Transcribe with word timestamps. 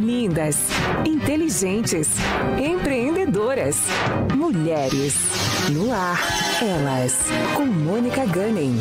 Lindas, 0.00 0.56
inteligentes, 1.06 2.08
empreendedoras. 2.58 3.76
Mulheres. 4.34 5.14
No 5.70 5.92
ar, 5.92 6.18
elas. 6.62 7.26
Com 7.54 7.66
Mônica 7.66 8.24
Gunning. 8.24 8.80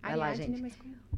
Vai 0.00 0.16
lá, 0.16 0.34
gente. 0.34 0.64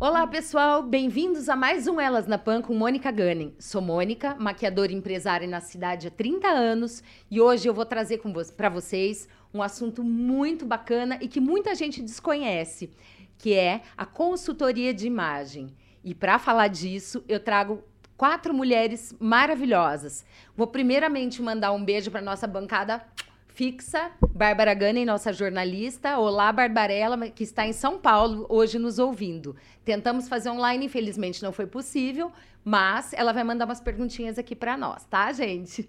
Olá, 0.00 0.26
pessoal. 0.26 0.82
Bem-vindos 0.82 1.48
a 1.48 1.54
mais 1.54 1.86
um 1.86 2.00
Elas 2.00 2.26
na 2.26 2.36
Pan 2.36 2.60
com 2.60 2.74
Mônica 2.74 3.12
Gunning. 3.12 3.54
Sou 3.56 3.80
Mônica, 3.80 4.34
maquiadora 4.40 4.90
e 4.90 4.96
empresária 4.96 5.46
na 5.46 5.60
cidade 5.60 6.08
há 6.08 6.10
30 6.10 6.48
anos 6.48 7.00
e 7.30 7.40
hoje 7.40 7.68
eu 7.68 7.72
vou 7.72 7.86
trazer 7.86 8.20
para 8.56 8.68
vocês 8.68 9.28
um 9.54 9.62
assunto 9.62 10.02
muito 10.02 10.66
bacana 10.66 11.16
e 11.20 11.28
que 11.28 11.38
muita 11.38 11.76
gente 11.76 12.02
desconhece 12.02 12.90
que 13.38 13.54
é 13.54 13.82
a 13.96 14.06
consultoria 14.06 14.92
de 14.92 15.06
imagem. 15.06 15.74
E 16.02 16.14
para 16.14 16.38
falar 16.38 16.68
disso, 16.68 17.24
eu 17.28 17.40
trago 17.40 17.82
quatro 18.16 18.54
mulheres 18.54 19.14
maravilhosas. 19.18 20.24
Vou 20.56 20.66
primeiramente 20.66 21.42
mandar 21.42 21.72
um 21.72 21.84
beijo 21.84 22.10
para 22.10 22.20
nossa 22.20 22.46
bancada 22.46 23.04
fixa, 23.46 24.10
Bárbara 24.34 24.74
Gane, 24.74 25.04
nossa 25.04 25.32
jornalista. 25.32 26.18
Olá, 26.18 26.52
Barbarella, 26.52 27.30
que 27.30 27.42
está 27.42 27.66
em 27.66 27.72
São 27.72 27.98
Paulo 27.98 28.46
hoje 28.48 28.78
nos 28.78 28.98
ouvindo. 28.98 29.56
Tentamos 29.84 30.28
fazer 30.28 30.50
online, 30.50 30.86
infelizmente 30.86 31.42
não 31.42 31.52
foi 31.52 31.66
possível, 31.66 32.30
mas 32.62 33.12
ela 33.14 33.32
vai 33.32 33.44
mandar 33.44 33.64
umas 33.64 33.80
perguntinhas 33.80 34.38
aqui 34.38 34.54
para 34.54 34.76
nós, 34.76 35.04
tá, 35.04 35.32
gente? 35.32 35.88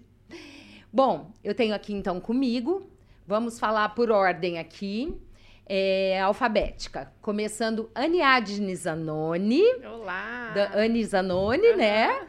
Bom, 0.90 1.30
eu 1.44 1.54
tenho 1.54 1.74
aqui 1.74 1.92
então 1.92 2.18
comigo. 2.18 2.90
Vamos 3.26 3.58
falar 3.58 3.90
por 3.90 4.10
ordem 4.10 4.58
aqui 4.58 5.14
é, 5.68 6.20
alfabética. 6.20 7.12
Começando 7.20 7.90
Aniadne 7.94 8.74
Zanoni. 8.74 9.62
Olá! 9.84 10.52
Da 10.54 10.80
Anne 10.80 11.04
Zanoni, 11.04 11.68
uhum. 11.68 11.76
né? 11.76 12.26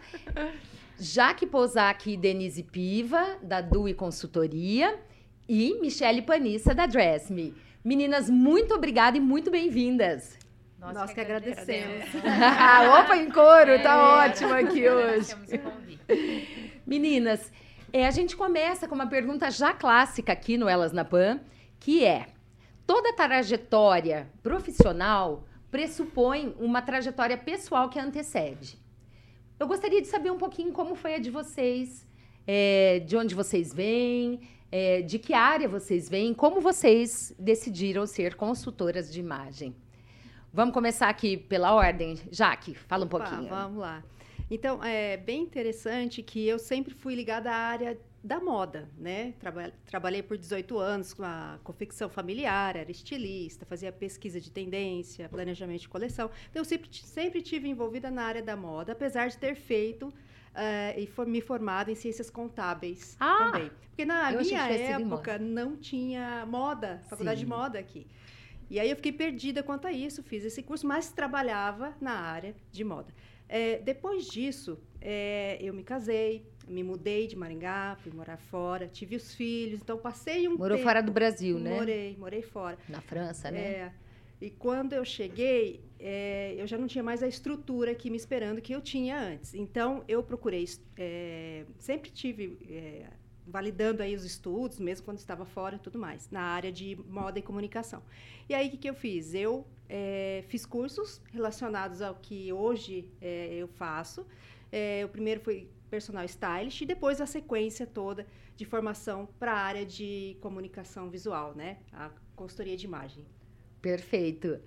Jaque 0.99 1.45
Pozak 1.45 2.11
e 2.11 2.17
Denise 2.17 2.63
Piva, 2.63 3.37
da 3.41 3.61
DUI 3.61 3.93
Consultoria. 3.93 4.99
E 5.47 5.79
Michele 5.79 6.21
Panissa, 6.21 6.75
da 6.75 6.85
Dress 6.85 7.31
Me. 7.31 7.55
Meninas, 7.83 8.29
muito 8.29 8.75
obrigada 8.75 9.17
e 9.17 9.19
muito 9.21 9.49
bem-vindas. 9.49 10.37
Nós, 10.77 10.93
Nós 10.93 11.09
que, 11.09 11.15
que 11.15 11.21
agradecemos. 11.21 12.05
Opa, 12.99 13.17
em 13.17 13.31
couro, 13.31 13.71
é, 13.71 13.79
tá 13.79 14.25
ótimo 14.25 14.53
aqui 14.53 14.87
hoje. 14.87 15.33
Meninas, 16.85 17.51
é, 17.91 18.05
a 18.05 18.11
gente 18.11 18.35
começa 18.35 18.87
com 18.87 18.95
uma 18.95 19.07
pergunta 19.07 19.49
já 19.49 19.73
clássica 19.73 20.33
aqui 20.33 20.57
no 20.57 20.69
Elas 20.69 20.91
na 20.91 21.03
Pan, 21.03 21.39
que 21.79 22.05
é: 22.05 22.27
toda 22.89 23.13
trajetória 23.13 24.27
profissional 24.41 25.43
pressupõe 25.69 26.55
uma 26.57 26.81
trajetória 26.81 27.37
pessoal 27.37 27.87
que 27.87 27.99
antecede. 27.99 28.79
Eu 29.59 29.67
gostaria 29.67 30.01
de 30.01 30.07
saber 30.07 30.31
um 30.31 30.39
pouquinho 30.39 30.71
como 30.71 30.95
foi 30.95 31.13
a 31.13 31.19
de 31.19 31.29
vocês, 31.29 32.07
é, 32.47 32.97
de 33.01 33.15
onde 33.15 33.35
vocês 33.35 33.71
vêm, 33.71 34.41
é, 34.71 35.03
de 35.03 35.19
que 35.19 35.35
área 35.35 35.69
vocês 35.69 36.09
vêm, 36.09 36.33
como 36.33 36.59
vocês 36.59 37.31
decidiram 37.37 38.07
ser 38.07 38.33
consultoras 38.33 39.13
de 39.13 39.19
imagem. 39.19 39.75
Vamos 40.51 40.73
começar 40.73 41.09
aqui 41.09 41.37
pela 41.37 41.71
ordem. 41.75 42.17
Jaque, 42.31 42.73
fala 42.73 43.03
um 43.03 43.05
Opa, 43.05 43.19
pouquinho. 43.19 43.49
Vamos 43.49 43.77
lá. 43.77 44.03
Então, 44.49 44.83
é 44.83 45.15
bem 45.15 45.43
interessante 45.43 46.23
que 46.23 46.47
eu 46.47 46.57
sempre 46.57 46.95
fui 46.95 47.13
ligada 47.13 47.51
à 47.51 47.55
área 47.55 47.95
da 48.23 48.39
moda, 48.39 48.89
né? 48.97 49.33
trabalhei 49.85 50.21
por 50.21 50.37
18 50.37 50.77
anos 50.77 51.13
com 51.13 51.23
a 51.23 51.59
confecção 51.63 52.09
familiar, 52.09 52.75
era 52.75 52.91
estilista, 52.91 53.65
fazia 53.65 53.91
pesquisa 53.91 54.41
de 54.41 54.51
tendência, 54.51 55.29
planejamento 55.29 55.81
de 55.81 55.89
coleção. 55.89 56.29
Então, 56.49 56.61
eu 56.61 56.65
sempre, 56.65 56.89
sempre 56.91 57.41
tive 57.41 57.69
envolvida 57.69 58.11
na 58.11 58.23
área 58.23 58.41
da 58.41 58.55
moda, 58.55 58.91
apesar 58.91 59.29
de 59.29 59.37
ter 59.37 59.55
feito 59.55 60.13
Uh, 60.49 60.99
e 60.99 61.05
for, 61.05 61.27
me 61.27 61.41
formado 61.41 61.91
em 61.91 61.95
ciências 61.95 62.27
contábeis 62.29 63.15
ah, 63.19 63.37
também. 63.37 63.71
Porque 63.89 64.03
na 64.03 64.31
minha 64.31 64.67
época 64.67 65.37
não 65.37 65.77
tinha 65.77 66.43
moda, 66.47 67.01
faculdade 67.07 67.39
Sim. 67.39 67.45
de 67.45 67.49
moda 67.49 67.79
aqui. 67.79 68.07
E 68.69 68.79
aí 68.79 68.89
eu 68.89 68.95
fiquei 68.95 69.11
perdida 69.11 69.63
quanto 69.63 69.87
a 69.87 69.91
isso, 69.91 70.21
fiz 70.23 70.43
esse 70.43 70.61
curso, 70.61 70.85
mas 70.85 71.11
trabalhava 71.11 71.95
na 72.01 72.13
área 72.13 72.55
de 72.71 72.83
moda. 72.83 73.13
É, 73.47 73.79
depois 73.79 74.27
disso, 74.27 74.79
é, 75.01 75.57
eu 75.59 75.73
me 75.73 75.83
casei, 75.83 76.45
me 76.69 76.83
mudei 76.83 77.27
de 77.27 77.35
Maringá, 77.35 77.97
fui 78.01 78.11
morar 78.11 78.37
fora, 78.37 78.87
tive 78.87 79.15
os 79.15 79.33
filhos, 79.33 79.81
então 79.81 79.97
passei 79.97 80.47
um 80.47 80.55
Morou 80.55 80.77
tempo, 80.77 80.87
fora 80.87 81.01
do 81.01 81.11
Brasil, 81.11 81.59
né? 81.59 81.75
Morei, 81.75 82.15
morei 82.17 82.41
fora. 82.41 82.77
Na 82.87 83.01
França, 83.01 83.49
né? 83.49 83.59
É. 83.59 83.91
E 84.41 84.49
quando 84.49 84.93
eu 84.93 85.03
cheguei, 85.03 85.83
é, 85.99 86.55
eu 86.57 86.65
já 86.65 86.77
não 86.77 86.87
tinha 86.87 87.03
mais 87.03 87.21
a 87.21 87.27
estrutura 87.27 87.91
aqui 87.91 88.09
me 88.09 88.15
esperando 88.15 88.61
que 88.61 88.73
eu 88.73 88.79
tinha 88.79 89.19
antes. 89.19 89.53
Então, 89.53 90.03
eu 90.07 90.23
procurei, 90.23 90.65
é, 90.95 91.65
sempre 91.77 92.09
tive 92.09 92.57
é, 92.69 93.07
validando 93.45 94.01
aí 94.01 94.15
os 94.15 94.23
estudos, 94.23 94.79
mesmo 94.79 95.03
quando 95.03 95.17
estava 95.17 95.45
fora 95.45 95.75
e 95.75 95.79
tudo 95.79 95.99
mais, 95.99 96.29
na 96.29 96.41
área 96.41 96.71
de 96.71 96.97
moda 97.09 97.39
e 97.39 97.41
comunicação. 97.41 98.01
E 98.47 98.53
aí, 98.53 98.67
o 98.67 98.71
que, 98.71 98.77
que 98.77 98.89
eu 98.89 98.93
fiz? 98.93 99.33
Eu 99.33 99.67
é, 99.89 100.43
fiz 100.47 100.65
cursos 100.65 101.21
relacionados 101.33 102.01
ao 102.01 102.15
que 102.15 102.53
hoje 102.53 103.11
é, 103.19 103.53
eu 103.55 103.67
faço. 103.67 104.25
É, 104.71 105.03
o 105.03 105.09
primeiro 105.09 105.41
foi 105.41 105.67
personal 105.89 106.25
stylist 106.25 106.81
e 106.81 106.85
depois 106.85 107.19
a 107.19 107.25
sequência 107.25 107.85
toda 107.85 108.25
de 108.55 108.65
formação 108.65 109.27
para 109.39 109.53
a 109.53 109.59
área 109.59 109.85
de 109.85 110.37
comunicação 110.41 111.09
visual, 111.09 111.55
né? 111.55 111.77
A 111.91 112.11
consultoria 112.35 112.77
de 112.77 112.85
imagem. 112.85 113.25
Perfeito. 113.81 114.59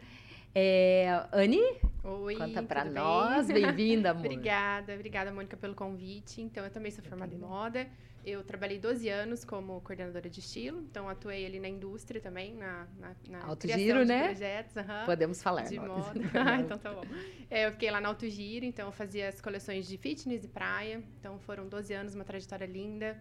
É, 0.54 1.26
Anne? 1.32 1.60
Oi, 2.04 2.36
Conta 2.36 2.62
para 2.62 2.84
nós. 2.84 3.46
Bem-vinda, 3.46 4.10
amor. 4.10 4.20
obrigada, 4.26 4.94
obrigada, 4.94 5.32
Mônica, 5.32 5.56
pelo 5.56 5.74
convite. 5.74 6.42
Então, 6.42 6.64
eu 6.64 6.70
também 6.70 6.90
sou 6.90 7.02
formada 7.04 7.34
em 7.34 7.38
moda. 7.38 7.88
Eu 8.24 8.44
trabalhei 8.44 8.78
12 8.78 9.08
anos 9.08 9.44
como 9.44 9.80
coordenadora 9.80 10.30
de 10.30 10.38
estilo, 10.38 10.80
então 10.82 11.08
atuei 11.08 11.44
ali 11.44 11.58
na 11.58 11.68
indústria 11.68 12.20
também, 12.20 12.54
na, 12.54 12.86
na, 12.96 13.16
na 13.28 13.44
Alto 13.44 13.66
Giro, 13.66 14.04
né? 14.04 14.28
projetos. 14.28 14.76
Uhum, 14.76 15.06
Podemos 15.06 15.42
falar. 15.42 15.62
De 15.62 15.80
moda. 15.80 16.20
ah, 16.34 16.60
então 16.60 16.78
tá 16.78 16.92
bom. 16.92 17.02
É, 17.50 17.66
eu 17.66 17.72
fiquei 17.72 17.90
lá 17.90 18.00
na 18.00 18.08
Alto 18.08 18.28
Giro, 18.28 18.64
então 18.64 18.86
eu 18.86 18.92
fazia 18.92 19.28
as 19.28 19.40
coleções 19.40 19.88
de 19.88 19.96
fitness 19.98 20.44
e 20.44 20.48
praia. 20.48 21.02
Então 21.18 21.36
foram 21.40 21.68
12 21.68 21.92
anos, 21.92 22.14
uma 22.14 22.24
trajetória 22.24 22.66
linda. 22.66 23.20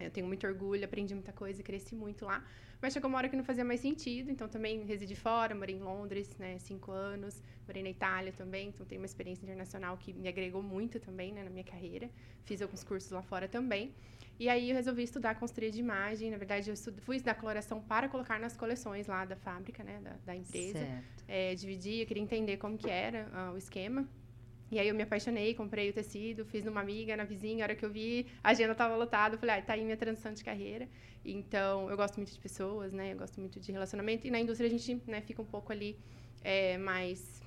Eu 0.00 0.10
tenho 0.10 0.26
muito 0.26 0.44
orgulho, 0.44 0.84
aprendi 0.84 1.14
muita 1.14 1.32
coisa 1.32 1.60
e 1.60 1.64
cresci 1.64 1.94
muito 1.94 2.24
lá. 2.24 2.44
Mas 2.80 2.92
chegou 2.92 3.08
uma 3.08 3.18
hora 3.18 3.28
que 3.28 3.36
não 3.36 3.44
fazia 3.44 3.64
mais 3.64 3.78
sentido, 3.78 4.28
então 4.28 4.48
também 4.48 4.84
residi 4.84 5.14
fora, 5.14 5.54
morei 5.54 5.76
em 5.76 5.78
Londres, 5.78 6.36
né, 6.36 6.58
cinco 6.58 6.90
anos, 6.90 7.40
morei 7.64 7.80
na 7.80 7.90
Itália 7.90 8.32
também, 8.32 8.70
então 8.70 8.84
tenho 8.84 9.00
uma 9.00 9.06
experiência 9.06 9.44
internacional 9.44 9.96
que 9.96 10.12
me 10.12 10.26
agregou 10.26 10.60
muito 10.60 10.98
também, 10.98 11.30
né, 11.32 11.44
na 11.44 11.50
minha 11.50 11.62
carreira. 11.62 12.10
Fiz 12.42 12.60
alguns 12.60 12.82
cursos 12.82 13.12
lá 13.12 13.22
fora 13.22 13.46
também. 13.46 13.94
E 14.42 14.48
aí 14.48 14.70
eu 14.70 14.74
resolvi 14.74 15.04
estudar 15.04 15.36
consultoria 15.36 15.70
de 15.70 15.78
imagem. 15.78 16.28
Na 16.28 16.36
verdade, 16.36 16.68
eu 16.68 16.76
fui 17.02 17.14
estudar 17.14 17.36
coloração 17.36 17.80
para 17.80 18.08
colocar 18.08 18.40
nas 18.40 18.56
coleções 18.56 19.06
lá 19.06 19.24
da 19.24 19.36
fábrica, 19.36 19.84
né, 19.84 20.00
da, 20.02 20.14
da 20.26 20.34
empresa. 20.34 20.80
Certo. 20.80 21.24
É, 21.28 21.54
dividi, 21.54 22.00
eu 22.00 22.06
queria 22.06 22.24
entender 22.24 22.56
como 22.56 22.76
que 22.76 22.90
era 22.90 23.28
uh, 23.28 23.54
o 23.54 23.56
esquema. 23.56 24.04
E 24.68 24.80
aí 24.80 24.88
eu 24.88 24.96
me 24.96 25.04
apaixonei, 25.04 25.54
comprei 25.54 25.90
o 25.90 25.92
tecido, 25.92 26.44
fiz 26.44 26.64
numa 26.64 26.80
amiga, 26.80 27.16
na 27.16 27.22
vizinha, 27.22 27.62
a 27.62 27.66
hora 27.66 27.76
que 27.76 27.84
eu 27.84 27.90
vi, 27.90 28.26
a 28.42 28.50
agenda 28.50 28.72
estava 28.72 28.96
lotada, 28.96 29.36
eu 29.36 29.38
falei, 29.38 29.58
ah, 29.58 29.62
tá 29.62 29.74
aí 29.74 29.84
minha 29.84 29.96
transição 29.96 30.32
de 30.32 30.42
carreira. 30.42 30.88
Então, 31.24 31.88
eu 31.88 31.96
gosto 31.96 32.16
muito 32.16 32.32
de 32.32 32.40
pessoas, 32.40 32.92
né? 32.92 33.12
Eu 33.12 33.18
gosto 33.18 33.38
muito 33.38 33.60
de 33.60 33.70
relacionamento. 33.70 34.26
E 34.26 34.30
na 34.32 34.40
indústria 34.40 34.66
a 34.66 34.70
gente 34.70 35.00
né, 35.06 35.20
fica 35.20 35.40
um 35.40 35.46
pouco 35.46 35.70
ali 35.70 35.96
é, 36.42 36.78
mais, 36.78 37.40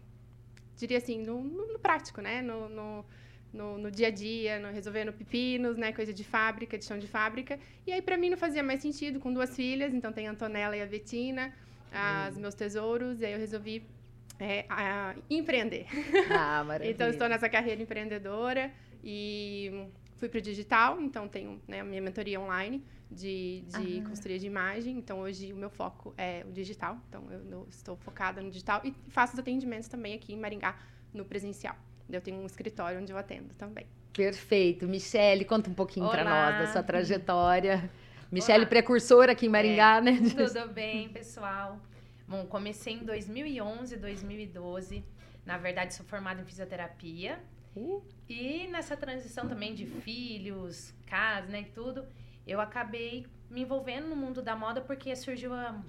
diria 0.78 1.00
assim, 1.00 1.22
no, 1.22 1.44
no, 1.44 1.74
no 1.74 1.80
prático, 1.80 2.22
né? 2.22 2.42
No, 2.42 2.70
no, 2.70 3.06
no, 3.54 3.78
no, 3.78 3.90
dia 3.90 4.08
a 4.08 4.12
dia, 4.12 4.60
no, 4.60 4.72
resolvendo 4.72 5.14
pepinos, 5.14 5.78
né? 5.78 5.92
Coisa 5.92 6.14
de 6.14 6.24
fábrica, 6.24 6.78
de 6.78 6.86
chão 6.86 6.98
de 6.98 7.08
fábrica. 7.08 7.60
E 7.86 7.92
aí, 7.92 8.02
para 8.02 8.18
mim, 8.18 8.30
não 8.30 8.38
fazia 8.38 8.64
mais 8.64 8.82
sentido 8.82 9.20
com 9.20 9.34
duas 9.34 9.56
filhas. 9.56 9.94
Então, 9.94 10.12
tem 10.12 10.28
a 10.28 10.32
Antonella 10.32 10.76
e 10.76 10.82
a 10.82 10.86
Betina, 10.86 11.54
as 11.92 12.36
hum. 12.36 12.42
meus 12.42 12.56
tesouros. 12.56 13.22
E 13.22 13.26
aí, 13.26 13.34
eu 13.34 13.40
resolvi 13.40 13.86
é, 14.40 14.66
a 14.70 15.16
empreender. 15.30 15.86
Ah, 16.30 16.64
maravilha. 16.64 16.92
então, 16.94 17.08
estou 17.08 17.30
nessa 17.30 17.50
carreira 17.50 17.82
empreendedora 17.82 18.72
e 19.04 19.88
fui 20.18 20.30
para 20.30 20.40
o 20.40 20.42
digital, 20.42 21.00
então 21.02 21.28
tenho 21.28 21.62
né, 21.68 21.82
a 21.82 21.84
minha 21.84 22.02
mentoria 22.02 22.40
online 22.40 22.84
de, 23.10 23.64
de 23.68 24.02
consultoria 24.02 24.40
de 24.40 24.48
imagem. 24.48 24.98
Então, 24.98 25.20
hoje 25.20 25.54
o 25.54 25.56
meu 25.56 25.70
foco 25.70 26.14
é 26.18 26.46
o 26.48 26.52
digital. 26.52 26.98
Então, 27.08 27.24
eu 27.32 27.66
estou 27.70 27.96
focada 27.98 28.42
no 28.42 28.50
digital 28.50 28.82
e 28.84 28.94
faço 29.10 29.34
os 29.34 29.40
atendimentos 29.40 29.88
também 29.88 30.14
aqui 30.14 30.34
em 30.34 30.38
Maringá, 30.38 30.78
no 31.14 31.26
presencial. 31.26 31.76
Eu 32.10 32.22
tenho 32.22 32.38
um 32.38 32.46
escritório 32.46 33.00
onde 33.00 33.12
eu 33.12 33.18
atendo 33.18 33.54
também. 33.56 33.86
Perfeito. 34.14 34.88
Michele, 34.88 35.44
conta 35.44 35.70
um 35.70 35.74
pouquinho 35.74 36.10
para 36.10 36.24
nós 36.24 36.60
da 36.60 36.68
sua 36.72 36.84
trajetória. 36.84 37.90
Michele, 38.32 38.66
precursora 38.66 39.34
aqui 39.34 39.46
em 39.46 39.50
Maringá, 39.50 39.98
é, 39.98 40.02
né? 40.02 40.20
Tudo 40.36 40.70
bem, 40.74 41.10
pessoal? 41.10 41.80
Bom, 42.28 42.46
comecei 42.46 42.94
em 42.94 43.04
2011, 43.04 43.98
2012. 43.98 45.04
Na 45.46 45.58
verdade, 45.58 45.94
sou 45.94 46.06
formada 46.06 46.42
em 46.42 46.46
fisioterapia. 46.46 47.40
Uh. 47.76 48.02
E 48.28 48.68
nessa 48.68 48.96
transição 48.96 49.48
também 49.48 49.76
de 49.76 49.86
filhos, 49.86 50.94
casa, 51.06 51.48
né, 51.48 51.62
e 51.62 51.66
tudo, 51.66 52.06
eu 52.48 52.60
acabei 52.62 53.28
me 53.50 53.62
envolvendo 53.62 54.08
no 54.08 54.16
mundo 54.16 54.42
da 54.42 54.56
moda 54.56 54.82
porque 54.82 55.16
surgiu 55.16 55.54
a, 55.54 55.80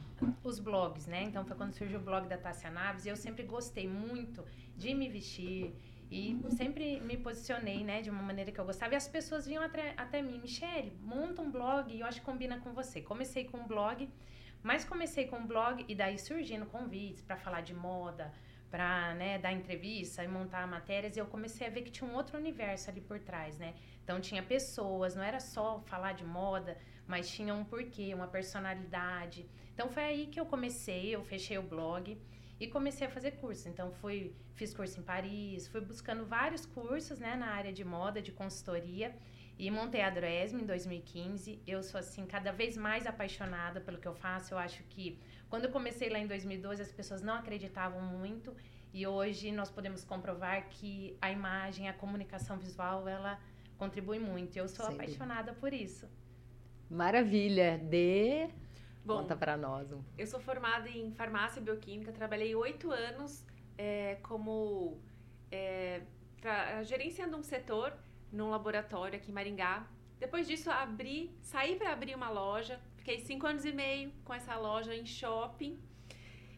os 0.42 0.58
blogs, 0.58 1.06
né? 1.06 1.22
Então 1.22 1.44
foi 1.44 1.56
quando 1.56 1.72
surgiu 1.72 1.98
o 1.98 2.02
blog 2.02 2.28
da 2.28 2.36
Tássia 2.36 2.70
Naves 2.70 3.06
e 3.06 3.08
eu 3.08 3.16
sempre 3.16 3.44
gostei 3.44 3.88
muito 3.88 4.44
de 4.76 4.94
me 4.94 5.08
vestir 5.08 5.74
e 6.10 6.38
sempre 6.50 7.00
me 7.00 7.16
posicionei, 7.16 7.82
né, 7.82 8.00
de 8.00 8.10
uma 8.10 8.22
maneira 8.22 8.52
que 8.52 8.58
eu 8.58 8.64
gostava. 8.64 8.94
E 8.94 8.96
as 8.96 9.08
pessoas 9.08 9.46
vinham 9.46 9.62
até, 9.62 9.94
até 9.96 10.22
mim, 10.22 10.38
Michele, 10.38 10.92
monta 11.02 11.42
um 11.42 11.50
blog 11.50 11.92
e 11.92 12.00
eu 12.00 12.06
acho 12.06 12.20
que 12.20 12.26
combina 12.26 12.58
com 12.60 12.72
você. 12.72 13.00
Comecei 13.00 13.44
com 13.44 13.58
um 13.58 13.66
blog, 13.66 14.08
mas 14.62 14.84
comecei 14.84 15.26
com 15.26 15.36
um 15.38 15.46
blog 15.46 15.84
e 15.88 15.94
daí 15.94 16.18
surgindo 16.18 16.66
convites 16.66 17.22
para 17.22 17.36
falar 17.36 17.60
de 17.60 17.74
moda, 17.74 18.32
para 18.70 19.14
né, 19.14 19.38
dar 19.38 19.52
entrevista 19.52 20.22
e 20.22 20.28
montar 20.28 20.66
matérias, 20.66 21.16
e 21.16 21.20
eu 21.20 21.26
comecei 21.26 21.66
a 21.66 21.70
ver 21.70 21.82
que 21.82 21.90
tinha 21.90 22.08
um 22.08 22.14
outro 22.14 22.36
universo 22.36 22.90
ali 22.90 23.00
por 23.00 23.18
trás, 23.18 23.58
né? 23.58 23.74
Então 24.02 24.20
tinha 24.20 24.42
pessoas, 24.42 25.14
não 25.16 25.22
era 25.22 25.40
só 25.40 25.80
falar 25.86 26.12
de 26.12 26.24
moda, 26.24 26.76
mas 27.06 27.28
tinha 27.28 27.54
um 27.54 27.64
porquê, 27.64 28.12
uma 28.14 28.26
personalidade. 28.26 29.48
Então 29.72 29.88
foi 29.88 30.04
aí 30.04 30.26
que 30.26 30.38
eu 30.38 30.46
comecei, 30.46 31.14
eu 31.14 31.22
fechei 31.24 31.58
o 31.58 31.62
blog 31.62 32.18
e 32.58 32.66
comecei 32.66 33.06
a 33.06 33.10
fazer 33.10 33.32
curso. 33.32 33.68
Então 33.68 33.90
fui, 33.92 34.34
fiz 34.54 34.72
curso 34.72 35.00
em 35.00 35.02
Paris, 35.02 35.68
fui 35.68 35.80
buscando 35.80 36.24
vários 36.24 36.64
cursos, 36.64 37.18
né, 37.18 37.36
na 37.36 37.48
área 37.48 37.72
de 37.72 37.84
moda, 37.84 38.22
de 38.22 38.32
consultoria. 38.32 39.14
E 39.58 39.70
montei 39.70 40.02
a 40.02 40.10
Dresme 40.10 40.62
em 40.62 40.66
2015. 40.66 41.62
Eu 41.66 41.82
sou, 41.82 41.98
assim, 41.98 42.26
cada 42.26 42.52
vez 42.52 42.76
mais 42.76 43.06
apaixonada 43.06 43.80
pelo 43.80 43.98
que 43.98 44.06
eu 44.06 44.14
faço. 44.14 44.52
Eu 44.52 44.58
acho 44.58 44.82
que 44.84 45.18
quando 45.48 45.64
eu 45.64 45.70
comecei 45.70 46.10
lá 46.10 46.18
em 46.18 46.26
2012, 46.26 46.82
as 46.82 46.92
pessoas 46.92 47.22
não 47.22 47.34
acreditavam 47.34 48.02
muito. 48.02 48.54
E 48.92 49.06
hoje 49.06 49.50
nós 49.52 49.70
podemos 49.70 50.04
comprovar 50.04 50.68
que 50.68 51.16
a 51.22 51.30
imagem, 51.30 51.88
a 51.88 51.94
comunicação 51.94 52.58
visual, 52.58 53.08
ela 53.08 53.40
contribui 53.78 54.18
muito. 54.18 54.56
Eu 54.58 54.68
sou 54.68 54.84
Sem 54.86 54.94
apaixonada 54.94 55.52
dúvida. 55.52 55.60
por 55.60 55.72
isso. 55.72 56.06
Maravilha. 56.90 57.78
De... 57.78 58.48
Bom, 59.06 59.18
Conta 59.18 59.36
para 59.36 59.56
nós. 59.56 59.94
Eu 60.18 60.26
sou 60.26 60.40
formada 60.40 60.88
em 60.90 61.12
farmácia 61.12 61.60
e 61.60 61.62
bioquímica. 61.62 62.10
Trabalhei 62.10 62.56
oito 62.56 62.90
anos 62.90 63.46
é, 63.78 64.16
como... 64.16 65.00
É, 65.48 66.02
gerenciando 66.82 67.36
um 67.36 67.42
setor 67.42 67.96
num 68.32 68.50
laboratório 68.50 69.16
aqui 69.16 69.30
em 69.30 69.34
Maringá. 69.34 69.86
Depois 70.18 70.48
disso, 70.48 70.72
abri, 70.72 71.30
saí 71.40 71.76
para 71.76 71.92
abrir 71.92 72.16
uma 72.16 72.30
loja. 72.30 72.80
Fiquei 72.96 73.20
cinco 73.20 73.46
anos 73.46 73.64
e 73.64 73.70
meio 73.70 74.10
com 74.24 74.34
essa 74.34 74.56
loja 74.56 74.92
em 74.92 75.06
shopping. 75.06 75.78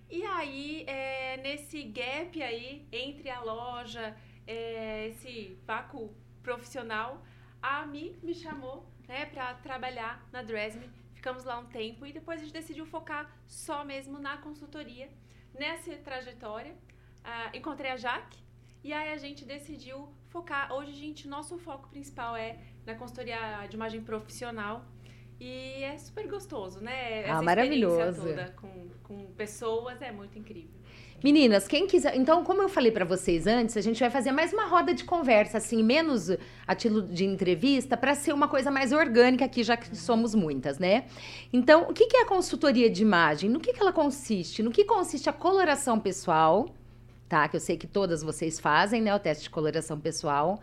E 0.08 0.24
aí, 0.24 0.84
é, 0.86 1.36
nesse 1.36 1.82
gap 1.82 2.42
aí, 2.42 2.88
entre 2.90 3.28
a 3.28 3.42
loja, 3.42 4.16
é, 4.46 5.08
esse 5.08 5.58
vácuo 5.66 6.14
profissional, 6.42 7.22
a 7.60 7.84
Mi 7.84 8.18
me 8.22 8.34
chamou 8.34 8.90
né, 9.06 9.26
para 9.26 9.52
trabalhar 9.56 10.26
na 10.32 10.42
Dresme. 10.42 10.97
Ficamos 11.18 11.42
lá 11.42 11.58
um 11.58 11.64
tempo 11.66 12.06
e 12.06 12.12
depois 12.12 12.40
a 12.40 12.44
gente 12.44 12.52
decidiu 12.52 12.86
focar 12.86 13.28
só 13.44 13.84
mesmo 13.84 14.20
na 14.20 14.36
consultoria. 14.36 15.08
Nessa 15.52 15.96
trajetória, 15.96 16.72
uh, 16.72 17.56
encontrei 17.56 17.90
a 17.90 17.96
Jaque 17.96 18.38
e 18.84 18.92
aí 18.92 19.12
a 19.12 19.16
gente 19.16 19.44
decidiu 19.44 20.08
focar. 20.28 20.72
Hoje, 20.72 20.92
gente, 20.92 21.26
nosso 21.26 21.58
foco 21.58 21.88
principal 21.88 22.36
é 22.36 22.60
na 22.86 22.94
consultoria 22.94 23.66
de 23.68 23.74
imagem 23.74 24.00
profissional. 24.00 24.86
E 25.40 25.82
é 25.82 25.98
super 25.98 26.28
gostoso, 26.28 26.80
né? 26.80 27.22
Essa 27.22 27.38
ah, 27.38 27.42
maravilhoso. 27.42 28.22
toda 28.22 28.50
com, 28.52 28.88
com 29.02 29.32
pessoas 29.32 30.00
é 30.00 30.12
muito 30.12 30.38
incrível. 30.38 30.78
Meninas, 31.22 31.66
quem 31.66 31.86
quiser. 31.86 32.16
Então, 32.16 32.44
como 32.44 32.62
eu 32.62 32.68
falei 32.68 32.92
para 32.92 33.04
vocês 33.04 33.46
antes, 33.46 33.76
a 33.76 33.80
gente 33.80 33.98
vai 33.98 34.10
fazer 34.10 34.30
mais 34.30 34.52
uma 34.52 34.66
roda 34.66 34.94
de 34.94 35.04
conversa, 35.04 35.58
assim, 35.58 35.82
menos 35.82 36.30
a 36.66 36.74
título 36.74 37.02
de 37.02 37.24
entrevista, 37.24 37.96
para 37.96 38.14
ser 38.14 38.32
uma 38.32 38.46
coisa 38.46 38.70
mais 38.70 38.92
orgânica 38.92 39.44
aqui, 39.44 39.62
já 39.62 39.76
que 39.76 39.96
somos 39.96 40.34
muitas, 40.34 40.78
né? 40.78 41.06
Então, 41.52 41.88
o 41.88 41.92
que, 41.92 42.08
é 42.16 42.22
a 42.22 42.26
consultoria 42.26 42.88
de 42.88 43.02
imagem? 43.02 43.50
No 43.50 43.58
que, 43.58 43.72
que 43.72 43.80
ela 43.80 43.92
consiste? 43.92 44.62
No 44.62 44.70
que 44.70 44.84
consiste 44.84 45.28
a 45.28 45.32
coloração 45.32 45.98
pessoal? 45.98 46.68
tá? 47.28 47.46
Que 47.46 47.56
eu 47.56 47.60
sei 47.60 47.76
que 47.76 47.86
todas 47.86 48.22
vocês 48.22 48.58
fazem, 48.58 49.02
né? 49.02 49.14
O 49.14 49.18
teste 49.18 49.44
de 49.44 49.50
coloração 49.50 50.00
pessoal. 50.00 50.60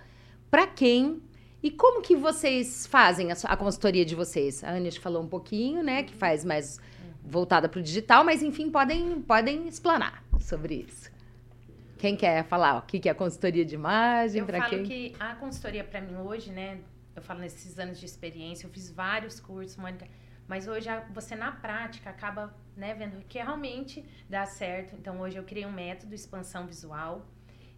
Para 0.49 0.65
quem 0.65 1.21
e 1.61 1.69
como 1.71 2.01
que 2.01 2.15
vocês 2.15 2.87
fazem 2.87 3.31
a, 3.31 3.35
a 3.43 3.55
consultoria 3.55 4.03
de 4.03 4.15
vocês? 4.15 4.63
A 4.63 4.71
Anish 4.71 4.97
falou 4.97 5.21
um 5.21 5.27
pouquinho, 5.27 5.83
né? 5.83 6.03
Que 6.03 6.13
faz 6.13 6.43
mais 6.43 6.79
voltada 7.25 7.67
para 7.67 7.79
o 7.79 7.83
digital, 7.83 8.23
mas 8.23 8.41
enfim, 8.41 8.69
podem, 8.69 9.21
podem 9.21 9.67
explanar 9.67 10.23
sobre 10.39 10.85
isso. 10.87 11.11
Quem 11.97 12.15
quer 12.15 12.43
falar 12.43 12.77
o 12.77 12.81
que 12.83 13.07
é 13.07 13.11
a 13.11 13.15
consultoria 13.15 13.65
de 13.65 13.75
imagem? 13.75 14.41
Eu 14.41 14.47
falo 14.47 14.69
quem? 14.69 14.83
que 14.83 15.15
a 15.19 15.35
consultoria 15.35 15.83
para 15.83 16.01
mim 16.01 16.15
hoje, 16.15 16.51
né? 16.51 16.79
Eu 17.15 17.21
falo 17.21 17.39
nesses 17.39 17.79
anos 17.79 17.99
de 17.99 18.05
experiência, 18.05 18.67
eu 18.67 18.69
fiz 18.69 18.91
vários 18.91 19.39
cursos, 19.39 19.77
Mônica, 19.77 20.05
mas 20.47 20.67
hoje 20.67 20.89
você 21.13 21.35
na 21.35 21.51
prática 21.51 22.09
acaba 22.09 22.53
né, 22.75 22.93
vendo 22.93 23.23
que 23.25 23.37
realmente 23.37 24.05
dá 24.29 24.45
certo. 24.45 24.95
Então, 24.95 25.19
hoje 25.19 25.37
eu 25.37 25.43
criei 25.43 25.65
um 25.65 25.71
método 25.71 26.13
expansão 26.13 26.67
visual. 26.67 27.25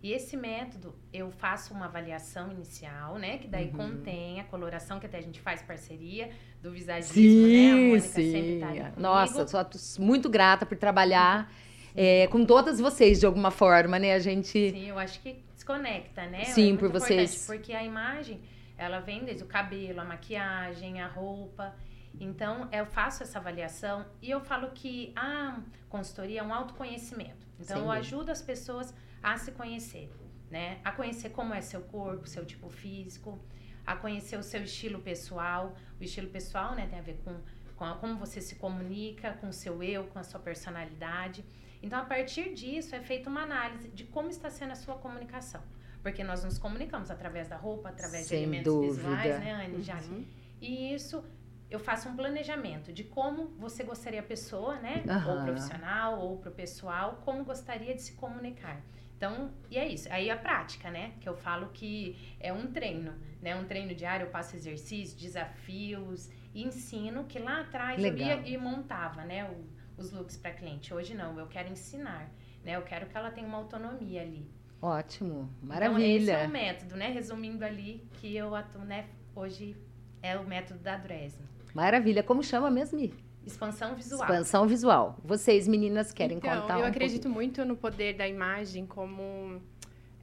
E 0.01 0.13
esse 0.13 0.37
método, 0.37 0.93
eu 1.11 1.31
faço 1.31 1.73
uma 1.73 1.85
avaliação 1.85 2.51
inicial, 2.51 3.17
né? 3.17 3.39
Que 3.39 3.47
daí 3.47 3.65
uhum. 3.67 3.77
contém 3.77 4.39
a 4.39 4.43
coloração, 4.43 4.99
que 4.99 5.05
até 5.05 5.17
a 5.17 5.21
gente 5.21 5.41
faz 5.41 5.61
parceria 5.61 6.29
do 6.61 6.71
visagismo, 6.71 7.13
sim, 7.13 7.47
né? 7.47 7.71
A 7.71 7.75
Mônica 7.75 7.99
sim. 8.01 8.31
sempre 8.31 8.59
tá 8.59 8.67
ali 8.67 8.79
comigo. 8.79 9.01
Nossa, 9.01 9.47
sou 9.47 10.05
muito 10.05 10.29
grata 10.29 10.65
por 10.65 10.77
trabalhar 10.77 11.51
é, 11.95 12.27
com 12.27 12.45
todas 12.45 12.79
vocês, 12.79 13.19
de 13.19 13.25
alguma 13.25 13.51
forma, 13.51 13.97
né? 13.97 14.13
A 14.13 14.19
gente... 14.19 14.71
Sim, 14.71 14.87
eu 14.87 14.99
acho 14.99 15.19
que 15.19 15.43
desconecta, 15.53 16.25
né? 16.27 16.45
Sim, 16.45 16.75
é 16.75 16.77
por 16.77 16.89
vocês. 16.89 17.45
Porque 17.47 17.73
a 17.73 17.83
imagem, 17.83 18.39
ela 18.77 18.99
vem 18.99 19.25
desde 19.25 19.43
o 19.43 19.47
cabelo, 19.47 19.99
a 20.01 20.05
maquiagem, 20.05 21.01
a 21.01 21.07
roupa... 21.07 21.75
Então, 22.19 22.67
eu 22.71 22.83
faço 22.87 23.21
essa 23.21 23.37
avaliação 23.37 24.03
e 24.23 24.31
eu 24.31 24.41
falo 24.41 24.71
que 24.73 25.13
a 25.15 25.59
consultoria 25.87 26.39
é 26.39 26.43
um 26.43 26.51
autoconhecimento. 26.51 27.45
Então, 27.59 27.77
Sim. 27.77 27.83
eu 27.83 27.91
ajudo 27.91 28.31
as 28.31 28.41
pessoas 28.41 28.91
a 29.33 29.37
se 29.37 29.51
conhecer, 29.51 30.09
né? 30.49 30.79
A 30.83 30.91
conhecer 30.91 31.29
como 31.31 31.53
é 31.53 31.59
seu 31.59 31.81
corpo, 31.81 32.27
seu 32.27 32.45
tipo 32.45 32.69
físico, 32.69 33.37
a 33.85 33.95
conhecer 33.95 34.37
o 34.37 34.43
seu 34.43 34.63
estilo 34.63 34.99
pessoal. 34.99 35.75
O 35.99 36.03
estilo 36.03 36.29
pessoal, 36.29 36.75
né, 36.75 36.87
tem 36.89 36.97
a 36.97 37.01
ver 37.01 37.17
com, 37.25 37.35
com 37.75 37.83
a, 37.83 37.95
como 37.95 38.17
você 38.17 38.39
se 38.39 38.55
comunica, 38.55 39.33
com 39.33 39.49
o 39.49 39.53
seu 39.53 39.83
eu, 39.83 40.05
com 40.05 40.17
a 40.19 40.23
sua 40.23 40.39
personalidade. 40.39 41.43
Então, 41.83 41.99
a 41.99 42.05
partir 42.05 42.53
disso, 42.53 42.95
é 42.95 43.01
feita 43.01 43.29
uma 43.29 43.41
análise 43.41 43.89
de 43.89 44.05
como 44.05 44.29
está 44.29 44.49
sendo 44.49 44.71
a 44.71 44.75
sua 44.75 44.95
comunicação. 44.95 45.61
Porque 46.01 46.23
nós 46.23 46.43
nos 46.45 46.57
comunicamos 46.57 47.11
através 47.11 47.49
da 47.49 47.57
roupa, 47.57 47.89
através 47.89 48.27
Sem 48.27 48.37
de 48.37 48.43
elementos 48.43 48.73
dúvida. 48.73 48.93
visuais, 48.93 49.39
né, 49.39 49.51
Anne? 49.51 49.75
Uhum. 49.75 50.25
E 50.61 50.93
isso 50.93 51.23
eu 51.69 51.79
faço 51.79 52.07
um 52.07 52.15
planejamento 52.15 52.93
de 52.93 53.03
como 53.03 53.47
você 53.57 53.83
gostaria 53.83 54.21
a 54.21 54.23
pessoa, 54.23 54.77
né? 54.77 55.03
Uhum. 55.05 55.31
Ou 55.31 55.43
profissional, 55.43 56.19
ou 56.21 56.37
pro 56.37 56.51
pessoal, 56.51 57.21
como 57.25 57.43
gostaria 57.43 57.93
de 57.93 58.01
se 58.01 58.13
comunicar. 58.13 58.81
Então, 59.17 59.51
e 59.69 59.77
é 59.77 59.87
isso. 59.87 60.07
Aí 60.11 60.29
a 60.29 60.37
prática, 60.37 60.91
né? 60.91 61.13
Que 61.19 61.27
eu 61.27 61.35
falo 61.35 61.69
que 61.73 62.15
é 62.39 62.53
um 62.53 62.67
treino, 62.67 63.13
né? 63.41 63.55
Um 63.55 63.65
treino 63.65 63.93
diário, 63.95 64.27
eu 64.27 64.29
passo 64.29 64.55
exercícios, 64.55 65.19
desafios, 65.19 66.29
e 66.53 66.63
ensino 66.63 67.23
que 67.25 67.39
lá 67.39 67.61
atrás 67.61 68.01
Legal. 68.01 68.29
eu 68.29 68.41
ia 68.43 68.49
e 68.49 68.57
montava, 68.57 69.25
né? 69.25 69.49
O, 69.49 69.65
os 69.99 70.11
looks 70.11 70.37
para 70.37 70.51
cliente. 70.51 70.93
Hoje 70.93 71.15
não, 71.15 71.37
eu 71.39 71.47
quero 71.47 71.69
ensinar, 71.69 72.31
né? 72.63 72.75
Eu 72.75 72.83
quero 72.83 73.07
que 73.07 73.17
ela 73.17 73.31
tenha 73.31 73.47
uma 73.47 73.57
autonomia 73.57 74.21
ali. 74.21 74.47
Ótimo, 74.79 75.49
maravilha. 75.63 76.33
Então, 76.33 76.35
esse 76.35 76.43
é 76.43 76.47
o 76.47 76.49
método, 76.51 76.95
né? 76.95 77.09
Resumindo 77.09 77.65
ali, 77.65 78.07
que 78.13 78.35
eu 78.35 78.53
atuo, 78.53 78.85
né? 78.85 79.07
Hoje 79.35 79.75
é 80.21 80.37
o 80.37 80.45
método 80.45 80.79
da 80.79 80.95
Dresme. 80.95 81.45
Maravilha. 81.73 82.21
Como 82.21 82.43
chama 82.43 82.69
mesmo? 82.69 82.99
Expansão 83.47 83.95
visual. 83.95 84.21
Expansão 84.21 84.67
visual. 84.67 85.17
Vocês, 85.23 85.67
meninas, 85.67 86.11
querem 86.11 86.37
então, 86.37 86.61
contar? 86.61 86.79
Eu 86.79 86.85
um 86.85 86.87
acredito 86.87 87.23
pouquinho? 87.23 87.35
muito 87.35 87.65
no 87.65 87.75
poder 87.75 88.13
da 88.13 88.27
imagem 88.27 88.85
como. 88.85 89.61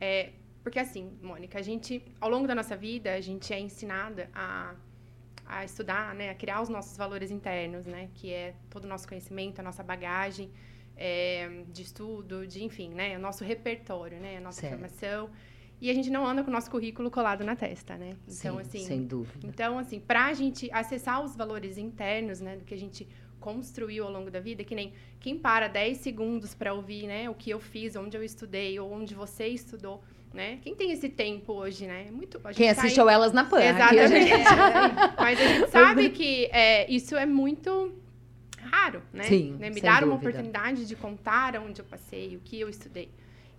É, 0.00 0.30
porque 0.62 0.78
assim, 0.78 1.12
Mônica, 1.22 1.58
a 1.58 1.62
gente, 1.62 2.02
ao 2.20 2.28
longo 2.28 2.46
da 2.46 2.54
nossa 2.54 2.76
vida, 2.76 3.14
a 3.14 3.20
gente 3.20 3.52
é 3.52 3.58
ensinada 3.58 4.28
a, 4.34 4.74
a 5.46 5.64
estudar, 5.64 6.14
né, 6.14 6.30
a 6.30 6.34
criar 6.34 6.60
os 6.62 6.68
nossos 6.68 6.96
valores 6.96 7.30
internos, 7.30 7.86
né, 7.86 8.08
que 8.14 8.32
é 8.32 8.54
todo 8.70 8.84
o 8.84 8.88
nosso 8.88 9.06
conhecimento, 9.08 9.58
a 9.60 9.62
nossa 9.62 9.82
bagagem 9.82 10.50
é, 10.96 11.64
de 11.68 11.82
estudo, 11.82 12.46
de 12.46 12.62
enfim, 12.62 12.90
né, 12.90 13.16
o 13.16 13.20
nosso 13.20 13.44
repertório, 13.44 14.18
né, 14.18 14.38
a 14.38 14.40
nossa 14.40 14.60
certo. 14.60 14.72
formação. 14.72 15.30
E 15.84 15.90
a 15.90 15.92
gente 15.92 16.08
não 16.08 16.26
anda 16.26 16.42
com 16.42 16.48
o 16.48 16.52
nosso 16.52 16.70
currículo 16.70 17.10
colado 17.10 17.44
na 17.44 17.54
testa, 17.54 17.94
né? 17.98 18.16
Então, 18.26 18.54
Sim, 18.54 18.60
assim, 18.62 18.86
sem 18.86 19.04
dúvida. 19.04 19.46
Então, 19.46 19.78
assim, 19.78 20.00
para 20.00 20.24
a 20.24 20.32
gente 20.32 20.70
acessar 20.72 21.22
os 21.22 21.36
valores 21.36 21.76
internos, 21.76 22.40
né, 22.40 22.56
do 22.56 22.64
que 22.64 22.72
a 22.72 22.78
gente 22.78 23.06
construiu 23.38 24.04
ao 24.04 24.10
longo 24.10 24.30
da 24.30 24.40
vida, 24.40 24.64
que 24.64 24.74
nem 24.74 24.94
quem 25.20 25.38
para 25.38 25.68
10 25.68 25.98
segundos 25.98 26.54
para 26.54 26.72
ouvir, 26.72 27.06
né, 27.06 27.28
o 27.28 27.34
que 27.34 27.50
eu 27.50 27.60
fiz, 27.60 27.96
onde 27.96 28.16
eu 28.16 28.24
estudei 28.24 28.80
ou 28.80 28.90
onde 28.90 29.14
você 29.14 29.46
estudou, 29.48 30.02
né? 30.32 30.58
Quem 30.62 30.74
tem 30.74 30.90
esse 30.90 31.10
tempo 31.10 31.52
hoje, 31.52 31.86
né? 31.86 32.06
Muito. 32.10 32.40
Quem 32.54 32.70
assistiu 32.70 33.04
tá 33.04 33.12
elas 33.12 33.34
na 33.34 33.44
pan. 33.44 33.62
Exatamente. 33.62 34.30
Mas 35.20 35.38
a 35.38 35.46
gente 35.46 35.70
sabe 35.70 36.08
que 36.08 36.46
é, 36.46 36.90
isso 36.90 37.14
é 37.14 37.26
muito 37.26 37.92
raro, 38.56 39.02
né? 39.12 39.24
Sim. 39.24 39.58
Né? 39.60 39.68
Me 39.68 39.82
dar 39.82 40.02
uma 40.02 40.14
oportunidade 40.14 40.86
de 40.86 40.96
contar 40.96 41.56
onde 41.56 41.82
eu 41.82 41.84
passei, 41.84 42.36
o 42.36 42.40
que 42.40 42.58
eu 42.58 42.70
estudei. 42.70 43.10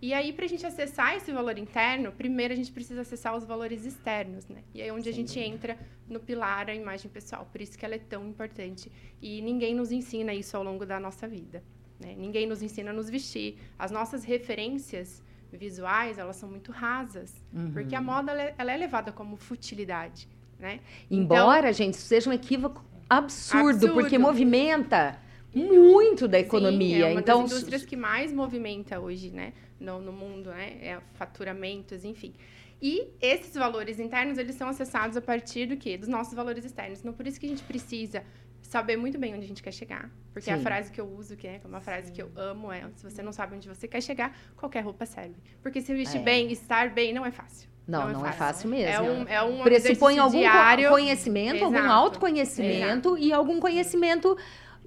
E 0.01 0.13
aí, 0.13 0.33
para 0.33 0.45
a 0.45 0.47
gente 0.47 0.65
acessar 0.65 1.15
esse 1.15 1.31
valor 1.31 1.57
interno, 1.57 2.11
primeiro 2.11 2.53
a 2.53 2.55
gente 2.55 2.71
precisa 2.71 3.01
acessar 3.01 3.35
os 3.35 3.45
valores 3.45 3.85
externos, 3.85 4.47
né? 4.47 4.61
E 4.73 4.81
aí 4.81 4.89
é 4.89 4.93
onde 4.93 5.09
a 5.09 5.13
gente 5.13 5.39
entra 5.39 5.77
no 6.07 6.19
pilar 6.19 6.69
a 6.69 6.75
imagem 6.75 7.09
pessoal. 7.09 7.47
Por 7.51 7.61
isso 7.61 7.77
que 7.77 7.85
ela 7.85 7.95
é 7.95 7.99
tão 7.99 8.27
importante. 8.27 8.91
E 9.21 9.41
ninguém 9.41 9.73
nos 9.73 9.91
ensina 9.91 10.33
isso 10.33 10.55
ao 10.55 10.63
longo 10.63 10.85
da 10.85 10.99
nossa 10.99 11.27
vida. 11.27 11.63
Né? 11.99 12.13
Ninguém 12.17 12.45
nos 12.45 12.61
ensina 12.61 12.91
a 12.91 12.93
nos 12.93 13.09
vestir. 13.09 13.57
As 13.79 13.89
nossas 13.89 14.23
referências 14.23 15.23
visuais, 15.51 16.17
elas 16.17 16.35
são 16.35 16.49
muito 16.49 16.71
rasas. 16.71 17.33
Uhum. 17.53 17.71
Porque 17.71 17.95
a 17.95 18.01
moda, 18.01 18.31
ela 18.31 18.41
é, 18.41 18.55
ela 18.57 18.71
é 18.73 18.77
levada 18.77 19.11
como 19.11 19.37
futilidade, 19.37 20.27
né? 20.59 20.81
Embora, 21.09 21.71
gente, 21.71 21.93
isso 21.93 22.07
seja 22.07 22.29
um 22.29 22.33
equívoco 22.33 22.83
absurdo, 23.09 23.69
Absurdo. 23.69 23.93
porque 23.93 24.17
movimenta 24.17 25.19
muito 25.55 26.27
da 26.27 26.39
economia. 26.39 26.97
Sim, 26.97 27.01
é 27.03 27.05
uma 27.11 27.19
então, 27.21 27.41
das 27.43 27.51
indústrias 27.51 27.85
que 27.85 27.95
mais 27.95 28.31
movimenta 28.31 28.99
hoje, 28.99 29.31
né, 29.31 29.53
no, 29.79 29.99
no 30.01 30.11
mundo, 30.11 30.49
né, 30.49 30.77
é 30.81 30.99
faturamentos, 31.13 32.03
enfim. 32.05 32.33
E 32.81 33.07
esses 33.21 33.53
valores 33.55 33.99
internos, 33.99 34.37
eles 34.37 34.55
são 34.55 34.67
acessados 34.67 35.15
a 35.15 35.21
partir 35.21 35.65
do 35.65 35.77
quê? 35.77 35.97
Dos 35.97 36.09
nossos 36.09 36.33
valores 36.33 36.65
externos. 36.65 36.99
Então, 36.99 37.13
por 37.13 37.25
isso 37.25 37.39
que 37.39 37.45
a 37.45 37.49
gente 37.49 37.63
precisa 37.63 38.21
saber 38.61 38.97
muito 38.97 39.17
bem 39.17 39.33
onde 39.33 39.45
a 39.45 39.47
gente 39.47 39.63
quer 39.63 39.71
chegar. 39.71 40.11
Porque 40.33 40.51
a 40.51 40.57
Sim. 40.57 40.63
frase 40.63 40.91
que 40.91 40.99
eu 40.99 41.07
uso, 41.07 41.37
que 41.37 41.47
é 41.47 41.61
uma 41.63 41.79
frase 41.79 42.11
que 42.11 42.21
eu 42.21 42.29
amo, 42.35 42.71
é 42.71 42.83
se 42.95 43.03
você 43.09 43.23
não 43.23 43.31
sabe 43.31 43.55
onde 43.55 43.67
você 43.67 43.87
quer 43.87 44.01
chegar, 44.01 44.37
qualquer 44.57 44.81
roupa 44.81 45.05
serve. 45.05 45.35
Porque 45.61 45.81
se 45.81 45.93
vestir 45.93 46.19
É. 46.19 46.23
bem, 46.23 46.51
estar 46.51 46.89
bem, 46.89 47.13
não 47.13 47.25
é 47.25 47.31
fácil. 47.31 47.69
não, 47.87 48.11
não, 48.11 48.25
é 48.25 48.31
fácil 48.33 48.67
mesmo. 48.69 48.91
É 48.91 49.01
um, 49.01 49.27
é 49.27 49.41
um 49.43 49.63
Pressupõe 49.63 50.17
algum 50.17 50.39
diário. 50.39 50.89
conhecimento, 50.89 51.63
algum 51.63 51.77
Exato. 51.77 51.93
autoconhecimento 51.93 53.17
e 53.17 53.31
algum 53.31 53.59
conhecimento, 53.59 54.35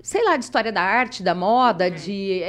sei 0.03 0.25
lá, 0.25 0.37
de 0.37 0.45
história 0.45 0.73
da 0.73 0.83
arte, 0.83 1.23
da 1.23 1.35
moda, 1.35 1.91
de 1.91 2.41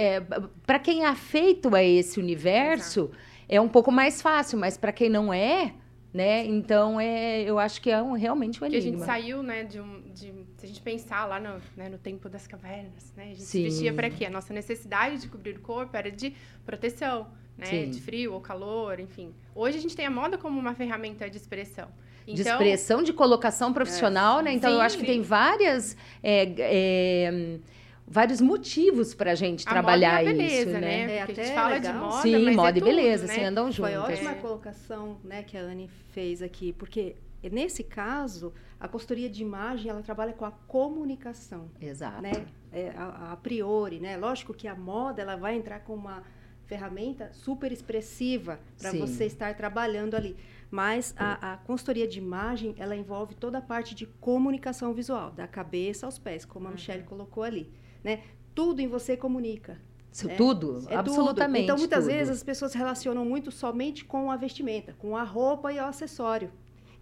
para 0.66 0.80
quem 0.80 1.04
é 1.04 1.08
afeito 1.08 1.74
a 1.76 1.84
esse 1.84 2.20
universo, 2.20 3.12
é 3.48 3.60
um 3.60 3.68
pouco 3.68 3.92
mais 3.92 4.22
fácil, 4.22 4.58
mas 4.58 4.78
para 4.78 4.92
quem 4.92 5.10
não 5.10 5.34
é, 5.34 5.74
né? 6.14 6.46
Então 6.46 7.00
é, 7.00 7.42
eu 7.42 7.60
acho 7.60 7.82
que 7.82 7.90
é 7.90 8.02
um, 8.02 8.14
realmente 8.14 8.58
um 8.58 8.60
Porque 8.60 8.76
a 8.76 8.80
gente 8.80 8.90
enigma. 8.94 9.06
saiu, 9.06 9.44
né, 9.44 9.64
de 9.64 9.80
um. 9.80 10.02
De, 10.14 10.34
se 10.58 10.66
a 10.66 10.68
gente 10.68 10.82
pensar 10.82 11.26
lá 11.26 11.40
no, 11.40 11.62
né, 11.76 11.90
no 11.90 11.98
tempo 11.98 12.28
das 12.28 12.48
cavernas, 12.48 13.14
né? 13.16 13.26
A 13.26 13.28
gente 13.28 13.42
Sim. 13.42 13.46
se 13.46 13.64
vestia 13.64 13.94
para 13.94 14.10
quê? 14.10 14.26
A 14.26 14.30
nossa 14.30 14.54
necessidade 14.54 15.22
de 15.22 15.28
cobrir 15.28 15.58
o 15.58 15.62
corpo 15.62 15.96
era 15.96 16.12
de 16.12 16.36
proteção, 16.66 17.28
né? 17.58 17.66
Sim. 17.66 17.90
De 17.92 18.02
frio 18.02 18.34
ou 18.34 18.42
calor, 18.42 19.00
enfim. 19.00 19.34
Hoje 19.54 19.78
a 19.78 19.82
gente 19.82 19.96
tem 19.96 20.06
a 20.06 20.12
moda 20.12 20.38
como 20.38 20.60
uma 20.60 20.74
ferramenta 20.74 21.30
de 21.30 21.38
expressão. 21.38 21.90
De 22.26 22.42
Então, 22.42 22.54
expressão, 22.54 23.04
de 23.04 23.14
colocação 23.14 23.74
profissional, 23.74 24.42
né? 24.42 24.54
Então 24.54 24.70
eu 24.72 24.78
Sim, 24.78 24.86
acho 24.86 24.98
que 24.98 25.06
sim. 25.06 25.12
tem 25.12 25.22
várias 25.22 25.96
é, 26.22 26.54
é, 26.58 27.60
vários 28.08 28.42
motivos 28.42 29.14
para 29.14 29.32
a 29.32 29.36
gente 29.36 29.68
a 29.68 29.70
trabalhar 29.70 30.20
moda 30.20 30.24
e 30.24 30.28
a 30.28 30.32
beleza, 30.34 30.62
isso, 30.62 30.70
né? 30.72 30.80
né? 30.80 31.16
É 31.18 31.22
a 31.22 31.26
gente 31.28 31.54
fala 31.54 31.70
legal. 31.70 31.94
de 31.94 32.00
moda, 32.00 32.22
Sim, 32.22 32.46
mas 32.46 32.56
moda 32.56 32.78
é 32.78 32.82
e 32.82 32.84
beleza, 32.84 33.24
tudo, 33.24 33.32
assim, 33.32 33.42
né? 33.42 33.48
andam 33.48 33.72
Foi 33.72 33.92
juntas. 33.92 34.14
ótima 34.14 34.32
É. 34.32 34.36
colocação 34.36 35.18
né, 35.24 35.44
que 35.44 35.58
a 35.58 35.62
Anne 35.62 35.90
fez 36.12 36.42
aqui, 36.42 36.74
porque 36.74 37.16
nesse 37.44 37.84
caso, 37.84 38.52
a 38.80 38.88
consultoria 38.88 39.30
de 39.30 39.42
imagem, 39.44 39.90
ela 39.92 40.02
trabalha 40.02 40.34
com 40.34 40.44
a 40.46 40.52
comunicação, 40.52 41.70
Exato. 41.80 42.22
né? 42.22 42.46
É, 42.72 42.92
a, 42.96 43.34
a 43.34 43.38
priori, 43.38 44.00
né? 44.00 44.18
Lógico 44.18 44.54
que 44.54 44.68
a 44.68 44.76
moda, 44.76 45.22
ela 45.22 45.36
vai 45.36 45.56
entrar 45.56 45.80
com 45.80 45.94
uma 45.94 46.24
ferramenta 46.66 47.32
super 47.34 47.72
expressiva 47.72 48.60
para 48.78 48.92
você 48.92 49.26
estar 49.26 49.56
trabalhando 49.56 50.16
ali. 50.16 50.36
Mas 50.72 51.16
a, 51.18 51.54
a 51.54 51.58
consultoria 51.58 52.08
de 52.08 52.20
imagem, 52.20 52.76
ela 52.78 52.96
envolve 52.96 53.34
toda 53.34 53.58
a 53.58 53.62
parte 53.62 53.96
de 53.96 54.06
comunicação 54.06 54.94
visual, 54.94 55.32
da 55.32 55.48
cabeça 55.48 56.06
aos 56.06 56.20
pés, 56.20 56.46
como 56.46 56.68
a 56.68 56.72
Michelle 56.72 57.04
colocou 57.04 57.44
ali, 57.44 57.72
né? 58.04 58.22
Tudo 58.54 58.80
em 58.80 58.88
você 58.88 59.18
comunica. 59.18 59.82
Isso 60.12 60.30
É, 60.30 60.36
tudo, 60.36 60.86
É 60.90 60.96
absolutamente. 60.96 61.62
Tudo. 61.62 61.64
Então, 61.66 61.78
muitas 61.78 62.04
tudo. 62.04 62.14
vezes 62.14 62.38
as 62.38 62.44
pessoas 62.44 62.74
relacionam 62.74 63.26
muito 63.26 63.52
somente 63.52 64.06
com 64.06 64.30
a 64.30 64.36
vestimenta, 64.36 64.94
com 64.94 65.16
a 65.16 65.24
roupa 65.24 65.72
e 65.72 65.78
o 65.80 65.86
acessório. 65.86 66.52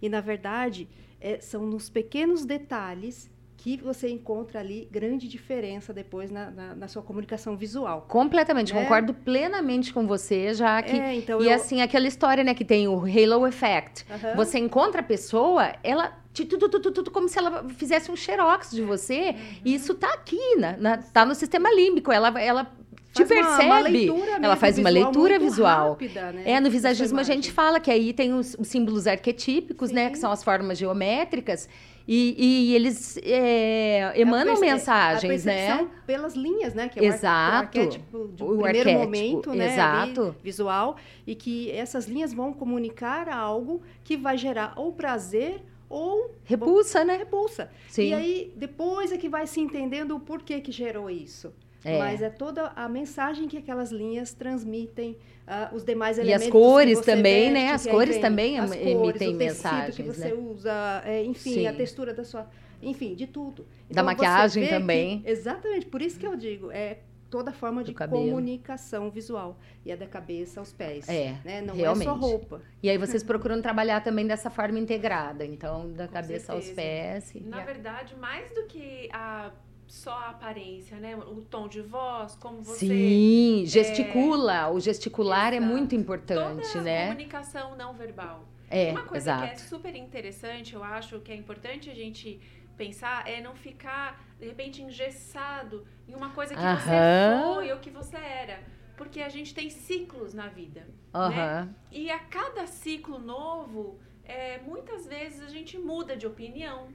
E, 0.00 0.08
na 0.08 0.20
verdade, 0.20 0.88
é, 1.20 1.40
são 1.40 1.66
nos 1.66 1.90
pequenos 1.90 2.44
detalhes 2.44 3.30
que 3.60 3.76
você 3.76 4.08
encontra 4.08 4.60
ali 4.60 4.88
grande 4.90 5.26
diferença 5.26 5.92
depois 5.92 6.30
na, 6.30 6.48
na- 6.50 6.74
na 6.76 6.86
sua 6.88 7.02
comunicação 7.02 7.56
visual. 7.56 8.06
Completamente, 8.08 8.72
né? 8.72 8.82
concordo 8.82 9.12
plenamente 9.12 9.92
com 9.92 10.06
você, 10.06 10.54
já 10.54 10.80
que. 10.80 10.96
É, 10.96 11.16
então 11.16 11.42
e 11.42 11.46
eu... 11.48 11.52
assim, 11.54 11.82
aquela 11.82 12.06
história, 12.06 12.44
né, 12.44 12.54
que 12.54 12.64
tem 12.64 12.86
o 12.86 13.00
halo 13.00 13.46
effect. 13.48 14.06
Você 14.36 14.58
encontra 14.58 15.00
a 15.00 15.04
pessoa, 15.04 15.74
ela. 15.82 16.16
Tudo, 16.32 16.68
tudo, 16.68 16.92
tudo, 16.92 17.10
como 17.10 17.28
se 17.28 17.36
ela 17.36 17.64
fizesse 17.70 18.12
um 18.12 18.16
xerox 18.16 18.70
de 18.70 18.82
você. 18.82 19.34
E 19.64 19.74
isso 19.74 19.92
tá 19.92 20.14
aqui, 20.14 20.54
na, 20.56 20.76
na- 20.76 20.96
tá 20.98 21.26
no 21.26 21.34
sistema 21.34 21.68
límbico. 21.74 22.12
Ela, 22.12 22.28
ela 22.40 22.64
te 23.12 23.24
Faz 23.26 23.30
uma- 23.32 23.44
percebe. 23.48 23.66
uma 23.66 23.80
leitura 23.80 24.30
ela 24.40 24.54
faz 24.56 24.78
uma 24.78 24.88
leitura 24.88 25.36
visual. 25.40 25.88
rápida, 25.90 26.30
né, 26.30 26.42
É, 26.44 26.60
no 26.60 26.70
visagismo 26.70 27.18
a 27.18 27.24
gente 27.24 27.50
fala 27.50 27.80
que 27.80 27.90
aí 27.90 28.12
tem 28.12 28.32
os, 28.34 28.54
os 28.56 28.68
símbolos 28.68 29.08
arquetípicos, 29.08 29.90
né? 29.90 30.04
Sim. 30.06 30.12
Que 30.12 30.18
são 30.18 30.30
as 30.30 30.44
formas 30.44 30.78
geométricas. 30.78 31.68
E, 32.10 32.34
e 32.70 32.74
eles 32.74 33.18
é, 33.18 33.98
É 33.98 34.04
a 34.04 34.18
emanam 34.18 34.58
mensagens, 34.58 35.46
a 35.46 35.50
né? 35.50 35.88
pelas 36.06 36.34
linhas, 36.34 36.72
né? 36.72 36.88
Que 36.88 37.00
é 37.00 37.04
Exato. 37.04 37.52
o 37.52 37.58
arquétipo 37.58 38.28
de 38.34 38.42
O 38.42 38.46
primeiro 38.46 38.78
arquétipo, 38.78 38.98
momento, 38.98 39.52
né? 39.52 39.64
ali, 39.66 39.72
exato. 39.74 40.36
visual. 40.42 40.96
E 41.26 41.34
que 41.34 41.70
essas 41.70 42.06
linhas 42.06 42.32
vão 42.32 42.54
comunicar 42.54 43.28
algo 43.28 43.82
que 44.02 44.16
vai 44.16 44.38
gerar 44.38 44.72
ou 44.76 44.90
prazer 44.90 45.62
ou 45.86 46.34
Repulsa, 46.44 47.04
né? 47.04 47.16
repulsa. 47.16 47.70
Sim. 47.88 48.08
E 48.08 48.14
aí, 48.14 48.52
depois 48.56 49.12
é 49.12 49.18
que 49.18 49.28
vai 49.28 49.46
se 49.46 49.60
entendendo 49.60 50.16
o 50.16 50.20
porquê 50.20 50.60
que 50.60 50.72
gerou 50.72 51.10
isso. 51.10 51.52
É. 51.84 51.98
Mas 51.98 52.20
é 52.22 52.28
toda 52.30 52.72
a 52.74 52.88
mensagem 52.88 53.46
que 53.48 53.56
aquelas 53.56 53.90
linhas 53.92 54.32
transmitem, 54.34 55.16
ah, 55.46 55.70
os 55.72 55.84
demais 55.84 56.18
E 56.18 56.22
elementos 56.22 56.46
as 56.46 56.52
cores 56.52 56.98
que 56.98 57.04
você 57.04 57.16
também, 57.16 57.50
né? 57.50 57.60
veste, 57.60 57.74
As 57.74 57.82
que 57.82 57.88
aí 57.88 57.94
cores 57.94 58.18
também 58.18 58.58
as 58.58 58.72
em- 58.72 58.78
cores, 58.78 58.90
emitem 58.90 59.08
o 59.08 59.12
tecido 59.12 59.36
mensagens, 59.38 59.96
que 59.96 60.02
você 60.02 60.28
né? 60.28 60.34
usa, 60.34 61.02
é, 61.04 61.22
enfim, 61.24 61.54
Sim. 61.54 61.66
a 61.66 61.72
textura 61.72 62.12
da 62.12 62.24
sua... 62.24 62.48
Enfim, 62.82 63.14
de 63.14 63.26
tudo. 63.26 63.66
Da 63.90 64.02
você 64.02 64.06
maquiagem 64.06 64.62
vê 64.64 64.68
que- 64.68 64.74
também. 64.74 65.22
exatamente, 65.26 65.86
por 65.86 66.00
isso 66.02 66.18
que 66.18 66.26
eu 66.26 66.36
digo, 66.36 66.70
é 66.70 66.98
toda 67.30 67.52
forma 67.52 67.82
de 67.84 67.92
comunicação 67.92 69.10
visual. 69.10 69.58
E 69.84 69.90
é 69.92 69.96
da 69.96 70.06
cabeça 70.06 70.60
aos 70.60 70.72
pés. 70.72 71.08
É, 71.08 71.34
né? 71.44 71.60
Não 71.60 71.74
realmente. 71.74 72.06
é 72.08 72.10
só 72.10 72.16
roupa. 72.16 72.62
E 72.82 72.88
aí 72.88 72.96
vocês 72.98 73.22
procuram 73.22 73.60
trabalhar 73.60 74.00
também 74.02 74.26
dessa 74.26 74.48
forma 74.50 74.78
integrada. 74.78 75.44
Então, 75.44 75.92
da 75.92 76.06
Com 76.06 76.12
cabeça 76.14 76.52
aos 76.52 76.64
certeza. 76.64 76.88
pés. 76.88 77.34
e- 77.34 77.40
Na 77.40 77.60
verdade, 77.64 78.14
mais 78.16 78.50
do 78.52 78.64
que 78.66 79.08
a 79.12 79.50
só 79.88 80.12
a 80.12 80.30
aparência, 80.30 80.98
né? 80.98 81.16
O 81.16 81.40
tom 81.42 81.66
de 81.66 81.80
voz, 81.80 82.34
como 82.36 82.62
você 82.62 82.86
Sim, 82.86 83.64
gesticula. 83.66 84.68
O 84.70 84.78
gesticular 84.78 85.52
é 85.52 85.56
Exato. 85.56 85.72
muito 85.72 85.94
importante, 85.94 86.66
toda 86.68 86.80
a 86.80 86.82
né? 86.82 87.06
comunicação 87.08 87.74
não 87.76 87.94
verbal. 87.94 88.46
É, 88.70 88.90
Uma 88.90 89.04
coisa 89.04 89.34
que 89.34 89.42
é 89.44 89.52
exato. 89.54 89.68
super 89.68 89.94
interessante, 89.96 90.74
eu 90.74 90.84
acho 90.84 91.20
que 91.20 91.32
é 91.32 91.34
importante 91.34 91.88
a 91.90 91.94
gente 91.94 92.38
pensar 92.76 93.26
é 93.26 93.40
não 93.40 93.54
ficar, 93.56 94.22
de 94.38 94.46
repente, 94.46 94.82
engessado 94.82 95.86
em 96.06 96.14
uma 96.14 96.30
coisa 96.30 96.54
que 96.54 96.60
você 96.60 97.44
foi 97.54 97.72
ou 97.72 97.78
que 97.78 97.90
você 97.90 98.16
era. 98.16 98.60
Porque 98.96 99.20
a 99.22 99.28
gente 99.28 99.54
tem 99.54 99.70
ciclos 99.70 100.34
na 100.34 100.48
vida. 100.48 100.86
Aham. 101.14 101.74
E 101.90 102.10
a 102.10 102.18
cada 102.18 102.66
ciclo 102.66 103.18
novo, 103.18 103.98
é, 104.24 104.58
muitas 104.58 105.06
vezes 105.06 105.40
a 105.40 105.48
gente 105.48 105.78
muda 105.78 106.16
de 106.16 106.26
opinião. 106.26 106.88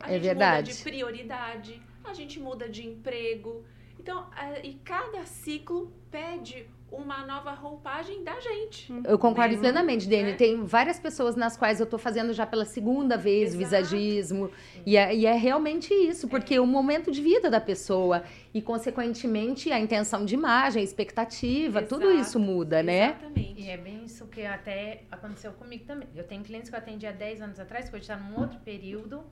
A 0.00 0.08
É 0.10 0.14
gente 0.14 0.22
verdade. 0.22 0.70
muda 0.70 0.76
de 0.78 0.82
prioridade, 0.82 1.82
a 2.08 2.14
gente 2.14 2.40
muda 2.40 2.68
de 2.68 2.86
emprego. 2.86 3.64
Então, 3.98 4.26
é, 4.36 4.66
e 4.66 4.74
cada 4.74 5.24
ciclo 5.26 5.92
pede 6.10 6.66
uma 6.90 7.26
nova 7.26 7.52
roupagem 7.52 8.24
da 8.24 8.40
gente. 8.40 8.90
Eu 9.04 9.18
concordo 9.18 9.50
Mesmo, 9.50 9.62
plenamente, 9.62 10.08
Dani. 10.08 10.22
né? 10.22 10.32
Tem 10.32 10.64
várias 10.64 10.98
pessoas 10.98 11.36
nas 11.36 11.56
quais 11.56 11.80
eu 11.80 11.86
tô 11.86 11.98
fazendo 11.98 12.32
já 12.32 12.46
pela 12.46 12.64
segunda 12.64 13.16
vez 13.16 13.48
Exato. 13.50 13.58
visagismo. 13.58 14.50
E 14.86 14.96
é, 14.96 15.14
e 15.14 15.26
é 15.26 15.34
realmente 15.34 15.92
isso, 15.92 16.28
porque 16.28 16.54
é 16.54 16.60
o 16.60 16.66
momento 16.66 17.10
de 17.10 17.20
vida 17.20 17.50
da 17.50 17.60
pessoa. 17.60 18.22
E, 18.54 18.62
consequentemente, 18.62 19.70
a 19.70 19.78
intenção 19.78 20.24
de 20.24 20.34
imagem, 20.34 20.80
a 20.80 20.84
expectativa, 20.84 21.82
tudo 21.82 22.06
Exato. 22.06 22.20
isso 22.20 22.40
muda, 22.40 22.82
né? 22.82 23.10
Exatamente. 23.10 23.60
E 23.60 23.68
é 23.68 23.76
bem 23.76 24.04
isso 24.04 24.26
que 24.26 24.46
até 24.46 25.02
aconteceu 25.10 25.52
comigo 25.52 25.84
também. 25.84 26.08
Eu 26.16 26.24
tenho 26.24 26.42
clientes 26.42 26.70
que 26.70 26.74
eu 26.74 26.78
atendi 26.78 27.06
há 27.06 27.12
10 27.12 27.42
anos 27.42 27.60
atrás, 27.60 27.90
que 27.90 27.94
hoje 27.96 28.04
está 28.04 28.16
num 28.16 28.40
outro 28.40 28.58
período 28.60 29.22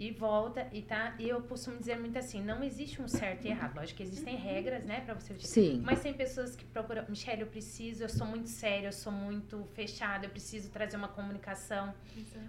e 0.00 0.10
volta 0.12 0.66
e 0.72 0.80
tá. 0.80 1.14
E 1.18 1.28
eu 1.28 1.42
costumo 1.42 1.76
dizer 1.78 1.98
muito 1.98 2.18
assim: 2.18 2.42
não 2.42 2.64
existe 2.64 3.02
um 3.02 3.06
certo 3.06 3.44
e 3.44 3.48
errado. 3.50 3.76
Lógico 3.76 3.98
que 3.98 4.02
existem 4.02 4.34
regras, 4.34 4.82
né, 4.84 5.02
para 5.04 5.12
você 5.14 5.34
Sim. 5.38 5.82
Mas 5.84 6.00
tem 6.00 6.14
pessoas 6.14 6.56
que 6.56 6.64
procuram, 6.64 7.04
Michelle, 7.08 7.42
eu 7.42 7.46
preciso, 7.46 8.02
eu 8.02 8.08
sou 8.08 8.26
muito 8.26 8.48
séria, 8.48 8.88
eu 8.88 8.92
sou 8.92 9.12
muito 9.12 9.68
fechada, 9.74 10.24
eu 10.24 10.30
preciso 10.30 10.70
trazer 10.70 10.96
uma 10.96 11.08
comunicação. 11.08 11.94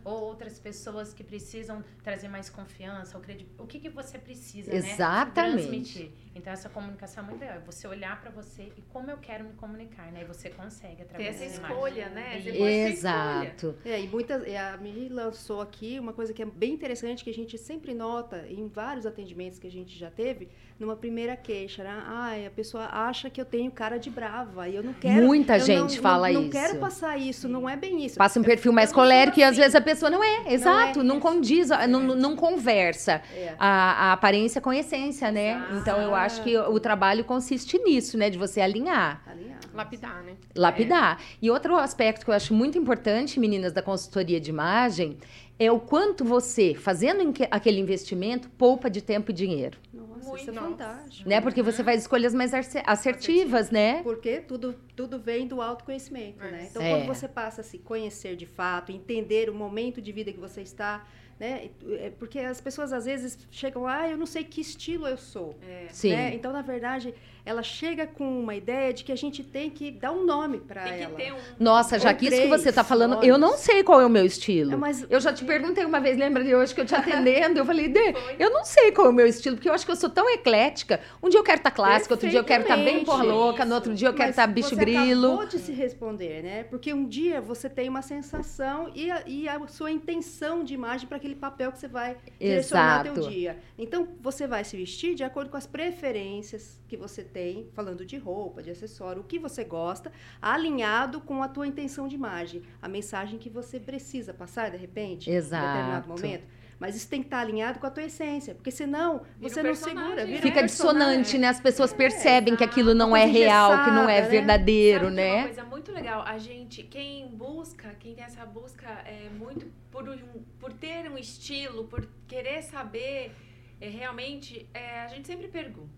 Ou 0.05 0.22
outras 0.22 0.58
pessoas 0.60 1.13
que 1.13 1.24
precisam 1.24 1.84
trazer 2.03 2.29
mais 2.29 2.50
confiança, 2.50 3.17
ou 3.17 3.24
credi- 3.24 3.48
o 3.58 3.67
que, 3.67 3.79
que 3.79 3.89
você 3.89 4.17
precisa, 4.17 4.72
né? 4.72 4.77
Exatamente. 4.77 5.58
Transmitir. 5.58 6.12
Então 6.34 6.53
essa 6.53 6.70
comunicação 6.70 7.24
é 7.24 7.27
muito 7.27 7.41
legal. 7.41 7.58
É 7.58 7.60
você 7.60 7.86
olhar 7.88 8.22
para 8.22 8.31
você 8.31 8.72
e 8.77 8.81
como 8.93 9.12
eu 9.12 9.17
quero 9.17 9.43
me 9.43 9.53
comunicar, 9.55 10.10
né? 10.13 10.22
E 10.22 10.25
você 10.25 10.50
consegue 10.50 11.01
através 11.01 11.36
essa 11.36 11.43
dessa 11.43 11.58
imagem. 11.58 11.75
escolha, 11.75 12.10
né? 12.10 12.38
Isso. 12.38 12.46
Você 12.46 12.51
ter 12.51 12.58
escolha. 12.58 12.88
Exato. 12.88 13.75
É, 13.84 14.01
e 14.01 14.08
muitas, 14.08 14.48
e 14.48 14.55
a 14.55 14.77
Mi 14.77 15.10
lançou 15.10 15.60
aqui 15.60 16.00
uma 16.00 16.13
coisa 16.13 16.34
que 16.34 16.41
é 16.41 16.46
bem 16.46 16.74
interessante, 16.74 17.24
que 17.24 17.29
a 17.29 17.34
gente 17.34 17.40
sempre 17.57 17.93
nota 17.93 18.45
em 18.50 18.67
vários 18.67 19.05
atendimentos 19.05 19.57
que 19.60 19.67
a 19.67 19.71
gente 19.71 19.98
já 19.98 20.10
teve, 20.10 20.50
numa 20.79 20.95
primeira 20.95 21.36
queixa, 21.36 21.83
né? 21.83 22.03
Ai, 22.07 22.45
a 22.45 22.50
pessoa 22.50 22.86
acha 22.91 23.29
que 23.29 23.39
eu 23.39 23.45
tenho 23.45 23.69
cara 23.71 23.98
de 23.98 24.10
brava 24.10 24.67
e 24.67 24.75
eu 24.75 24.83
não 24.83 24.93
quero. 24.93 25.25
Muita 25.25 25.57
eu 25.57 25.65
gente 25.65 25.95
não, 25.95 26.01
fala 26.01 26.31
não, 26.31 26.41
isso. 26.41 26.41
Não 26.41 26.50
quero 26.50 26.79
passar 26.79 27.17
isso, 27.17 27.48
não 27.48 27.69
é 27.69 27.75
bem 27.77 28.03
isso. 28.05 28.17
Passa 28.17 28.39
um 28.39 28.43
perfil 28.43 28.74
mais 28.74 28.89
não 28.89 28.95
colérico 28.95 29.39
e 29.39 29.43
às 29.43 29.51
assim. 29.51 29.62
vezes 29.62 29.75
a 29.75 29.81
pessoa 29.81 30.10
não 30.10 30.24
é. 30.24 30.53
Exato, 30.53 31.03
não, 31.03 31.15
isso. 31.17 31.21
condiz, 31.24 31.69
não, 31.69 32.00
não 32.01 32.36
conversa 32.36 33.21
É. 33.36 33.55
a, 33.60 34.10
a 34.10 34.13
aparência 34.13 34.60
com 34.60 34.69
a 34.69 34.77
essência, 34.77 35.31
né? 35.31 35.63
Então 35.79 36.01
eu 36.01 36.15
acho 36.15 36.43
que 36.43 36.57
o 36.57 36.79
trabalho 36.79 37.24
consiste 37.24 37.77
nisso, 37.77 38.17
né? 38.17 38.29
De 38.29 38.38
você 38.38 38.60
alinhar. 38.62 39.21
Alinhado. 39.27 39.50
Lapidar, 39.73 40.23
né? 40.23 40.35
Lapidar. 40.55 41.21
E 41.41 41.49
outro 41.49 41.75
aspecto 41.77 42.25
que 42.25 42.31
eu 42.31 42.35
acho 42.35 42.53
muito 42.53 42.77
importante, 42.77 43.39
meninas 43.39 43.71
da 43.71 43.81
consultoria 43.81 44.39
de 44.39 44.49
imagem, 44.49 45.17
é 45.57 45.71
o 45.71 45.79
quanto 45.79 46.25
você, 46.25 46.73
fazendo 46.73 47.21
aquele 47.51 47.79
investimento, 47.79 48.49
poupa 48.49 48.89
de 48.89 49.01
tempo 49.01 49.31
e 49.31 49.33
dinheiro. 49.33 49.77
Nossa, 49.93 50.35
isso 50.35 50.49
é 50.49 50.53
Muito. 50.53 50.69
fantástico. 50.77 51.29
Né? 51.29 51.39
Porque 51.39 51.61
você 51.61 51.83
faz 51.83 52.01
escolhas 52.01 52.33
mais 52.33 52.51
assertivas, 52.85 53.69
né? 53.69 54.01
Porque 54.03 54.39
tudo, 54.39 54.75
tudo 54.95 55.19
vem 55.19 55.47
do 55.47 55.61
autoconhecimento, 55.61 56.39
né? 56.39 56.67
Então, 56.69 56.81
É. 56.81 56.89
quando 56.89 57.05
você 57.07 57.27
passa 57.27 57.61
a 57.61 57.63
se 57.63 57.77
conhecer 57.77 58.35
de 58.35 58.45
fato, 58.45 58.91
entender 58.91 59.49
o 59.49 59.53
momento 59.53 60.01
de 60.01 60.11
vida 60.11 60.31
que 60.31 60.39
você 60.39 60.61
está, 60.61 61.05
né? 61.39 61.69
É 61.99 62.11
Porque 62.17 62.39
as 62.39 62.59
pessoas 62.61 62.91
às 62.93 63.05
vezes 63.05 63.37
chegam, 63.51 63.87
ah, 63.87 64.07
eu 64.09 64.17
não 64.17 64.25
sei 64.25 64.43
que 64.43 64.61
estilo 64.61 65.07
eu 65.07 65.17
sou. 65.17 65.57
Sim. 65.89 66.11
né? 66.11 66.33
Então, 66.35 66.51
na 66.51 66.61
verdade, 66.61 67.13
ela 67.45 67.63
chega 67.63 68.05
com 68.07 68.39
uma 68.41 68.55
ideia 68.55 68.93
de 68.93 69.03
que 69.03 69.12
a 69.12 69.15
gente 69.15 69.43
tem 69.43 69.69
que 69.69 69.91
dar 69.91 70.12
um 70.12 70.25
nome 70.25 70.60
para 70.60 70.83
Tem 70.83 70.93
que 70.98 71.03
ela. 71.03 71.15
ter 71.15 71.33
um. 71.33 71.38
Nossa, 71.60 71.98
já 72.00 72.13
que 72.13 72.27
isso 72.27 72.41
que 72.41 72.48
você 72.48 72.71
tá 72.71 72.83
falando, 72.83 73.13
olhos. 73.17 73.27
eu 73.27 73.38
não 73.38 73.57
sei 73.57 73.83
qual 73.83 74.00
é 74.01 74.05
o 74.05 74.10
meu 74.10 74.25
estilo. 74.25 74.74
É, 74.74 74.75
mas- 74.75 75.05
Eu 75.10 75.19
já 75.19 75.33
te 75.33 75.43
perguntei 75.43 75.83
uma 75.86 76.00
vez, 76.00 76.17
lembra 76.17 76.43
de 76.43 76.53
hoje 76.55 76.74
que 76.75 76.81
eu 76.81 76.86
te 76.86 76.93
atendendo? 76.95 77.57
Eu 77.60 77.65
falei, 77.65 77.88
Dê, 77.88 78.13
eu 78.39 78.50
não 78.51 78.63
sei 78.63 78.91
qual 78.91 79.07
é 79.07 79.10
o 79.10 79.13
meu 79.13 79.25
estilo, 79.27 79.55
porque 79.55 79.69
eu 79.69 79.74
acho 79.74 79.86
que 79.86 79.91
eu 79.91 79.95
sou 79.95 80.10
tão 80.10 80.29
eclética. 80.29 81.00
Um 81.21 81.29
dia 81.29 81.39
eu 81.39 81.43
quero 81.43 81.57
estar 81.57 81.71
clássica, 81.71 82.13
outro 82.13 82.29
dia 82.29 82.39
eu 82.39 82.43
quero 82.43 82.63
estar 82.63 82.77
bem 82.77 83.03
porra 83.03 83.24
louca, 83.24 83.65
no 83.65 83.75
outro 83.75 83.93
dia 83.93 84.07
eu 84.07 84.13
quero 84.13 84.29
estar 84.29 84.48
bicho 84.48 84.69
você 84.69 84.75
grilo. 84.75 85.27
acabou 85.27 85.45
de 85.48 85.60
se 85.60 85.71
responder, 85.71 86.43
né? 86.43 86.63
Porque 86.63 86.93
um 86.93 87.05
dia 87.05 87.41
você 87.41 87.69
tem 87.69 87.89
uma 87.89 88.01
sensação 88.01 88.91
e 88.93 89.10
a, 89.12 89.24
e 89.25 89.48
a 89.50 89.67
sua 89.67 89.91
intenção 89.91 90.63
de 90.63 90.74
imagem 90.74 91.07
para 91.07 91.17
aquele 91.17 91.36
papel 91.36 91.71
que 91.71 91.79
você 91.79 91.88
vai 91.88 92.17
direcionar 92.39 93.05
Exato. 93.05 93.21
teu 93.21 93.29
dia. 93.29 93.57
Então, 93.77 94.07
você 94.21 94.45
vai 94.48 94.63
se 94.63 94.77
vestir 94.77 95.15
de 95.15 95.24
acordo 95.24 95.50
com 95.50 95.57
as 95.57 95.65
preferências 95.65 96.79
que 96.88 96.98
você 96.98 97.24
tem, 97.31 97.67
falando 97.73 98.05
de 98.05 98.17
roupa, 98.17 98.61
de 98.61 98.69
acessório, 98.69 99.21
o 99.21 99.25
que 99.25 99.39
você 99.39 99.63
gosta, 99.63 100.11
alinhado 100.41 101.19
com 101.21 101.41
a 101.41 101.47
tua 101.47 101.65
intenção 101.67 102.07
de 102.07 102.15
imagem, 102.15 102.61
a 102.81 102.88
mensagem 102.88 103.39
que 103.39 103.50
você 103.50 103.79
precisa 103.79 104.33
passar, 104.33 104.69
de 104.71 104.77
repente, 104.77 105.29
em 105.29 105.33
determinado 105.33 106.05
Exato. 106.05 106.09
momento. 106.09 106.43
Mas 106.79 106.95
isso 106.95 107.07
tem 107.07 107.21
que 107.21 107.27
estar 107.27 107.39
alinhado 107.41 107.77
com 107.77 107.85
a 107.85 107.91
tua 107.91 108.03
essência, 108.03 108.55
porque 108.55 108.71
senão 108.71 109.21
Vira 109.39 109.53
você 109.53 109.61
não 109.61 109.75
segura. 109.75 110.15
né? 110.15 110.25
Vira 110.25 110.41
Fica 110.41 110.61
um 110.61 110.65
dissonante, 110.65 111.38
né? 111.38 111.47
As 111.50 111.59
pessoas 111.59 111.93
percebem 111.93 112.55
que 112.55 112.63
aquilo 112.63 112.95
não 112.95 113.09
Uma 113.09 113.19
é 113.19 113.25
real, 113.25 113.83
que 113.83 113.91
não 113.91 114.09
é 114.09 114.19
né? 114.21 114.27
verdadeiro, 114.27 115.05
Sabe 115.05 115.15
que 115.15 115.21
é 115.21 115.25
Uma 115.27 115.35
né? 115.35 115.43
coisa 115.43 115.63
muito 115.63 115.91
legal, 115.91 116.23
a 116.25 116.38
gente, 116.39 116.81
quem 116.81 117.27
busca, 117.27 117.89
quem 118.00 118.15
tem 118.15 118.23
essa 118.23 118.43
busca 118.47 118.88
é 119.05 119.29
muito 119.38 119.67
por, 119.91 120.09
um- 120.09 120.41
por 120.59 120.73
ter 120.73 121.07
um 121.11 121.19
estilo, 121.19 121.85
por 121.85 122.07
querer 122.27 122.63
saber 122.63 123.31
é, 123.79 123.88
realmente, 123.89 124.67
é, 124.73 125.01
a 125.01 125.07
gente 125.07 125.27
sempre 125.27 125.47
pergunta. 125.50 125.89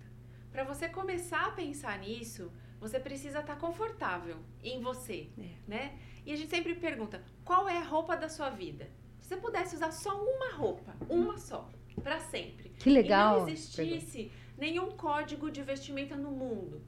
Para 0.53 0.63
você 0.63 0.87
começar 0.87 1.47
a 1.47 1.51
pensar 1.51 1.97
nisso, 1.99 2.51
você 2.79 2.99
precisa 2.99 3.39
estar 3.39 3.55
confortável 3.57 4.37
em 4.63 4.79
você, 4.81 5.27
É. 5.37 5.49
né? 5.67 5.93
E 6.25 6.31
a 6.31 6.35
gente 6.37 6.49
sempre 6.51 6.75
pergunta, 6.75 7.23
qual 7.43 7.67
é 7.67 7.77
a 7.79 7.83
roupa 7.83 8.15
da 8.15 8.29
sua 8.29 8.49
vida? 8.51 8.87
Se 9.19 9.29
você 9.29 9.37
pudesse 9.37 9.75
usar 9.75 9.91
só 9.91 10.13
uma 10.23 10.51
roupa, 10.53 10.95
uma 11.09 11.37
só, 11.39 11.67
para 12.03 12.19
sempre. 12.19 12.69
Que 12.69 12.89
legal. 12.89 13.37
E 13.37 13.41
não 13.41 13.49
existisse 13.49 14.31
nenhum 14.57 14.91
código 14.91 15.49
de 15.49 15.63
vestimenta 15.63 16.15
no 16.15 16.29
mundo. 16.31 16.81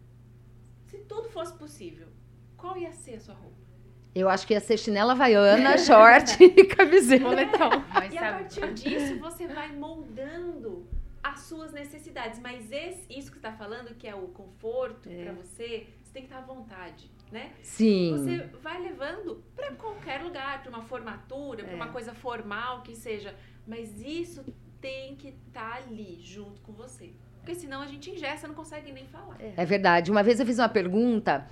Se 0.86 1.00
tudo 1.00 1.28
fosse 1.30 1.54
possível, 1.58 2.08
qual 2.56 2.78
ia 2.78 2.92
ser 2.94 3.16
a 3.16 3.20
sua 3.20 3.34
roupa? 3.34 3.66
Eu 4.14 4.30
acho 4.30 4.46
que 4.48 4.54
ia 4.54 4.62
ser 4.62 4.78
chinela 4.78 5.14
havaiana, 5.14 5.78
short 5.78 6.38
e 6.44 6.66
camiseta. 6.66 7.24
Boletão. 7.26 7.70
Mas 7.94 8.14
E 8.14 8.18
a 8.18 8.32
partir 8.34 8.74
disso, 8.76 9.18
você 9.20 9.48
vai 9.48 9.72
moldando 9.76 10.88
as 11.30 11.40
suas 11.42 11.72
necessidades. 11.72 12.40
Mas 12.40 12.72
esse- 12.72 13.06
isso 13.10 13.32
que 13.32 13.40
você 13.40 13.48
está 13.48 13.54
falando, 13.54 13.96
que 13.96 14.08
é 14.08 14.16
o 14.16 14.28
conforto 14.30 15.10
É. 15.10 15.24
para 15.24 15.34
você, 15.34 15.88
você 16.04 16.12
tem 16.14 16.24
que 16.24 16.30
estar 16.30 16.40
à 16.40 16.46
vontade, 16.46 17.10
né? 17.32 17.52
Sim. 17.62 18.12
Você 18.18 18.38
vai 18.62 18.82
levando 18.82 19.44
para 19.56 19.72
qualquer 19.72 20.22
lugar, 20.22 20.62
para 20.62 20.70
uma 20.70 20.82
formatura, 20.84 21.64
para 21.64 21.74
É. 21.74 21.76
uma 21.76 21.90
coisa 21.90 22.14
formal 22.14 22.82
que 22.84 22.96
seja. 22.96 23.36
Mas 23.68 24.00
isso 24.02 24.44
tem 24.80 25.16
que 25.16 25.30
estar 25.48 25.78
ali 25.78 26.20
junto 26.22 26.62
com 26.62 26.72
você. 26.74 27.12
Porque 27.40 27.56
senão 27.56 27.82
a 27.82 27.88
gente 27.88 28.10
ingessa, 28.12 28.48
não 28.48 28.56
consegue 28.56 28.92
nem 28.92 29.06
falar. 29.08 29.38
É 29.40 29.66
verdade. 29.66 30.12
Uma 30.12 30.24
vez 30.24 30.40
eu 30.40 30.46
fiz 30.46 30.58
uma 30.60 30.70
pergunta 30.70 31.48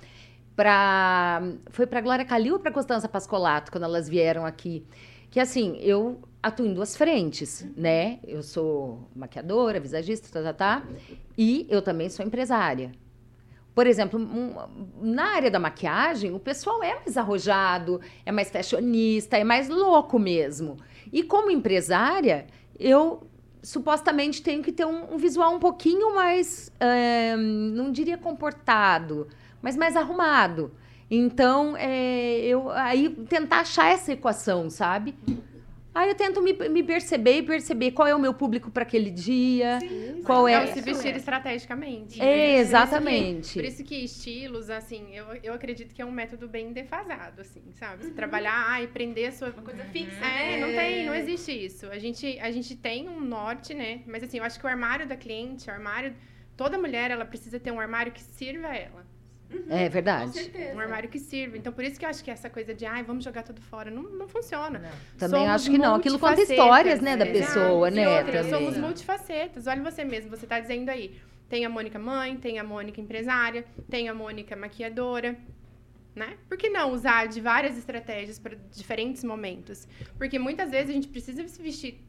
para 0.56 1.42
foi 1.70 1.86
para 1.86 2.00
Glória 2.00 2.24
Calil 2.24 2.54
ou 2.54 2.60
para 2.60 2.70
Constança 2.72 3.08
Pascolato 3.08 3.70
quando 3.72 3.84
elas 3.84 4.08
vieram 4.08 4.44
aqui, 4.46 4.84
que 5.30 5.40
assim, 5.40 5.76
eu 5.78 6.20
atuo 6.44 6.66
em 6.66 6.74
duas 6.74 6.94
frentes, 6.94 7.66
né? 7.74 8.18
Eu 8.22 8.42
sou 8.42 9.08
maquiadora, 9.16 9.80
visagista, 9.80 10.28
tá, 10.30 10.52
tá, 10.52 10.52
tá, 10.52 10.86
e 11.38 11.66
eu 11.70 11.80
também 11.80 12.10
sou 12.10 12.24
empresária. 12.24 12.92
Por 13.74 13.86
exemplo, 13.86 14.20
na 15.00 15.34
área 15.34 15.50
da 15.50 15.58
maquiagem, 15.58 16.32
o 16.34 16.38
pessoal 16.38 16.82
é 16.82 16.94
mais 16.96 17.16
arrojado, 17.16 17.98
é 18.26 18.30
mais 18.30 18.50
fashionista, 18.50 19.38
é 19.38 19.42
mais 19.42 19.68
louco 19.70 20.18
mesmo. 20.18 20.76
E 21.10 21.22
como 21.22 21.50
empresária, 21.50 22.46
eu 22.78 23.26
supostamente 23.62 24.42
tenho 24.42 24.62
que 24.62 24.70
ter 24.70 24.84
um, 24.84 25.14
um 25.14 25.16
visual 25.16 25.54
um 25.54 25.58
pouquinho 25.58 26.14
mais, 26.14 26.70
eh, 26.78 27.34
não 27.36 27.90
diria 27.90 28.18
comportado, 28.18 29.26
mas 29.62 29.76
mais 29.76 29.96
arrumado. 29.96 30.70
Então, 31.10 31.74
é, 31.76 32.40
eu 32.40 32.70
aí 32.70 33.08
tentar 33.08 33.60
achar 33.60 33.90
essa 33.90 34.12
equação, 34.12 34.68
sabe? 34.68 35.14
Aí 35.94 36.08
eu 36.08 36.14
tento 36.16 36.42
me, 36.42 36.52
me 36.52 36.82
perceber 36.82 37.38
e 37.38 37.42
perceber 37.42 37.92
qual 37.92 38.08
é 38.08 38.14
o 38.14 38.18
meu 38.18 38.34
público 38.34 38.68
para 38.68 38.82
aquele 38.82 39.10
dia, 39.10 39.78
qual 40.24 40.48
É 40.48 40.54
é. 40.54 40.64
o 40.64 40.66
se 40.74 40.80
vestir 40.80 41.14
estrategicamente. 41.14 42.20
É, 42.20 42.24
Por 42.24 42.34
isso 42.34 42.52
que- 42.54 42.58
exatamente. 42.60 43.54
Por 43.54 43.64
isso 43.64 43.84
que 43.84 43.94
estilos, 44.04 44.70
assim, 44.70 45.14
eu, 45.14 45.26
eu 45.42 45.54
acredito 45.54 45.94
que 45.94 46.02
é 46.02 46.04
um 46.04 46.10
método 46.10 46.48
bem 46.48 46.72
defasado, 46.72 47.40
assim, 47.40 47.62
sabe? 47.72 48.04
Você 48.04 48.10
trabalhar 48.10 48.66
ah, 48.68 48.82
e 48.82 48.88
prender 48.88 49.28
a 49.28 49.32
sua... 49.32 49.50
Uma 49.50 49.62
coisa 49.62 49.84
fixa, 49.84 50.24
É, 50.24 50.58
não 50.58 50.68
tem, 50.68 51.06
não 51.06 51.14
existe 51.14 51.52
isso. 51.52 51.86
A 51.86 51.98
gente, 51.98 52.38
a 52.40 52.50
gente 52.50 52.74
tem 52.74 53.08
um 53.08 53.20
norte, 53.20 53.72
né? 53.72 54.00
Mas 54.06 54.24
assim, 54.24 54.38
eu 54.38 54.44
acho 54.44 54.58
que 54.58 54.66
o 54.66 54.68
armário 54.68 55.06
da 55.06 55.16
cliente, 55.16 55.70
o 55.70 55.72
armário... 55.72 56.12
Toda 56.56 56.78
mulher, 56.78 57.10
ela 57.10 57.24
precisa 57.24 57.58
ter 57.58 57.72
um 57.72 57.80
armário 57.80 58.12
que 58.12 58.22
sirva 58.22 58.68
a 58.68 58.76
ela. 58.76 59.03
É 59.68 59.86
Com 59.86 59.92
verdade. 59.92 60.32
certeza. 60.32 60.74
Um 60.76 60.80
armário 60.80 61.08
que 61.08 61.18
sirva. 61.18 61.56
Então, 61.56 61.72
por 61.72 61.84
isso 61.84 61.98
que 61.98 62.04
eu 62.04 62.08
acho 62.08 62.24
que 62.24 62.30
essa 62.30 62.50
coisa 62.50 62.74
de, 62.74 62.84
ai, 62.84 63.02
vamos 63.02 63.24
jogar 63.24 63.42
tudo 63.42 63.60
fora, 63.60 63.90
não, 63.90 64.02
não 64.02 64.26
funciona. 64.28 64.80
Também 65.16 65.40
Somos 65.40 65.54
acho 65.54 65.70
que 65.70 65.78
não. 65.78 65.94
Aquilo 65.94 66.18
conta 66.18 66.42
histórias, 66.42 67.00
né, 67.00 67.16
da 67.16 67.26
exato. 67.26 67.54
pessoa, 67.54 67.88
E 67.88 67.94
né? 67.94 68.08
outra, 68.18 68.42
também. 68.42 68.50
somos 68.50 68.76
multifacetas. 68.76 69.66
Olha 69.66 69.82
você 69.82 70.04
mesmo, 70.04 70.30
você 70.30 70.46
tá 70.46 70.58
dizendo 70.60 70.88
aí. 70.88 71.14
Tem 71.48 71.64
a 71.64 71.68
Mônica 71.68 71.98
mãe, 71.98 72.36
tem 72.36 72.58
a 72.58 72.64
Mônica 72.64 73.00
empresária, 73.00 73.64
tem 73.88 74.08
a 74.08 74.14
Mônica 74.14 74.56
maquiadora. 74.56 75.36
Né? 76.16 76.36
Por 76.48 76.56
que 76.56 76.68
não 76.70 76.92
usar 76.92 77.26
de 77.26 77.40
várias 77.40 77.76
estratégias 77.76 78.38
para 78.38 78.56
diferentes 78.72 79.24
momentos? 79.24 79.86
Porque 80.16 80.38
muitas 80.38 80.70
vezes 80.70 80.90
a 80.90 80.92
gente 80.92 81.08
precisa 81.08 81.46
se 81.48 81.60
vestir 81.60 82.00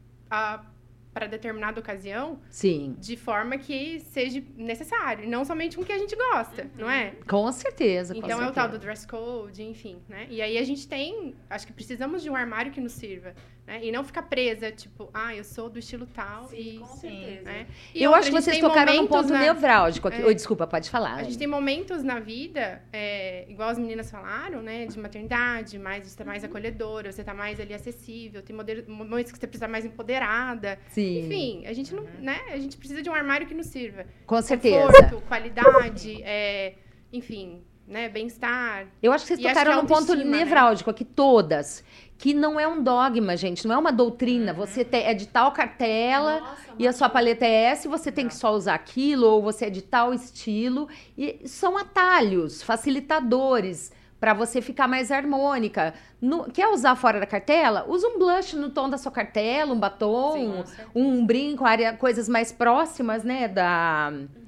para 1.15 1.27
determinada 1.27 1.79
ocasião 1.79 2.37
Sim, 2.49 2.93
de 2.99 3.15
forma 3.15 3.57
que 3.57 4.01
seja 4.01 4.43
necessário, 4.57 5.23
e 5.23 5.27
não 5.27 5.45
somente 5.45 5.77
com 5.77 5.81
o 5.81 5.85
que 5.85 5.93
a 5.93 5.97
gente 5.97 6.13
gosta, 6.13 6.69
não 6.77 6.89
é? 6.89 7.13
com 7.25 7.49
certeza. 7.53 8.13
com 8.13 8.19
Então 8.19 8.41
é 8.41 8.49
o 8.49 8.51
tal 8.51 8.67
do 8.67 8.71
certeza. 8.73 8.79
dress 8.79 9.07
code, 9.07 9.63
enfim, 9.63 9.97
né? 10.09 10.27
E 10.29 10.41
aí 10.41 10.57
a 10.57 10.63
gente 10.63 10.85
tem, 10.85 11.33
acho 11.49 11.65
que 11.65 11.71
precisamos 11.71 12.21
de 12.21 12.29
um 12.29 12.35
armário 12.35 12.69
que 12.69 12.81
nos 12.81 12.91
sirva, 12.91 13.33
né? 13.65 13.79
E 13.83 13.91
não 13.91 14.03
ficar 14.03 14.21
presa, 14.23 14.71
tipo, 14.71 15.09
ah, 15.13 15.35
eu 15.35 15.43
sou 15.43 15.69
do 15.69 15.79
estilo 15.79 16.05
tal 16.05 16.45
Sim, 16.47 16.57
e, 16.57 16.77
com 16.79 16.85
Sim. 16.85 17.09
certeza. 17.09 17.43
né? 17.43 17.67
E 17.93 18.03
Eu 18.03 18.09
outra, 18.11 18.19
acho 18.21 18.29
que 18.31 18.41
vocês 18.41 18.59
tocaram 18.59 18.93
num 18.95 19.07
ponto 19.07 19.29
na- 19.29 19.39
nevrálgico 19.39 20.07
aqui. 20.07 20.21
É. 20.21 20.25
Oi, 20.25 20.35
desculpa, 20.35 20.67
pode 20.67 20.89
falar. 20.89 21.15
A 21.15 21.23
gente 21.23 21.37
tem 21.37 21.47
momentos 21.47 22.03
na 22.03 22.19
vida, 22.19 22.81
é, 22.93 23.45
igual 23.49 23.69
as 23.69 23.77
meninas 23.79 24.09
falaram, 24.11 24.61
né? 24.61 24.85
De 24.85 24.99
maternidade, 24.99 25.79
mais 25.79 26.07
você 26.07 26.17
tá 26.17 26.25
mais 26.25 26.43
acolhedora, 26.43 27.11
você 27.11 27.23
tá 27.23 27.33
mais 27.33 27.59
ali 27.59 27.73
acessível, 27.73 28.41
tem 28.43 28.55
momentos 28.87 29.31
que 29.31 29.37
você 29.39 29.47
precisa 29.47 29.67
mais 29.67 29.83
empoderada. 29.85 30.77
Sim, 30.89 31.19
Enfim, 31.25 31.63
a 31.65 31.73
gente 31.73 31.93
não, 31.93 32.03
né? 32.19 32.39
A 32.51 32.57
gente 32.57 32.77
precisa 32.77 33.01
de 33.01 33.09
um 33.09 33.13
armário 33.13 33.47
que 33.47 33.53
nos 33.53 33.67
sirva. 33.67 34.05
com 34.25 34.41
certeza. 34.41 34.85
Conforto, 34.91 35.21
qualidade, 35.27 36.21
é, 36.23 36.75
enfim, 37.11 37.63
né? 37.87 38.09
Bem-estar. 38.09 38.87
Eu 39.01 39.11
acho 39.11 39.23
que 39.25 39.35
vocês 39.35 39.39
E 39.39 39.43
tocaram 39.47 39.71
que 39.71 39.81
num 39.81 39.85
ponto 39.87 40.15
né? 40.15 40.23
nevrálgico 40.23 40.89
aqui, 40.89 41.05
todas. 41.05 41.83
Que 42.17 42.33
não 42.33 42.57
é 42.59 42.65
um 42.67 42.81
dogma, 42.81 43.35
gente, 43.35 43.67
não 43.67 43.75
é 43.75 43.77
uma 43.77 43.91
doutrina. 43.91 44.53
Você 44.53 44.85
te- 44.85 44.95
é 45.03 45.13
de 45.13 45.27
tal 45.27 45.51
cartela 45.51 46.39
Nossa, 46.39 46.61
e 46.79 46.87
a 46.87 46.93
sua 46.93 47.09
paleta 47.09 47.43
é 47.45 47.51
essa 47.65 47.87
e 47.87 47.89
você 47.89 48.09
tem 48.11 48.27
que 48.27 48.33
só 48.35 48.53
usar 48.53 48.73
aquilo, 48.73 49.27
ou 49.27 49.41
você 49.41 49.65
é 49.65 49.69
de 49.69 49.81
tal 49.81 50.13
estilo. 50.13 50.87
E 51.17 51.41
são 51.45 51.77
atalhos, 51.77 52.63
facilitadores 52.63 53.91
para 54.19 54.33
você 54.33 54.61
ficar 54.61 54.87
mais 54.87 55.11
harmônica. 55.11 55.93
No- 56.21 56.45
quer 56.45 56.67
usar 56.69 56.95
fora 56.95 57.19
da 57.19 57.25
cartela? 57.25 57.85
Usa 57.87 58.07
um 58.07 58.17
blush 58.17 58.55
no 58.55 58.69
tom 58.69 58.89
da 58.89 58.97
sua 58.97 59.11
cartela, 59.11 59.73
um 59.73 59.79
batom, 59.79 60.63
certeza. 60.63 60.87
um 60.95 61.25
brinco, 61.25 61.65
área, 61.65 61.93
coisas 61.93 62.27
mais 62.29 62.51
próximas, 62.51 63.23
né, 63.25 63.47
da 63.49 64.11
É. 64.13 64.44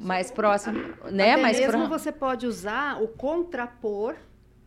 mais 0.00 0.30
próximo, 0.30 0.78
né, 1.12 1.36
Até 1.36 1.36
mais 1.36 1.60
mesmo 1.60 1.60
pró- 1.60 1.88
você 1.88 2.10
pode 2.10 2.46
usar 2.46 3.02
o 3.02 3.08
contrapor 3.08 4.16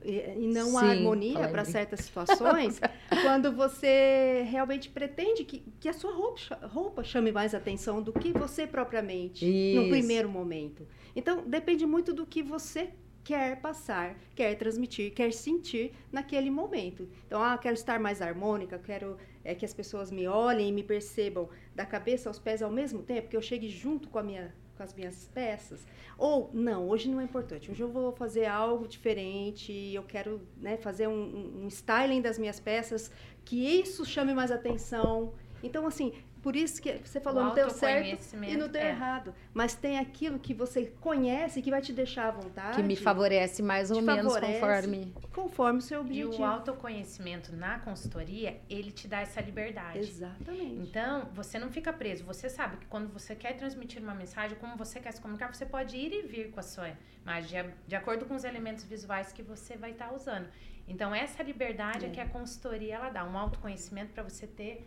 e, 0.04 0.36
não 0.48 0.78
a 0.78 0.84
Sim, 0.84 0.90
harmonia 0.90 1.48
fala 1.48 1.48
para 1.48 1.64
certas 1.66 2.02
situações, 2.02 2.82
quando 3.20 3.52
você 3.54 4.44
realmente 4.50 4.90
pretende 4.90 5.44
que, 5.46 5.60
que 5.80 5.90
a 5.90 5.94
sua 5.94 6.14
roupa, 6.14 6.60
roupa 6.68 7.04
chame 7.04 7.32
mais 7.32 7.56
atenção 7.56 8.02
do 8.02 8.14
que 8.14 8.34
você 8.34 8.68
propriamente 8.68 9.50
no 9.72 9.86
Isso. 9.86 9.88
primeiro 9.88 10.30
momento. 10.30 10.88
Então, 11.16 11.44
depende 11.48 11.86
muito 11.86 12.14
do 12.14 12.26
que 12.26 12.44
você 12.44 12.92
quer 13.24 13.62
passar, 13.62 14.18
quer 14.36 14.54
transmitir, 14.56 15.14
quer 15.14 15.32
sentir 15.32 15.94
naquele 16.12 16.52
momento. 16.52 17.10
Então, 17.26 17.42
ah, 17.42 17.58
quero 17.58 17.74
estar 17.76 17.98
mais 18.00 18.22
harmônica, 18.22 18.78
quero 18.78 19.18
é, 19.44 19.56
que 19.56 19.64
as 19.66 19.74
pessoas 19.74 20.12
me 20.12 20.28
olhem 20.28 20.70
e 20.70 20.72
me 20.74 20.84
percebam 20.84 21.50
da 21.74 21.86
cabeça 21.86 22.30
aos 22.30 22.38
pés 22.40 22.62
ao 22.62 22.70
mesmo 22.72 23.02
tempo, 23.02 23.30
que 23.30 23.38
eu 23.38 23.42
chegue 23.42 23.70
junto 23.70 24.10
com, 24.10 24.20
a 24.20 24.24
minha, 24.24 24.54
com 24.76 24.84
as 24.84 24.94
minhas 24.94 25.30
peças. 25.34 25.86
Ou, 26.18 26.50
não, 26.54 26.88
hoje 26.88 27.10
não 27.10 27.20
é 27.20 27.24
importante, 27.24 27.70
hoje 27.72 27.82
eu 27.82 27.90
vou 27.90 28.12
fazer 28.12 28.46
algo 28.46 28.88
diferente, 28.88 29.72
eu 29.94 30.04
quero 30.04 30.42
né, 30.58 30.78
fazer 30.78 31.08
um, 31.08 31.14
um- 31.14 31.64
um 31.64 31.68
styling 31.68 32.22
das 32.22 32.38
minhas 32.38 32.60
peças, 32.60 33.12
que 33.46 33.58
isso 33.82 34.06
chame 34.06 34.34
mais 34.34 34.52
atenção. 34.52 35.34
Então, 35.62 35.86
assim, 35.88 36.14
por 36.44 36.56
isso 36.58 36.82
que 36.82 36.92
você 37.04 37.20
falou, 37.22 37.42
O 37.42 37.46
não 37.48 37.56
deu 37.56 37.70
certo 37.70 38.36
e 38.44 38.58
não 38.58 38.68
deu 38.68 38.82
é. 38.82 38.90
errado. 38.90 39.34
Mas 39.54 39.74
tem 39.74 39.98
aquilo 39.98 40.38
que 40.38 40.54
você 40.54 40.94
conhece 41.00 41.62
que 41.62 41.72
vai 41.72 41.82
te 41.82 41.94
deixar 41.94 42.28
à 42.28 42.32
vontade. 42.32 42.76
que 42.76 42.84
me 42.84 42.96
favorece 42.98 43.64
mais 43.64 43.90
ou 43.90 44.02
menos 44.02 44.34
favorece. 44.34 44.60
conforme. 44.60 45.14
Conforme 45.34 45.80
o 45.80 45.82
seu 45.82 46.00
E 46.00 46.02
objetivo. 46.02 46.44
o 46.44 46.46
autoconhecimento 46.46 47.56
na 47.56 47.80
consultoria, 47.80 48.60
ele 48.70 48.92
te 48.92 49.08
dá 49.08 49.22
essa 49.22 49.40
liberdade. 49.40 50.00
Exatamente. 50.00 50.76
Então, 50.90 51.30
você 51.34 51.58
não 51.58 51.70
fica 51.72 51.94
preso. 51.94 52.26
Você 52.26 52.50
sabe 52.50 52.78
que 52.78 52.86
quando 52.88 53.08
você 53.12 53.34
quer 53.36 53.54
transmitir 53.56 54.02
uma 54.04 54.14
mensagem, 54.14 54.58
como 54.60 54.76
você 54.76 55.00
quer 55.00 55.14
se 55.14 55.22
comunicar, 55.22 55.54
você 55.54 55.66
pode 55.66 55.96
ir 55.96 56.12
e 56.14 56.22
vir 56.24 56.52
com 56.52 56.60
a 56.60 56.64
sua 56.64 56.90
imagem, 57.24 57.66
de 57.88 57.96
acordo 57.96 58.26
com 58.26 58.36
os 58.36 58.44
elementos 58.44 58.84
visuais 58.84 59.32
que 59.32 59.42
você 59.42 59.78
vai 59.78 59.92
estar 59.92 60.14
usando. 60.14 60.48
Então, 60.88 61.16
essa 61.16 61.42
liberdade 61.42 62.06
é, 62.06 62.10
que 62.10 62.20
a 62.20 62.28
consultoria 62.28 62.96
ela 62.96 63.10
dá, 63.10 63.24
um 63.24 63.38
autoconhecimento 63.38 64.12
para 64.14 64.24
você 64.24 64.46
ter 64.46 64.86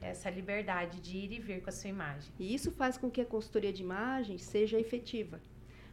essa 0.00 0.28
liberdade 0.28 1.00
de 1.00 1.16
ir 1.16 1.32
e 1.32 1.40
vir 1.40 1.62
com 1.62 1.70
a 1.70 1.72
sua 1.72 1.88
imagem. 1.90 2.32
E 2.38 2.54
isso 2.54 2.70
faz 2.72 2.98
com 2.98 3.10
que 3.10 3.20
a 3.20 3.24
consultoria 3.24 3.72
de 3.72 3.82
imagem 3.82 4.38
seja 4.38 4.78
efetiva. 4.78 5.40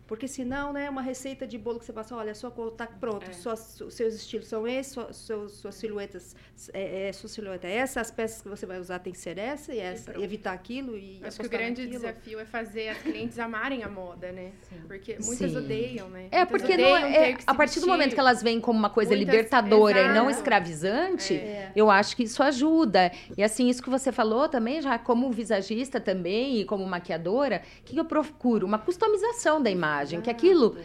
Porque 0.05 0.27
senão, 0.27 0.73
né, 0.73 0.89
uma 0.89 1.01
receita 1.01 1.47
de 1.47 1.57
bolo 1.57 1.79
que 1.79 1.85
você 1.85 1.93
passa, 1.93 2.15
olha, 2.15 2.33
a 2.33 2.35
sua 2.35 2.51
cor 2.51 2.71
tá 2.71 2.85
pronto, 2.85 3.29
É. 3.29 3.33
suas- 3.33 3.81
seus 3.89 4.13
estilos 4.13 4.47
são 4.47 4.67
esses, 4.67 4.91
sua- 4.93 5.13
seus, 5.13 5.53
suas 5.53 5.75
silhuetas, 5.75 6.35
é, 6.73 7.07
é, 7.07 7.13
sua 7.13 7.29
silhueta 7.29 7.67
é 7.67 7.75
essa, 7.75 8.01
as 8.01 8.11
peças 8.11 8.41
que 8.41 8.49
você 8.49 8.65
vai 8.65 8.79
usar 8.79 8.99
tem 8.99 9.13
que 9.13 9.19
ser 9.19 9.37
essa 9.37 9.73
e 9.73 9.79
essa, 9.79 10.11
pronto. 10.11 10.23
evitar 10.23 10.51
aquilo 10.53 10.97
e 10.97 11.21
Acho 11.23 11.39
que 11.39 11.47
o 11.47 11.49
grande 11.49 11.83
naquilo. 11.83 12.01
desafio 12.01 12.39
é 12.39 12.45
fazer 12.45 12.89
as 12.89 12.97
clientes 12.97 13.39
amarem 13.39 13.81
a 13.83 13.87
moda, 13.89 14.31
né? 14.31 14.51
Sim. 14.69 14.81
Porque 14.87 15.17
muitas 15.23 15.51
Sim. 15.51 15.57
odeiam, 15.57 16.09
né? 16.09 16.27
É, 16.31 16.39
Muitas 16.39 16.49
porque 16.61 16.77
não 16.77 16.97
é, 16.97 17.37
a 17.47 17.55
partir 17.55 17.79
do 17.79 17.87
momento 17.87 18.13
que 18.13 18.19
elas 18.19 18.43
veem 18.43 18.59
como 18.59 18.77
uma 18.77 18.89
coisa 18.89 19.15
Muitas- 19.15 19.25
libertadora 19.33 19.99
e 20.01 20.07
não 20.09 20.25
Exato. 20.29 20.31
escravizante, 20.31 21.33
É. 21.35 21.71
eu 21.75 21.89
acho 21.89 22.15
que 22.15 22.23
isso 22.23 22.43
ajuda. 22.43 23.09
E 23.37 23.41
assim, 23.43 23.69
isso 23.69 23.81
que 23.81 23.89
você 23.89 24.11
falou 24.11 24.49
também, 24.49 24.81
já 24.81 24.99
como 24.99 25.31
visagista 25.31 25.99
também 25.99 26.59
e 26.59 26.65
como 26.65 26.85
maquiadora, 26.85 27.61
o 27.79 27.83
que 27.83 27.97
eu 27.97 28.05
procuro? 28.05 28.67
Uma 28.67 28.77
customização 28.79 29.61
da 29.61 29.71
imagem, 29.71 29.92
que 30.21 30.29
aquilo 30.29 30.77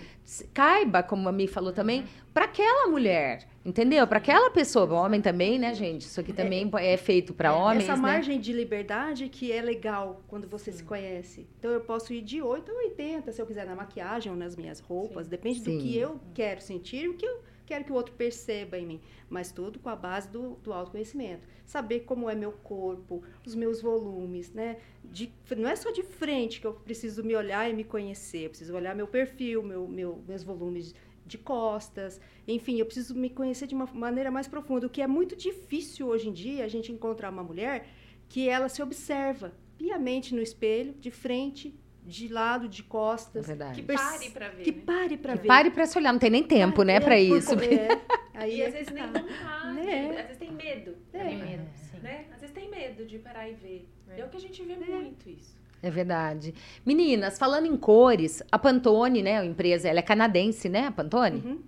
caiba, 0.53 1.03
como 1.03 1.29
a 1.29 1.33
Mi 1.33 1.47
falou 1.47 1.73
também, 1.73 2.05
para 2.35 2.45
aquela 2.45 2.89
mulher, 2.89 3.49
entendeu? 3.65 4.07
Para 4.07 4.19
aquela 4.19 4.51
pessoa, 4.51 4.87
o 4.87 4.95
homem 4.95 5.21
também, 5.21 5.59
né, 5.59 5.75
gente? 5.75 6.03
Isso 6.03 6.21
aqui 6.21 6.33
também 6.33 6.71
é 6.75 6.97
feito 6.97 7.33
para 7.33 7.55
homens, 7.55 7.85
Essa 7.85 7.97
né? 7.97 8.03
margem 8.03 8.39
de 8.39 8.53
liberdade 8.53 9.29
que 9.29 9.51
é 9.51 9.63
legal 9.63 10.23
quando 10.29 10.47
você 10.47 10.71
se 10.71 10.85
conhece. 10.85 11.47
Então 11.59 11.71
eu 11.71 11.81
posso 11.81 12.13
ir 12.13 12.21
de 12.21 12.43
8 12.43 12.71
a 12.71 12.75
80, 12.75 13.33
se 13.33 13.41
eu 13.41 13.47
quiser, 13.47 13.67
na 13.67 13.75
maquiagem 13.75 14.31
ou 14.31 14.39
nas 14.39 14.55
minhas 14.55 14.81
roupas. 14.81 15.27
Depende 15.27 15.61
Sim. 15.61 15.77
do 15.77 15.83
que 15.83 15.97
eu 15.97 16.21
quero 16.35 16.61
sentir 16.61 17.09
o 17.09 17.15
que 17.15 17.27
eu 17.27 17.48
quero 17.69 17.85
que 17.85 17.93
o 17.93 17.95
outro 17.95 18.15
perceba 18.15 18.79
em 18.79 18.87
mim. 18.87 19.01
Mas 19.29 19.53
tudo 19.53 19.79
com 19.79 19.91
a 19.91 19.97
base 19.97 20.29
do, 20.31 20.57
do 20.57 20.73
autoconhecimento. 20.73 21.47
Saber 21.67 22.01
como 22.01 22.31
é 22.31 22.35
meu 22.35 22.53
corpo, 22.53 23.23
os 23.47 23.55
meus 23.55 23.83
volumes, 23.83 24.53
né? 24.53 24.79
De- 25.05 25.31
não 25.57 25.69
é 25.69 25.77
só 25.77 25.91
de 25.91 26.03
frente 26.03 26.61
que 26.61 26.67
eu 26.67 26.73
preciso 26.73 27.23
me 27.23 27.37
olhar 27.37 27.69
e 27.71 27.75
me 27.75 27.85
conhecer. 27.85 28.47
Eu 28.47 28.51
preciso 28.51 28.75
olhar 28.75 28.95
meu 28.97 29.07
perfil, 29.07 29.63
meu, 29.63 29.87
meu, 29.87 30.25
meus 30.27 30.43
volumes 30.43 30.95
de 31.27 31.37
costas. 31.37 32.19
Enfim, 32.47 32.79
eu 32.79 32.87
preciso 32.87 33.15
me 33.15 33.29
conhecer 33.29 33.67
de 33.67 33.75
uma 33.75 33.87
maneira 33.93 34.31
mais 34.31 34.49
profunda. 34.49 34.87
O 34.87 34.91
que 34.91 35.03
é 35.03 35.07
muito 35.07 35.37
difícil 35.37 36.07
hoje 36.09 36.29
em 36.31 36.33
dia, 36.33 36.65
a 36.65 36.69
gente 36.69 36.91
encontrar 36.91 37.31
uma 37.31 37.43
mulher 37.43 37.87
que 38.31 38.49
ela 38.49 38.69
se 38.71 38.83
observa 38.83 39.53
piamente 39.77 40.35
no 40.35 40.41
espelho, 40.41 40.95
de 40.95 41.11
frente, 41.11 41.75
de 42.09 42.29
lado, 42.29 42.69
de 42.69 42.81
É 42.81 42.85
costas. 42.89 43.47
verdade. 43.47 43.83
Que 43.83 43.93
pare 43.95 44.31
pra 44.31 44.49
ver. 44.49 44.63
Que 44.63 44.73
né? 44.73 44.83
pare 44.87 45.17
para 45.19 45.33
Que 45.35 45.43
ver. 45.43 45.47
pare 45.49 45.71
para 45.71 45.87
se 45.87 45.99
olhar, 45.99 46.13
não 46.13 46.19
tem 46.19 46.31
nem 46.31 46.43
tempo, 46.43 46.83
né, 46.83 46.95
É, 46.95 47.01
para 47.01 47.21
isso. 47.21 47.53
é. 47.55 48.01
Aí 48.35 48.57
E 48.59 48.63
é 48.63 48.67
às 48.69 48.73
vezes 48.73 48.93
nem 48.93 49.03
tá. 49.07 49.21
vontade, 49.21 49.75
Né? 49.75 50.11
às 50.11 50.17
vezes 50.27 50.37
tem 50.39 50.53
medo, 50.53 50.97
É. 51.13 51.19
Tem 51.25 51.37
medo, 51.39 51.63
sim. 51.75 51.99
né? 52.03 52.25
Às 52.33 52.41
vezes 52.41 52.55
tem 52.55 52.71
medo 52.71 53.05
de 53.05 53.19
parar 53.19 53.49
e 53.49 53.55
ver. 53.55 53.89
É, 54.17 54.25
o 54.25 54.29
que 54.29 54.37
a 54.37 54.41
gente 54.41 54.63
vê 54.63 54.75
muito 54.77 55.29
isso. 55.29 55.57
É 55.83 55.91
verdade. 55.91 56.55
Meninas, 56.85 57.39
falando 57.39 57.67
em 57.67 57.77
cores, 57.77 58.43
a 58.51 58.59
Pantone, 58.59 59.23
né, 59.23 59.39
a 59.39 59.45
empresa, 59.45 59.89
ela 59.89 59.99
é 60.01 60.03
canadense, 60.03 60.69
né, 60.69 60.87
a 60.87 60.93
Pantone? 60.93 61.41
Uhum. 61.45 61.59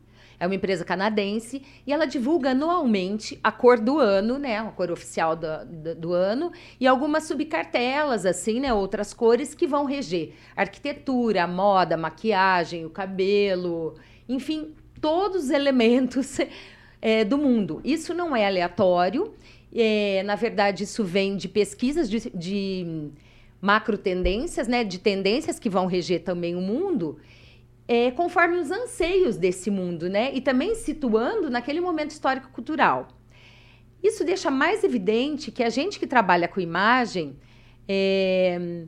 É 0.40 0.46
uma 0.46 0.54
empresa 0.54 0.84
canadense 0.84 1.62
e 1.86 1.92
ela 1.92 2.06
divulga 2.06 2.50
anualmente 2.52 3.38
a 3.44 3.52
cor 3.52 3.78
do 3.78 3.98
ano, 3.98 4.38
né, 4.38 4.58
a 4.58 4.64
cor 4.64 4.90
oficial 4.90 5.36
do, 5.36 5.46
do, 5.66 5.94
do 5.94 6.12
ano 6.14 6.50
e 6.80 6.86
algumas 6.86 7.24
subcartelas, 7.24 8.24
assim, 8.24 8.58
né, 8.58 8.72
outras 8.72 9.14
cores 9.14 9.54
que 9.54 9.66
vão 9.66 9.84
reger 9.84 10.32
arquitetura, 10.56 11.46
moda, 11.46 11.96
maquiagem, 11.96 12.86
o 12.86 12.90
cabelo, 12.90 13.96
enfim, 14.26 14.74
todos 15.00 15.44
os 15.44 15.50
elementos 15.50 16.38
eh, 17.02 17.22
do 17.24 17.36
mundo. 17.36 17.80
Isso 17.84 18.14
não 18.14 18.34
é 18.34 18.46
aleatório, 18.46 19.34
é, 19.74 20.22
na 20.24 20.34
verdade, 20.34 20.84
isso 20.84 21.04
vem 21.04 21.36
de 21.36 21.48
pesquisas 21.48 22.10
de, 22.10 22.30
de 22.30 23.10
macro 23.60 23.96
tendências, 23.96 24.66
né, 24.66 24.82
de 24.82 24.98
tendências 24.98 25.58
que 25.58 25.70
vão 25.70 25.86
reger 25.86 26.22
também 26.22 26.56
o 26.56 26.60
mundo, 26.60 27.18
é, 27.92 28.12
conforme 28.12 28.56
os 28.56 28.70
anseios 28.70 29.36
desse 29.36 29.68
mundo, 29.68 30.08
né, 30.08 30.30
e 30.32 30.40
também 30.40 30.76
situando 30.76 31.50
naquele 31.50 31.80
momento 31.80 32.12
histórico-cultural. 32.12 33.08
Isso 34.00 34.24
deixa 34.24 34.48
mais 34.48 34.84
evidente 34.84 35.50
que 35.50 35.60
a 35.64 35.68
gente 35.68 35.98
que 35.98 36.06
trabalha 36.06 36.46
com 36.46 36.60
imagem 36.60 37.36
é, 37.88 38.86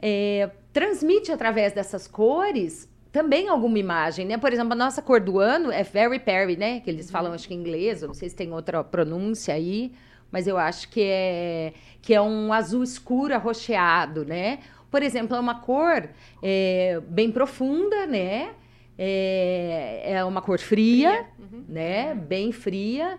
é, 0.00 0.50
transmite 0.72 1.30
através 1.30 1.74
dessas 1.74 2.08
cores 2.08 2.88
também 3.12 3.48
alguma 3.48 3.78
imagem, 3.78 4.24
né? 4.24 4.38
Por 4.38 4.50
exemplo, 4.50 4.72
a 4.72 4.76
nossa 4.76 5.02
cor 5.02 5.20
do 5.20 5.38
ano 5.38 5.70
é 5.70 5.82
Very 5.82 6.18
Perry, 6.18 6.56
né? 6.56 6.80
Que 6.80 6.88
eles 6.88 7.10
falam, 7.10 7.34
acho 7.34 7.46
que 7.46 7.54
em 7.54 7.58
inglês, 7.58 8.00
não 8.00 8.14
sei 8.14 8.30
se 8.30 8.36
tem 8.36 8.50
outra 8.50 8.82
pronúncia 8.82 9.54
aí, 9.54 9.92
mas 10.30 10.46
eu 10.46 10.56
acho 10.56 10.88
que 10.88 11.02
é, 11.02 11.74
que 12.00 12.14
é 12.14 12.20
um 12.20 12.52
azul 12.52 12.82
escuro 12.82 13.34
arroxeado, 13.34 14.24
né? 14.24 14.60
Por 14.90 15.02
exemplo, 15.02 15.36
é 15.36 15.40
uma 15.40 15.60
cor 15.60 16.08
é, 16.42 17.00
bem 17.08 17.30
profunda, 17.30 18.06
né? 18.06 18.54
É, 18.98 20.12
é 20.14 20.24
uma 20.24 20.40
cor 20.40 20.58
fria, 20.58 21.26
Uhum. 21.38 21.64
né? 21.68 22.14
Bem 22.14 22.52
fria. 22.52 23.18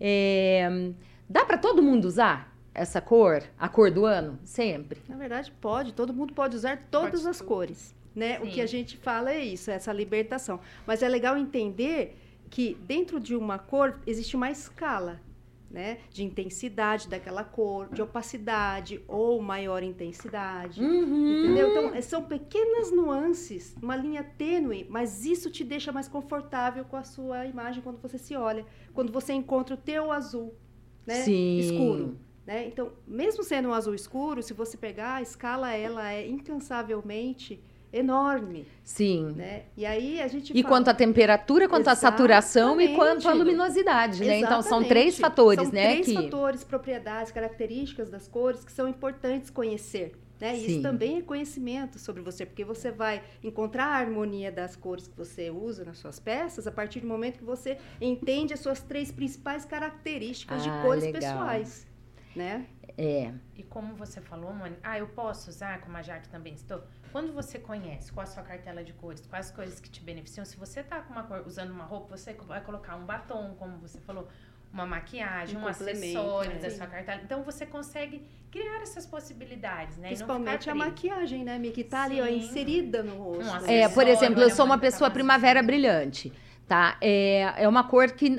É, 0.00 0.90
dá 1.28 1.44
para 1.44 1.58
todo 1.58 1.82
mundo 1.82 2.04
usar 2.06 2.56
essa 2.74 3.00
cor, 3.00 3.42
a 3.58 3.68
cor 3.68 3.90
do 3.90 4.04
ano, 4.04 4.38
sempre. 4.44 5.00
Na 5.08 5.16
verdade, 5.16 5.52
pode, 5.60 5.92
todo 5.92 6.14
mundo 6.14 6.32
pode 6.32 6.54
usar 6.56 6.78
todas 6.90 7.20
Pode 7.22 7.28
as 7.28 7.38
tudo. 7.38 7.48
cores. 7.48 7.94
Né? 8.14 8.38
O 8.40 8.46
Sim. 8.46 8.50
que 8.52 8.60
a 8.60 8.66
gente 8.66 8.96
fala 8.96 9.32
é 9.32 9.38
isso, 9.44 9.70
essa 9.70 9.92
libertação. 9.92 10.58
Mas 10.86 11.02
é 11.02 11.08
legal 11.08 11.36
entender 11.36 12.16
que 12.50 12.76
dentro 12.86 13.20
de 13.20 13.36
uma 13.36 13.58
cor 13.58 13.98
existe 14.06 14.34
uma 14.34 14.50
escala. 14.50 15.20
Né? 15.70 15.98
De 16.10 16.24
intensidade 16.24 17.08
daquela 17.08 17.44
cor, 17.44 17.92
de 17.92 18.00
opacidade 18.00 19.02
ou 19.06 19.42
maior 19.42 19.82
intensidade. 19.82 20.82
Uhum. 20.82 21.44
Entendeu? 21.44 21.70
Então, 21.70 21.94
é- 21.94 22.00
são 22.00 22.24
pequenas 22.24 22.90
nuances, 22.90 23.76
uma 23.82 23.94
linha 23.94 24.24
tênue, 24.24 24.86
mas 24.88 25.26
isso 25.26 25.50
te 25.50 25.62
deixa 25.62 25.92
mais 25.92 26.08
confortável 26.08 26.86
com 26.86 26.96
a 26.96 27.04
sua 27.04 27.44
imagem 27.44 27.82
quando 27.82 28.00
você 28.00 28.16
se 28.16 28.34
olha, 28.34 28.64
quando 28.94 29.12
você 29.12 29.34
encontra 29.34 29.74
o 29.74 29.78
teu 29.78 30.10
azul, 30.10 30.54
né? 31.06 31.16
Sim. 31.16 31.58
Escuro. 31.58 32.18
Né? 32.46 32.66
Então, 32.66 32.92
mesmo 33.06 33.42
sendo 33.42 33.68
um 33.68 33.74
azul 33.74 33.94
escuro, 33.94 34.42
se 34.42 34.54
você 34.54 34.74
pegar, 34.74 35.16
a 35.16 35.22
escala 35.22 35.70
ela 35.74 36.10
é 36.10 36.26
incansavelmente 36.26 37.62
enorme, 37.92 38.66
Sim. 38.84 39.32
né? 39.36 39.62
E 39.76 39.84
aí 39.86 40.20
a 40.20 40.28
gente 40.28 40.52
E 40.52 40.62
fala- 40.62 40.74
quanto 40.74 40.88
à 40.88 40.94
temperatura, 40.94 41.68
quanto 41.68 41.88
à 41.88 41.94
saturação 41.94 42.80
e 42.80 42.84
Exatamente. 42.84 42.96
quanto 42.96 43.28
à 43.28 43.32
luminosidade, 43.32 44.24
né? 44.24 44.38
Então 44.38 44.62
são 44.62 44.78
Exatamente. 44.80 44.88
três 44.88 45.18
fatores, 45.18 45.64
São 45.64 45.72
né? 45.72 45.90
três 45.92 46.06
que... 46.06 46.14
fatores, 46.14 46.64
propriedades, 46.64 47.32
características 47.32 48.10
das 48.10 48.28
cores 48.28 48.64
que 48.64 48.72
são 48.72 48.88
importantes 48.88 49.50
conhecer. 49.50 50.12
Né? 50.40 50.54
Sim. 50.54 50.66
isso 50.66 50.82
também 50.82 51.18
é 51.18 51.20
conhecimento 51.22 51.98
sobre 51.98 52.22
você, 52.22 52.46
porque 52.46 52.64
você 52.64 52.92
vai 52.92 53.20
encontrar 53.42 53.86
a 53.86 53.96
harmonia 53.96 54.52
das 54.52 54.76
cores 54.76 55.08
que 55.08 55.16
você 55.16 55.50
usa 55.50 55.84
nas 55.84 55.98
suas 55.98 56.20
peças 56.20 56.64
a 56.64 56.70
partir 56.70 57.00
do 57.00 57.08
momento 57.08 57.38
que 57.38 57.44
você 57.44 57.76
entende 58.00 58.54
as 58.54 58.60
suas 58.60 58.80
três 58.80 59.10
principais 59.10 59.64
características 59.64 60.64
Ah, 60.64 60.70
de 60.70 60.82
cores 60.86 61.02
legal. 61.02 61.20
pessoais. 61.20 61.88
Né? 62.36 62.66
É. 62.96 63.32
E 63.56 63.62
como 63.62 63.94
você 63.94 64.20
falou, 64.20 64.52
Mônica, 64.52 64.80
ah, 64.82 64.98
eu 64.98 65.06
posso 65.08 65.50
usar, 65.50 65.80
como 65.80 65.96
a 65.96 66.02
Jaque 66.02 66.28
também 66.28 66.56
citou, 66.56 66.82
quando 67.12 67.32
você 67.32 67.58
conhece 67.58 68.12
qual 68.12 68.24
a 68.24 68.26
sua 68.26 68.42
cartela 68.42 68.82
de 68.84 68.92
cores, 68.92 69.24
quais 69.26 69.46
as 69.46 69.52
cores 69.52 69.80
que 69.80 69.88
te 69.88 70.00
beneficiam, 70.02 70.44
se 70.44 70.56
você 70.56 70.82
tá 70.82 71.00
com 71.00 71.12
uma 71.12 71.22
cor, 71.22 71.42
usando 71.46 71.70
uma 71.70 71.84
roupa, 71.84 72.16
você 72.16 72.34
vai 72.34 72.60
colocar 72.60 72.96
um 72.96 73.04
batom, 73.06 73.54
como 73.58 73.78
você 73.78 74.00
falou, 74.00 74.28
uma 74.72 74.84
maquiagem, 74.84 75.56
Um 75.56 75.62
um, 75.62 75.66
acessório 75.68 76.52
é. 76.52 76.58
da 76.58 76.70
sua 76.70 76.86
cartela. 76.86 77.22
Então 77.24 77.42
você 77.42 77.64
consegue 77.64 78.22
criar 78.50 78.82
essas 78.82 79.06
possibilidades, 79.06 79.96
né? 79.96 80.08
E 80.08 80.10
não 80.10 80.16
Principalmente 80.26 80.68
a 80.68 80.74
maquiagem, 80.74 81.44
né, 81.44 81.58
Mi? 81.58 81.70
Que 81.70 81.82
tá 81.84 82.02
ali, 82.02 82.20
ó, 82.20 82.26
Sim. 82.26 82.36
inserida 82.38 83.02
no 83.02 83.16
rosto. 83.16 83.44
Um 83.54 83.60
né? 83.62 83.80
É, 83.80 83.88
por 83.88 84.06
exemplo, 84.06 84.42
eu 84.42 84.50
sou 84.50 84.66
uma 84.66 84.76
Mônica, 84.76 84.86
pessoa 84.92 85.08
mas- 85.08 85.14
primavera 85.14 85.62
brilhante, 85.62 86.32
tá? 86.68 86.96
É, 87.00 87.54
é 87.56 87.66
uma 87.68 87.82
cor 87.82 88.10
que, 88.12 88.38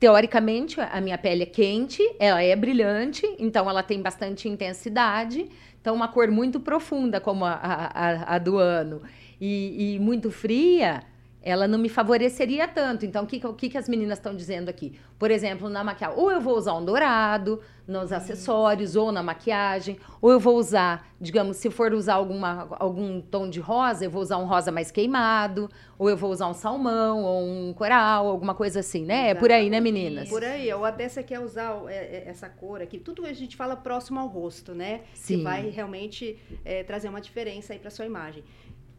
teoricamente, 0.00 0.80
a 0.80 1.00
minha 1.00 1.18
pele 1.18 1.42
é 1.42 1.46
quente, 1.46 2.02
ela 2.18 2.42
é 2.42 2.56
brilhante, 2.56 3.22
então 3.38 3.68
ela 3.68 3.82
tem 3.82 4.00
bastante 4.02 4.48
intensidade. 4.48 5.48
Então, 5.80 5.94
uma 5.94 6.08
cor 6.08 6.30
muito 6.30 6.58
profunda, 6.58 7.20
como 7.20 7.44
a, 7.44 7.52
a, 7.52 8.34
a- 8.34 8.38
do 8.38 8.58
ano, 8.58 9.02
e, 9.40 9.94
e 9.96 9.98
muito 10.00 10.30
fria, 10.30 11.02
ela 11.46 11.68
não 11.68 11.78
me 11.78 11.88
favoreceria 11.88 12.66
tanto. 12.66 13.06
Então, 13.06 13.22
o 13.22 13.26
que, 13.26 13.38
que- 13.38 13.68
que, 13.68 13.78
as 13.78 13.88
meninas 13.88 14.18
estão 14.18 14.34
dizendo 14.34 14.68
aqui? 14.68 14.98
Por 15.16 15.30
exemplo, 15.30 15.68
na 15.68 15.84
maquiagem, 15.84 16.18
ou 16.18 16.32
eu 16.32 16.40
vou 16.40 16.56
usar 16.56 16.74
um 16.74 16.84
dourado 16.84 17.60
nos 17.86 18.10
acessórios, 18.10 18.96
ou 18.96 19.12
na 19.12 19.22
maquiagem, 19.22 19.96
ou 20.20 20.32
eu 20.32 20.40
vou 20.40 20.56
usar, 20.56 21.06
digamos, 21.20 21.56
se 21.58 21.70
for 21.70 21.92
usar 21.92 22.14
alguma, 22.14 22.66
algum 22.80 23.20
tom 23.20 23.48
de 23.48 23.60
rosa, 23.60 24.04
eu 24.04 24.10
vou 24.10 24.20
usar 24.20 24.38
um 24.38 24.44
rosa 24.44 24.72
mais 24.72 24.90
queimado, 24.90 25.70
ou 25.96 26.10
eu 26.10 26.16
vou 26.16 26.32
usar 26.32 26.48
um 26.48 26.52
salmão, 26.52 27.22
ou 27.22 27.44
um 27.44 27.72
coral, 27.72 28.26
alguma 28.26 28.52
coisa 28.52 28.80
assim, 28.80 29.04
né? 29.04 29.30
É 29.30 29.34
por 29.36 29.52
aí, 29.52 29.70
né, 29.70 29.78
meninas? 29.78 30.28
Por 30.28 30.42
aí, 30.42 30.72
ou 30.74 30.84
até 30.84 31.08
você 31.08 31.22
quer 31.22 31.38
usar 31.38 31.80
é, 31.86 31.94
é, 31.94 32.24
essa 32.26 32.48
cor 32.48 32.82
aqui. 32.82 32.98
Tudo 32.98 33.24
a 33.24 33.32
gente 33.32 33.56
fala 33.56 33.76
próximo 33.76 34.18
ao 34.18 34.26
rosto, 34.26 34.74
né? 34.74 35.02
Sim. 35.14 35.38
Que 35.38 35.42
vai 35.44 35.70
realmente 35.70 36.36
é, 36.64 36.82
trazer 36.82 37.08
uma 37.08 37.20
diferença 37.20 37.72
aí 37.72 37.78
para 37.78 37.90
sua 37.90 38.04
imagem. 38.04 38.42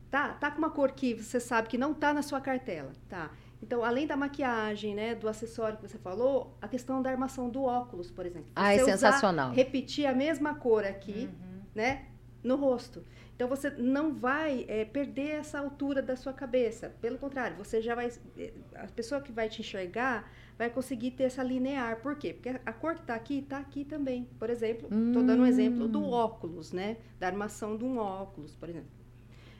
Tá, 0.10 0.30
tá 0.30 0.50
com 0.52 0.58
uma 0.60 0.70
cor 0.70 0.92
que 0.92 1.14
você 1.16 1.40
sabe 1.40 1.68
que 1.68 1.78
não 1.78 1.94
tá 1.94 2.14
na 2.14 2.22
sua 2.22 2.40
cartela, 2.40 2.92
tá? 3.10 3.30
Então, 3.62 3.84
além 3.84 4.06
da 4.08 4.16
maquiagem, 4.16 4.94
né, 4.96 5.16
do 5.16 5.28
acessório 5.28 5.78
que 5.78 5.88
você 5.88 5.98
falou, 5.98 6.56
a 6.62 6.68
questão 6.68 7.02
da 7.02 7.10
armação 7.10 7.50
do 7.50 7.64
óculos, 7.64 8.10
por 8.12 8.26
exemplo. 8.26 8.48
Ah, 8.56 8.74
é 8.74 8.80
sensacional. 8.80 9.52
repetir 9.52 10.06
a 10.06 10.14
mesma 10.14 10.56
cor 10.56 10.86
aqui, 10.86 11.28
Uhum. 11.28 11.62
né, 11.76 12.06
no 12.44 12.56
rosto. 12.56 13.04
Então 13.36 13.48
você 13.48 13.70
não 13.72 14.14
vai 14.14 14.66
é, 14.68 14.86
perder 14.86 15.40
essa 15.40 15.60
altura 15.60 16.02
da 16.02 16.16
sua 16.16 16.34
cabeça. 16.34 16.90
Pelo 17.02 17.18
contrário, 17.18 17.56
você 17.58 17.82
já 17.82 17.94
vai. 17.94 18.10
é, 18.38 18.54
A 18.76 18.88
pessoa 18.88 19.20
que 19.22 19.32
vai 19.32 19.50
te 19.50 19.62
enxergar 19.62 20.32
vai 20.58 20.70
conseguir 20.72 21.12
ter 21.12 21.24
essa 21.26 21.44
linear. 21.44 21.98
Por 22.02 22.16
quê? 22.16 22.34
Porque 22.34 22.60
a 22.66 22.74
cor 22.74 22.96
que 22.96 23.02
está 23.02 23.14
aqui, 23.16 23.40
está 23.40 23.58
aqui 23.60 23.86
também. 23.86 24.28
Por 24.40 24.50
exemplo, 24.50 24.88
estou 25.08 25.22
dando 25.24 25.44
um 25.44 25.46
exemplo 25.46 25.88
do 25.88 26.04
óculos, 26.10 26.72
né? 26.72 26.98
Da 27.20 27.28
armação 27.28 27.76
de 27.78 27.84
um 27.84 27.98
óculos, 27.98 28.56
por 28.56 28.70
exemplo. 28.70 28.90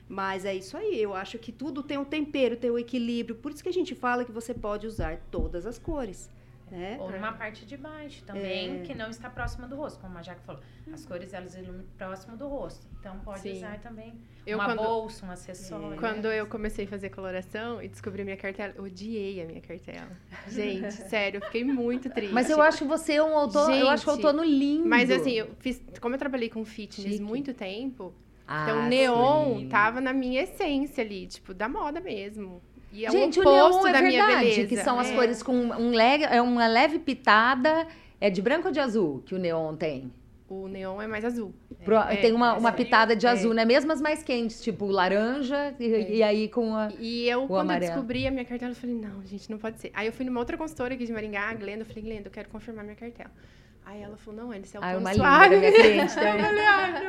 Mas 0.08 0.44
é 0.44 0.54
isso 0.54 0.76
aí, 0.76 1.00
eu 1.02 1.14
acho 1.14 1.38
que 1.38 1.52
tudo 1.52 1.82
tem 1.82 1.98
um 1.98 2.04
tempero, 2.04 2.56
tem 2.56 2.70
um 2.70 2.78
equilíbrio. 2.78 3.36
Por 3.36 3.52
isso 3.52 3.62
que 3.62 3.68
a 3.68 3.72
gente 3.72 3.94
fala 3.94 4.24
que 4.24 4.32
você 4.32 4.54
pode 4.54 4.86
usar 4.86 5.18
todas 5.30 5.66
as 5.66 5.78
cores. 5.78 6.30
Né? 6.70 6.98
Ou 7.00 7.10
numa 7.10 7.32
parte 7.32 7.64
de 7.64 7.78
baixo 7.78 8.22
também, 8.24 8.82
que 8.82 8.94
não 8.94 9.08
está 9.08 9.30
próxima 9.30 9.66
do 9.66 9.74
rosto, 9.74 9.98
como 10.00 10.18
a 10.18 10.22
Jaque 10.22 10.42
falou. 10.44 10.60
As 10.92 11.04
cores, 11.06 11.32
elas 11.32 11.54
iluminam 11.54 11.86
próximo 11.96 12.36
do 12.36 12.46
rosto. 12.46 12.86
Então, 13.00 13.18
pode 13.20 13.40
Sim. 13.40 13.52
usar 13.52 13.78
também 13.80 14.12
Eu, 14.46 14.58
uma 14.58 14.66
quando- 14.66 14.82
bolsa, 14.82 15.24
um 15.24 15.30
acessório. 15.30 15.96
Quando 15.98 16.26
eu 16.26 16.46
comecei 16.46 16.84
a 16.84 16.88
fazer 16.88 17.08
coloração 17.08 17.82
e 17.82 17.88
descobri 17.88 18.22
minha 18.22 18.36
cartela, 18.36 18.74
eu 18.76 18.84
odiei 18.84 19.40
a 19.42 19.46
minha 19.46 19.62
cartela. 19.62 20.10
Gente, 20.46 20.92
sério, 21.08 21.38
eu 21.38 21.42
fiquei 21.46 21.64
muito 21.64 22.10
triste. 22.10 22.34
Mas 22.34 22.50
eu 22.50 22.60
acho 22.60 22.84
você 22.86 23.18
um 23.18 23.32
outono, 23.34 23.74
eu 23.74 23.88
acho 23.88 24.06
o 24.10 24.14
Gente, 24.14 24.26
outono 24.26 24.44
lindo. 24.44 24.86
Mas 24.86 25.10
assim, 25.10 25.32
eu 25.32 25.48
fiz, 25.60 25.82
como 26.02 26.16
eu 26.16 26.18
trabalhei 26.18 26.50
com 26.50 26.62
fitness 26.66 27.12
Chique. 27.12 27.22
muito 27.24 27.54
tempo, 27.54 28.12
Ah, 28.50 28.64
então 28.64 28.88
neon 28.88 29.58
sim. 29.58 29.68
tava 29.68 30.00
na 30.00 30.12
minha 30.12 30.42
essência 30.42 31.04
ali, 31.04 31.26
tipo, 31.26 31.52
da 31.52 31.68
moda 31.68 32.00
mesmo. 32.00 32.62
E 32.90 33.04
é 33.04 33.10
Gente, 33.10 33.38
o 33.38 33.42
o 33.42 33.44
neon 33.44 33.66
oposto 33.66 33.86
é 33.88 33.92
da 33.92 34.00
minha 34.00 34.24
verdade, 34.26 34.48
beleza. 34.48 34.66
que 34.68 34.76
são 34.78 34.98
as 34.98 35.10
É. 35.10 35.14
cores 35.14 35.42
com 35.42 35.54
um 35.54 35.90
leve, 35.90 36.24
é 36.24 36.40
uma 36.40 36.66
leve 36.66 36.98
pitada, 36.98 37.86
é 38.18 38.30
de 38.30 38.40
branco 38.40 38.68
ou 38.68 38.72
de 38.72 38.80
azul 38.80 39.22
que 39.26 39.34
o 39.34 39.38
neon 39.38 39.76
tem? 39.76 40.10
O 40.48 40.66
neon 40.66 41.02
é 41.02 41.06
mais 41.06 41.26
azul. 41.26 41.52
Pro- 41.84 41.98
É, 41.98 42.16
tem 42.16 42.32
uma, 42.32 42.54
é 42.54 42.58
uma 42.58 42.72
pitada 42.72 43.14
de 43.14 43.26
é. 43.26 43.28
azul, 43.28 43.52
né? 43.52 43.66
Mesmo 43.66 43.92
as 43.92 44.00
mais 44.00 44.22
quentes, 44.22 44.62
tipo 44.62 44.86
laranja 44.86 45.74
e, 45.78 46.16
e 46.16 46.22
aí 46.22 46.48
com 46.48 46.74
a... 46.74 46.88
E 46.98 47.28
eu, 47.28 47.46
quando 47.46 47.60
amarelo. 47.68 47.84
eu 47.84 47.90
descobri 47.96 48.26
a 48.26 48.30
minha 48.30 48.46
cartela, 48.46 48.72
eu 48.72 48.76
falei, 48.76 48.96
não, 48.96 49.22
gente, 49.26 49.50
não 49.50 49.58
pode 49.58 49.78
ser. 49.78 49.90
Aí 49.92 50.06
eu 50.06 50.12
fui 50.14 50.24
numa 50.24 50.40
outra 50.40 50.56
consultora 50.56 50.94
aqui 50.94 51.04
de 51.04 51.12
Maringá, 51.12 51.50
a 51.50 51.54
Glenda, 51.54 51.82
eu 51.82 51.86
falei, 51.86 52.02
Glenda, 52.02 52.28
eu 52.28 52.32
quero 52.32 52.48
confirmar 52.48 52.82
minha 52.82 52.96
cartela. 52.96 53.30
Aí 53.90 54.02
ela 54.02 54.18
falou, 54.18 54.44
não, 54.44 54.54
esse 54.54 54.76
é 54.76 54.80
o 54.80 54.84
Ah, 54.84 54.96
uma 54.98 55.12
linda 55.12 55.14
suave. 55.14 55.56
minha 55.56 55.72
cliente 55.72 56.14
Eu 56.14 56.22
também. 56.22 56.44
falei, 56.44 56.66
ah, 56.66 57.00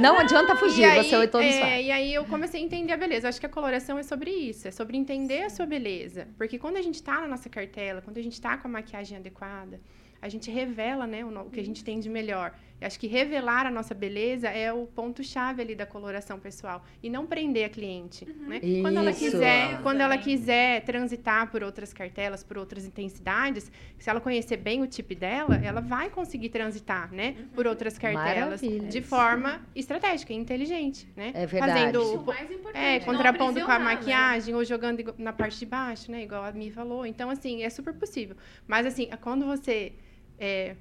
Não 0.00 0.18
adianta 0.18 0.56
fugir, 0.56 0.84
aí, 0.84 1.04
você 1.04 1.14
é 1.14 1.18
o 1.18 1.20
outono 1.22 1.44
é, 1.44 1.52
suave. 1.52 1.82
E 1.82 1.90
aí 1.92 2.12
eu 2.14 2.24
comecei 2.24 2.60
a 2.60 2.64
entender 2.64 2.92
a 2.92 2.96
beleza. 2.96 3.28
Acho 3.28 3.38
que 3.38 3.46
a 3.46 3.48
coloração 3.48 3.96
é 3.98 4.02
sobre 4.02 4.32
isso, 4.32 4.66
é 4.66 4.72
sobre 4.72 4.96
entender 4.96 5.42
a 5.44 5.50
sua 5.50 5.64
beleza. 5.64 6.26
Porque 6.36 6.58
quando 6.58 6.76
a 6.76 6.82
gente 6.82 7.00
tá 7.00 7.20
na 7.20 7.28
nossa 7.28 7.48
cartela, 7.48 8.02
quando 8.02 8.18
a 8.18 8.22
gente 8.22 8.40
tá 8.40 8.56
com 8.58 8.66
a 8.66 8.70
maquiagem 8.70 9.16
adequada, 9.16 9.80
a 10.20 10.28
gente 10.28 10.50
revela, 10.50 11.06
né, 11.06 11.24
o, 11.24 11.28
o 11.46 11.50
que 11.50 11.60
a 11.60 11.64
gente 11.64 11.84
tem 11.84 12.00
de 12.00 12.08
melhor. 12.08 12.52
Eu 12.80 12.86
acho 12.86 12.98
que 12.98 13.06
revelar 13.06 13.66
a 13.66 13.70
nossa 13.70 13.92
beleza 13.92 14.48
é 14.48 14.72
o 14.72 14.86
ponto-chave 14.86 15.62
ali 15.62 15.74
da 15.74 15.84
coloração 15.84 16.38
pessoal. 16.38 16.84
E 17.02 17.10
não 17.10 17.26
prender 17.26 17.64
a 17.66 17.68
cliente, 17.68 18.24
né? 18.24 18.60
Quando 18.82 18.98
ela 18.98 19.10
Isso. 19.10 19.18
quiser, 19.20 19.82
quando 19.82 20.00
ela 20.00 20.16
quiser 20.16 20.82
transitar 20.82 21.50
por 21.50 21.64
outras 21.64 21.92
cartelas, 21.92 22.44
por 22.44 22.56
outras 22.56 22.84
intensidades, 22.84 23.70
se 23.98 24.08
ela 24.08 24.20
conhecer 24.20 24.58
bem 24.58 24.82
o 24.82 24.86
tipo 24.86 25.14
dela, 25.14 25.56
ela 25.56 25.80
vai 25.80 26.10
conseguir 26.10 26.50
transitar, 26.50 27.12
né, 27.12 27.34
por 27.54 27.66
outras 27.66 27.98
cartelas 27.98 28.62
Maravilha. 28.62 28.88
de 28.88 29.00
forma 29.00 29.60
estratégica 29.74 30.32
e 30.32 30.36
inteligente, 30.36 31.08
né? 31.16 31.32
É 31.34 31.46
verdade. 31.46 31.72
Fazendo 31.72 32.02
Isso 32.02 32.18
o 32.18 32.26
mais 32.26 32.50
importante. 32.50 32.84
é, 32.84 33.00
contrapondo 33.00 33.60
com 33.64 33.70
a 33.70 33.78
né? 33.78 33.84
maquiagem 33.84 34.54
ou 34.54 34.64
jogando 34.64 35.14
na 35.16 35.32
parte 35.32 35.58
de 35.58 35.66
baixo, 35.66 36.10
né? 36.12 36.22
Igual 36.22 36.44
a 36.44 36.52
Mi 36.52 36.70
falou. 36.70 37.06
Então, 37.06 37.30
assim, 37.30 37.62
é 37.62 37.70
super 37.70 37.94
possível. 37.94 38.36
Mas, 38.66 38.86
assim, 38.86 39.08
quando 39.20 39.46
você 39.46 39.92
é, 40.38 40.76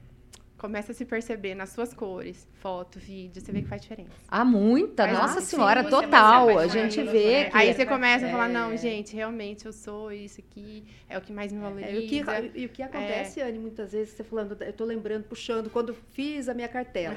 começa 0.57 0.91
a 0.91 0.95
se 0.95 1.05
perceber 1.05 1.53
nas 1.53 1.69
suas 1.69 1.93
cores, 1.93 2.47
foto, 2.55 2.99
vídeo, 2.99 3.41
você 3.41 3.51
vê 3.51 3.61
que 3.61 3.67
faz 3.67 3.81
diferença. 3.81 4.11
Há 4.27 4.43
muita, 4.43 5.05
nossa 5.07 5.39
senhora, 5.39 5.83
Sim, 5.83 5.89
total. 5.89 6.57
A 6.57 6.67
gente 6.67 7.01
vê 7.03 7.45
que... 7.45 7.57
Aí 7.57 7.73
você 7.73 7.85
começa 7.85 8.25
a 8.25 8.29
falar, 8.29 8.49
é. 8.49 8.53
não, 8.53 8.75
gente, 8.75 9.15
realmente 9.15 9.65
eu 9.65 9.73
sou 9.73 10.11
isso 10.11 10.41
aqui, 10.41 10.83
é 11.07 11.17
o 11.17 11.21
que 11.21 11.31
mais 11.31 11.51
me 11.51 11.59
valoriza. 11.59 11.89
É, 11.89 11.95
e, 11.95 12.05
o 12.05 12.09
que, 12.09 12.59
e 12.59 12.65
o 12.65 12.69
que 12.69 12.81
acontece, 12.81 13.39
Anne, 13.41 13.59
muitas 13.59 13.91
vezes, 13.91 14.13
você 14.13 14.23
falando, 14.23 14.57
eu 14.61 14.73
tô 14.73 14.83
lembrando, 14.83 15.23
puxando, 15.25 15.69
quando 15.69 15.93
fiz 15.93 16.49
a 16.49 16.53
minha 16.53 16.67
cartela. 16.67 17.15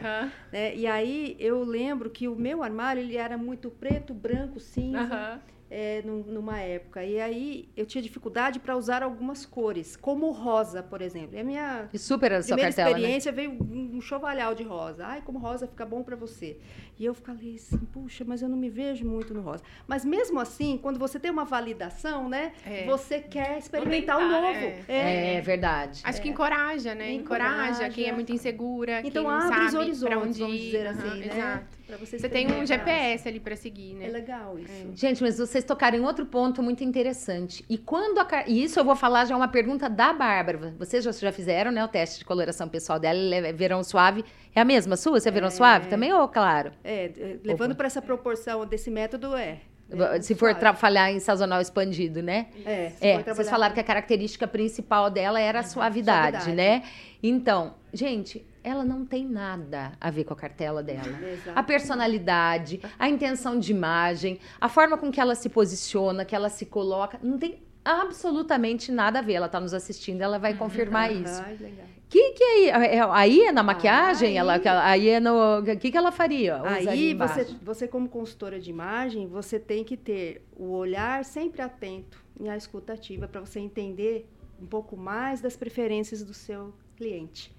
Né? 0.53 0.77
E 0.77 0.87
aí 0.87 1.37
eu 1.39 1.63
lembro 1.65 2.11
que 2.11 2.29
o 2.29 2.37
meu 2.37 2.63
armário 2.63 3.01
ele 3.01 3.17
era 3.17 3.39
muito 3.39 3.71
preto, 3.71 4.13
branco, 4.13 4.61
cinza. 4.61 5.41
É, 5.71 6.03
num- 6.05 6.25
numa 6.25 6.59
época. 6.59 7.05
E 7.05 7.21
aí 7.21 7.69
eu 7.77 7.87
tinha 7.87 8.03
dificuldade 8.03 8.59
para 8.59 8.77
usar 8.77 9.03
algumas 9.03 9.47
cores, 9.47 9.97
como 9.97 10.27
o 10.27 10.33
rosa, 10.33 10.83
por 10.83 11.01
exemplo. 11.01 11.37
E 11.37 11.39
a 11.41 11.45
minha 11.45 11.89
E 11.93 11.99
super 11.99 12.33
a 12.33 12.43
sua 12.43 12.57
primeira 12.57 12.75
cartela, 12.75 12.91
né? 12.91 12.99
experiência 12.99 13.31
veio 13.33 13.53
um 13.53 14.01
chovalhal 14.01 14.55
de 14.55 14.65
rosa. 14.65 15.07
Ai, 15.07 15.23
como 15.25 15.39
rosa 15.39 15.67
fica 15.69 15.87
bom 15.87 16.03
para 16.03 16.17
você. 16.17 16.57
E 16.99 17.05
eu 17.05 17.15
falei 17.15 17.55
assim, 17.55 17.79
puxa, 17.93 18.25
mas 18.27 18.43
eu 18.43 18.49
não 18.49 18.57
me 18.57 18.69
vejo 18.69 19.07
muito 19.07 19.33
no 19.33 19.41
rosa. 19.41 19.63
Mas 19.87 20.05
mesmo 20.05 20.41
assim, 20.41 20.77
quando 20.77 20.99
você 20.99 21.19
tem 21.21 21.31
uma 21.31 21.45
validação, 21.45 22.29
né? 22.29 22.53
É. 22.67 22.85
Você 22.87 23.21
quer 23.21 23.57
experimentar 23.59 24.17
o 24.17 24.21
tentar, 24.21 24.41
novo. 24.41 24.59
é. 24.59 24.85
É. 24.89 25.35
É 25.37 25.41
verdade. 25.41 26.01
Acho 26.05 26.21
que 26.21 26.29
encoraja, 26.29 26.95
né? 26.95 27.13
Encoraja, 27.13 27.71
Encoraja. 27.71 27.89
quem 27.91 28.07
é 28.09 28.13
muito 28.13 28.33
insegura, 28.33 29.01
Então 29.05 29.23
quem 29.23 29.23
não 29.23 29.31
abre 29.31 29.61
os 29.67 29.71
sabe 29.73 29.77
horizontes, 29.85 30.01
pra 30.03 30.19
onde 30.19 30.41
vamos 30.41 30.59
dizer 30.59 30.87
Aham, 30.87 30.99
assim, 30.99 31.21
né? 31.21 31.27
Exato. 31.37 31.80
Pra 31.91 31.99
você 31.99 32.19
Você 32.19 32.29
tem 32.29 32.47
um 32.47 32.63
experimentar. 32.63 32.87
GPS 32.87 33.29
ali 33.29 33.41
pra 33.41 33.57
seguir, 33.57 33.95
né? 33.95 34.07
É 34.07 34.09
legal 34.09 34.59
isso. 34.59 34.73
Gente, 34.95 35.23
mas 35.23 35.39
vocês 35.39 35.65
tocaram 35.65 35.99
em 35.99 36.01
outro 36.03 36.25
ponto 36.25 36.63
muito 36.63 36.85
interessante. 36.85 37.65
E 37.69 37.77
quando 37.77 38.19
a 38.19 38.25
car- 38.25 38.45
e 38.49 38.63
isso 38.63 38.79
eu 38.79 38.85
vou 38.85 38.95
falar 38.95 39.25
já 39.25 39.35
é 39.35 39.37
uma 39.37 39.49
pergunta 39.49 39.89
da 39.91 40.13
Bárbara. 40.13 40.73
Vocês 40.79 41.03
já, 41.05 41.11
já 41.13 41.33
fizeram, 41.33 41.71
né, 41.73 41.85
o 41.85 41.89
teste 41.89 42.21
de 42.21 42.25
coloração 42.25 42.69
pessoal 42.69 42.99
dela, 42.99 43.19
ela 43.35 43.49
é 43.49 43.53
verão 43.53 43.83
suave. 43.83 44.25
É 44.55 44.61
a 44.61 44.65
mesma 44.65 44.97
sua? 44.97 45.19
Você 45.21 45.29
é 45.29 45.33
verão 45.33 45.51
suave 45.51 45.89
também 45.89 46.13
ou 46.13 46.29
claro? 46.29 46.73
É, 46.85 47.07
é, 47.07 47.37
levando 47.45 47.75
para 47.75 47.87
essa 47.87 48.01
proporção 48.01 48.65
desse 48.67 48.91
método, 48.91 49.35
é. 49.35 49.59
É, 49.93 50.21
Se 50.23 50.37
for 50.37 50.55
trabalhar 50.55 51.11
em 51.11 51.19
sazonal 51.19 51.61
expandido, 51.61 52.23
né? 52.23 52.47
É, 52.65 52.91
se 52.91 53.05
É, 53.05 53.19
for 53.25 53.35
vocês 53.35 53.51
falaram 53.51 53.75
que 53.75 53.81
a 53.81 53.85
característica 53.85 54.47
principal 54.47 55.11
dela 55.11 55.41
era 55.41 55.59
a 55.61 55.63
suavidade, 55.65 56.45
suavidade. 56.45 56.57
né? 56.57 56.85
Então, 57.21 57.75
gente, 57.93 58.47
ela 58.63 58.85
não 58.85 59.05
tem 59.05 59.25
nada 59.27 59.93
a 60.01 60.11
ver 60.11 60.25
com 60.25 60.33
a 60.33 60.37
cartela 60.37 60.83
dela. 60.83 61.07
Exato. 61.33 61.59
A 61.59 61.63
personalidade, 61.63 62.81
a 62.99 63.09
intenção 63.09 63.59
de 63.59 63.73
imagem, 63.73 64.39
a 64.61 64.69
forma 64.69 64.97
com 64.99 65.11
que 65.11 65.21
ela 65.21 65.35
se 65.35 65.49
posiciona, 65.49 66.25
que 66.25 66.35
ela 66.35 66.49
se 66.49 66.67
coloca, 66.67 67.19
não 67.23 67.39
tem 67.39 67.63
absolutamente 67.85 68.91
nada 68.93 69.19
a 69.21 69.23
ver. 69.23 69.35
Ela 69.35 69.49
tá 69.49 69.61
nos 69.61 69.73
assistindo, 69.75 70.21
ela 70.23 70.39
vai 70.39 70.55
confirmar 70.55 71.13
isso. 71.13 71.43
Ai, 71.45 71.57
legal. 71.57 71.87
Que 72.09 72.33
que 72.33 72.43
é, 72.45 72.97
é- 72.97 73.09
aí 73.13 73.41
é 73.43 73.53
na 73.53 73.63
maquiagem? 73.63 74.31
aí- 74.31 74.37
ela, 74.37 74.85
aí 74.85 75.09
é 75.09 75.21
no. 75.21 75.61
O 75.61 75.77
que, 75.79 75.91
que 75.93 75.97
ela 75.97 76.11
faria? 76.11 76.61
Aí 76.65 77.15
você, 77.15 77.45
você 77.63 77.87
como 77.89 78.09
consultora 78.09 78.59
de 78.59 78.69
imagem, 78.69 79.29
você 79.29 79.61
tem 79.61 79.85
que 79.85 79.97
ter 79.97 80.45
o 80.57 80.73
olhar 80.73 81.25
sempre 81.25 81.63
atento 81.63 82.19
e 82.41 82.49
a 82.49 82.57
escuta 82.57 82.95
ativa 82.95 83.29
para 83.29 83.41
você 83.41 83.61
entender 83.61 84.29
um 84.61 84.67
pouco 84.67 84.97
mais 84.97 85.41
das 85.41 85.57
preferências 85.57 86.23
do 86.25 86.35
seu 86.35 86.75
cliente. 86.97 87.55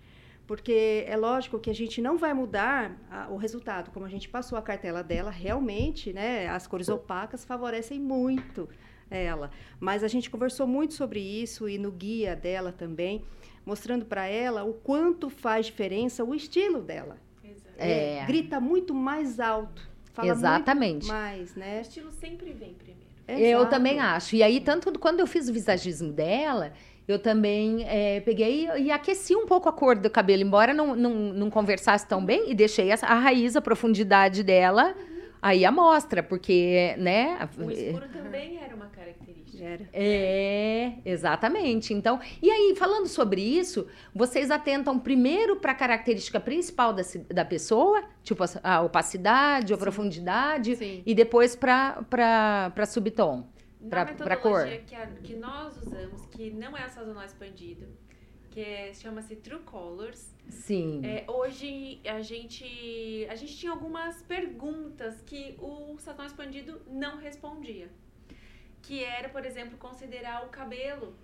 Porque 0.51 1.05
é 1.07 1.15
lógico 1.15 1.57
que 1.59 1.69
a 1.69 1.73
gente 1.73 2.01
não 2.01 2.17
vai 2.17 2.33
mudar 2.33 2.97
a- 3.09 3.29
o 3.29 3.37
resultado. 3.37 3.89
Como 3.89 4.05
a 4.05 4.09
gente 4.09 4.27
passou 4.27 4.57
a 4.57 4.61
cartela 4.61 5.01
dela, 5.01 5.31
realmente, 5.31 6.11
né, 6.11 6.49
as 6.49 6.67
cores 6.67 6.89
opacas 6.89 7.45
favorecem 7.45 7.97
muito 7.97 8.67
ela. 9.09 9.49
Mas 9.79 10.03
a 10.03 10.09
gente 10.09 10.29
conversou 10.29 10.67
muito 10.67 10.93
sobre 10.93 11.21
isso 11.21 11.69
e 11.69 11.77
no 11.77 11.89
guia 11.89 12.35
dela 12.35 12.73
também, 12.73 13.23
mostrando 13.65 14.03
para 14.03 14.25
ela 14.27 14.65
o 14.65 14.73
quanto 14.73 15.29
faz 15.29 15.67
diferença 15.67 16.21
o 16.25 16.35
estilo 16.35 16.81
dela. 16.81 17.15
Exato. 17.41 17.75
É. 17.77 18.25
Grita 18.27 18.59
muito 18.59 18.93
mais 18.93 19.39
alto. 19.39 19.89
Fala 20.11 20.27
Exatamente. 20.33 21.05
muito 21.05 21.07
mais, 21.07 21.55
O 21.55 21.59
né? 21.59 21.79
estilo 21.79 22.11
sempre 22.11 22.51
vem 22.51 22.73
primeiro. 22.73 22.99
Eu 23.25 23.59
Exato. 23.59 23.69
também 23.69 24.01
acho. 24.01 24.35
E 24.35 24.43
aí, 24.43 24.59
tanto 24.59 24.99
quando 24.99 25.21
eu 25.21 25.27
fiz 25.27 25.47
o 25.47 25.53
visagismo 25.53 26.11
dela, 26.11 26.73
eu 27.11 27.19
também 27.19 27.85
eh, 27.87 28.21
peguei 28.21 28.67
e 28.77 28.91
aqueci 28.91 29.35
um 29.35 29.45
pouco 29.45 29.69
a 29.69 29.73
cor 29.73 29.95
do 29.95 30.09
cabelo, 30.09 30.41
embora 30.41 30.73
não, 30.73 30.95
não, 30.95 31.13
não 31.13 31.49
conversasse 31.49 32.07
tão 32.07 32.23
bem, 32.23 32.51
e 32.51 32.55
deixei 32.55 32.91
a, 32.91 32.95
a 33.01 33.15
raiz, 33.15 33.55
a 33.55 33.61
profundidade 33.61 34.43
dela 34.43 34.95
aí 35.41 35.65
à 35.65 35.71
mostra, 35.71 36.21
porque, 36.21 36.95
né? 36.97 37.49
O 37.57 37.71
escuro 37.71 38.07
também 38.09 38.59
era 38.61 38.75
uma 38.75 38.85
característica. 38.85 39.41
Era. 39.63 39.87
É, 39.93 40.93
exatamente. 41.05 41.93
Então, 41.93 42.19
e 42.41 42.49
aí, 42.49 42.75
falando 42.75 43.07
sobre 43.07 43.41
isso, 43.41 43.87
vocês 44.13 44.49
atentam 44.49 44.97
primeiro 44.97 45.55
para 45.57 45.71
a 45.71 45.75
característica 45.75 46.39
principal 46.39 46.93
da, 46.93 47.03
da 47.29 47.45
pessoa, 47.45 48.03
tipo 48.23 48.43
a, 48.43 48.47
a 48.63 48.81
opacidade, 48.81 49.71
a 49.71 49.77
profundidade, 49.77 50.75
Sim. 50.75 51.03
e 51.05 51.13
depois 51.13 51.55
para 51.55 52.85
subtom. 52.87 53.50
Pra- 53.89 54.05
Na 54.05 54.13
pra 54.13 54.37
cor. 54.37 54.67
que, 54.85 54.95
a- 54.95 55.07
que 55.07 55.35
nós 55.35 55.75
usamos, 55.77 56.25
que 56.27 56.51
não 56.51 56.75
é 56.77 56.83
a 56.83 56.89
sazonal 56.89 57.25
expandido, 57.25 57.87
que 58.51 58.59
é- 58.59 58.93
chama-se 58.93 59.35
True 59.37 59.61
Colors, 59.61 60.33
Sim. 60.49 61.01
é, 61.05 61.25
hoje 61.27 61.99
a 62.05 62.21
gente, 62.21 63.25
a 63.29 63.35
gente 63.35 63.57
tinha 63.57 63.71
algumas 63.71 64.21
perguntas 64.23 65.21
que 65.21 65.55
o 65.59 65.97
sazonal 65.99 66.27
expandido 66.27 66.81
não 66.87 67.17
respondia. 67.17 67.89
Que 68.83 69.03
era, 69.03 69.29
por 69.29 69.45
exemplo, 69.45 69.77
considerar 69.77 70.45
o 70.45 70.49
cabelo 70.49 71.15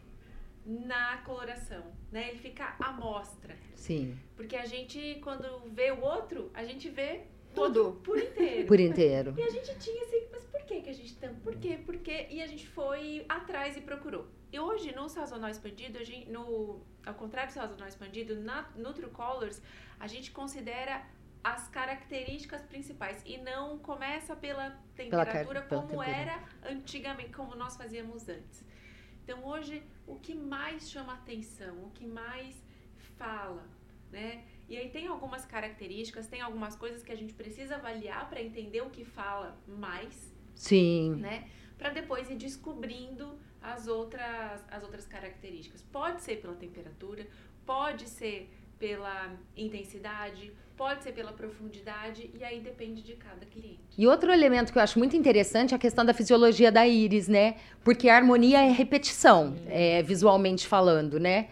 na 0.65 1.17
coloração, 1.25 1.83
né? 2.11 2.29
Ele 2.29 2.37
fica 2.37 2.75
à 2.79 2.91
mostra. 2.91 3.55
Sim. 3.75 4.17
Porque 4.35 4.55
a 4.55 4.65
gente, 4.65 5.19
quando 5.23 5.43
vê 5.71 5.91
o 5.91 6.01
outro, 6.01 6.51
a 6.53 6.63
gente 6.63 6.89
vê 6.89 7.21
Tudo. 7.55 7.99
por 8.03 8.17
inteiro. 8.19 8.67
Por 8.67 8.79
inteiro. 8.79 9.33
E 9.37 9.41
a 9.41 9.49
gente 9.49 9.75
tinha 9.79 10.05
por 10.05 10.26
que 10.67 10.82
que 10.82 10.89
a 10.89 10.93
gente 10.93 11.15
tem? 11.15 11.34
Por 11.36 11.56
quê? 11.56 11.80
Por 11.86 11.97
quê? 11.97 12.27
E 12.30 12.41
a 12.41 12.47
gente 12.47 12.67
foi 12.67 13.25
atrás 13.27 13.75
e 13.77 13.82
procurou. 13.82 14.27
E 14.51 14.60
hoje, 14.60 14.93
no 14.95 15.08
sazonal 15.10 15.49
expandido, 15.49 15.97
a 15.97 16.03
gente, 16.03 16.30
no, 16.30 16.82
ao 17.06 17.15
contrário 17.15 17.49
do 17.51 17.53
sazonal 17.53 17.88
expandido, 17.88 18.36
na, 18.36 18.69
no 18.75 18.93
True 18.93 19.10
Colors, 19.12 19.62
a 19.99 20.08
gente 20.08 20.32
considera 20.32 21.06
as 21.43 21.67
características 21.69 22.62
principais 22.63 23.21
e 23.25 23.38
não 23.38 23.77
começa 23.80 24.36
pela 24.36 24.71
Pela 24.95 25.25
temperatura 25.25 25.62
pela 25.62 25.82
como 25.82 25.99
temperatura. 26.01 26.34
era 26.34 26.73
antigamente, 26.73 27.32
como 27.32 27.56
nós 27.56 27.75
fazíamos 27.77 28.27
antes. 28.27 28.63
Então, 29.23 29.45
hoje, 29.45 29.84
o 30.06 30.15
que 30.19 30.34
mais 30.34 30.89
chama 30.89 31.13
atenção, 31.13 31.84
o 31.84 31.91
que 31.91 32.06
mais 32.06 32.56
fala, 33.17 33.63
né? 34.12 34.43
E 34.69 34.75
aí 34.77 34.89
tem 34.89 35.08
algumas 35.08 35.45
características, 35.45 36.27
tem 36.27 36.41
algumas 36.41 36.75
coisas 36.75 37.01
que 37.03 37.12
a 37.12 37.15
gente 37.15 37.34
precisa 37.34 37.75
avaliar 37.75 38.30
para 38.30 38.41
entender 38.41 38.82
o 38.82 38.89
que 38.89 39.06
fala 39.06 39.58
mais, 39.67 40.34
Sim. 40.57 41.15
né? 41.19 41.45
Para 41.77 41.89
depois 41.91 42.29
ir 42.29 42.35
descobrindo 42.35 43.37
as 43.61 43.87
outras, 43.87 44.63
as 44.69 44.83
outras 44.83 45.05
características. 45.05 45.81
Pode 45.91 46.21
ser 46.21 46.37
pela 46.37 46.55
temperatura, 46.55 47.27
pode 47.65 48.09
ser 48.09 48.49
pela 48.79 49.31
intensidade, 49.55 50.51
pode 50.75 51.03
ser 51.03 51.11
pela 51.11 51.31
profundidade, 51.31 52.29
e 52.37 52.43
aí 52.43 52.59
depende 52.59 53.01
de 53.01 53.13
cada 53.13 53.45
cliente. 53.45 53.79
E 53.97 54.07
outro 54.07 54.31
elemento 54.31 54.71
que 54.71 54.77
eu 54.77 54.83
acho 54.83 54.99
muito 54.99 55.15
interessante 55.15 55.73
é 55.73 55.75
a 55.75 55.79
questão 55.79 56.05
da 56.05 56.13
fisiologia 56.13 56.71
da 56.71 56.87
íris, 56.87 57.27
né? 57.27 57.55
Porque 57.83 58.07
a 58.07 58.15
harmonia 58.15 58.59
é 58.59 58.71
repetição, 58.71 59.55
é, 59.67 60.03
visualmente 60.03 60.67
falando, 60.67 61.19
né? 61.19 61.47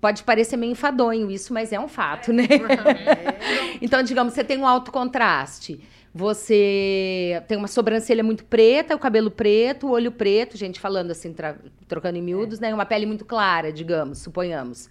Pode 0.00 0.22
parecer 0.22 0.56
meio 0.56 0.70
enfadonho 0.72 1.28
isso, 1.28 1.52
mas 1.52 1.72
é 1.72 1.80
um 1.80 1.88
fato, 1.88 2.32
né? 2.32 2.44
então, 3.82 4.00
digamos, 4.02 4.32
você 4.32 4.44
tem 4.44 4.56
um 4.56 4.66
alto 4.66 4.92
contraste. 4.92 5.80
Você 6.14 7.42
tem 7.46 7.56
uma 7.58 7.68
sobrancelha 7.68 8.24
muito 8.24 8.44
preta, 8.44 8.94
o 8.96 8.98
cabelo 8.98 9.30
preto, 9.30 9.86
o 9.86 9.90
olho 9.90 10.10
preto, 10.10 10.56
gente 10.56 10.80
falando 10.80 11.10
assim, 11.10 11.34
trocando 11.86 12.18
em 12.18 12.22
miúdos, 12.22 12.58
né? 12.60 12.72
Uma 12.74 12.86
pele 12.86 13.06
muito 13.06 13.24
clara, 13.24 13.72
digamos, 13.72 14.18
suponhamos. 14.18 14.86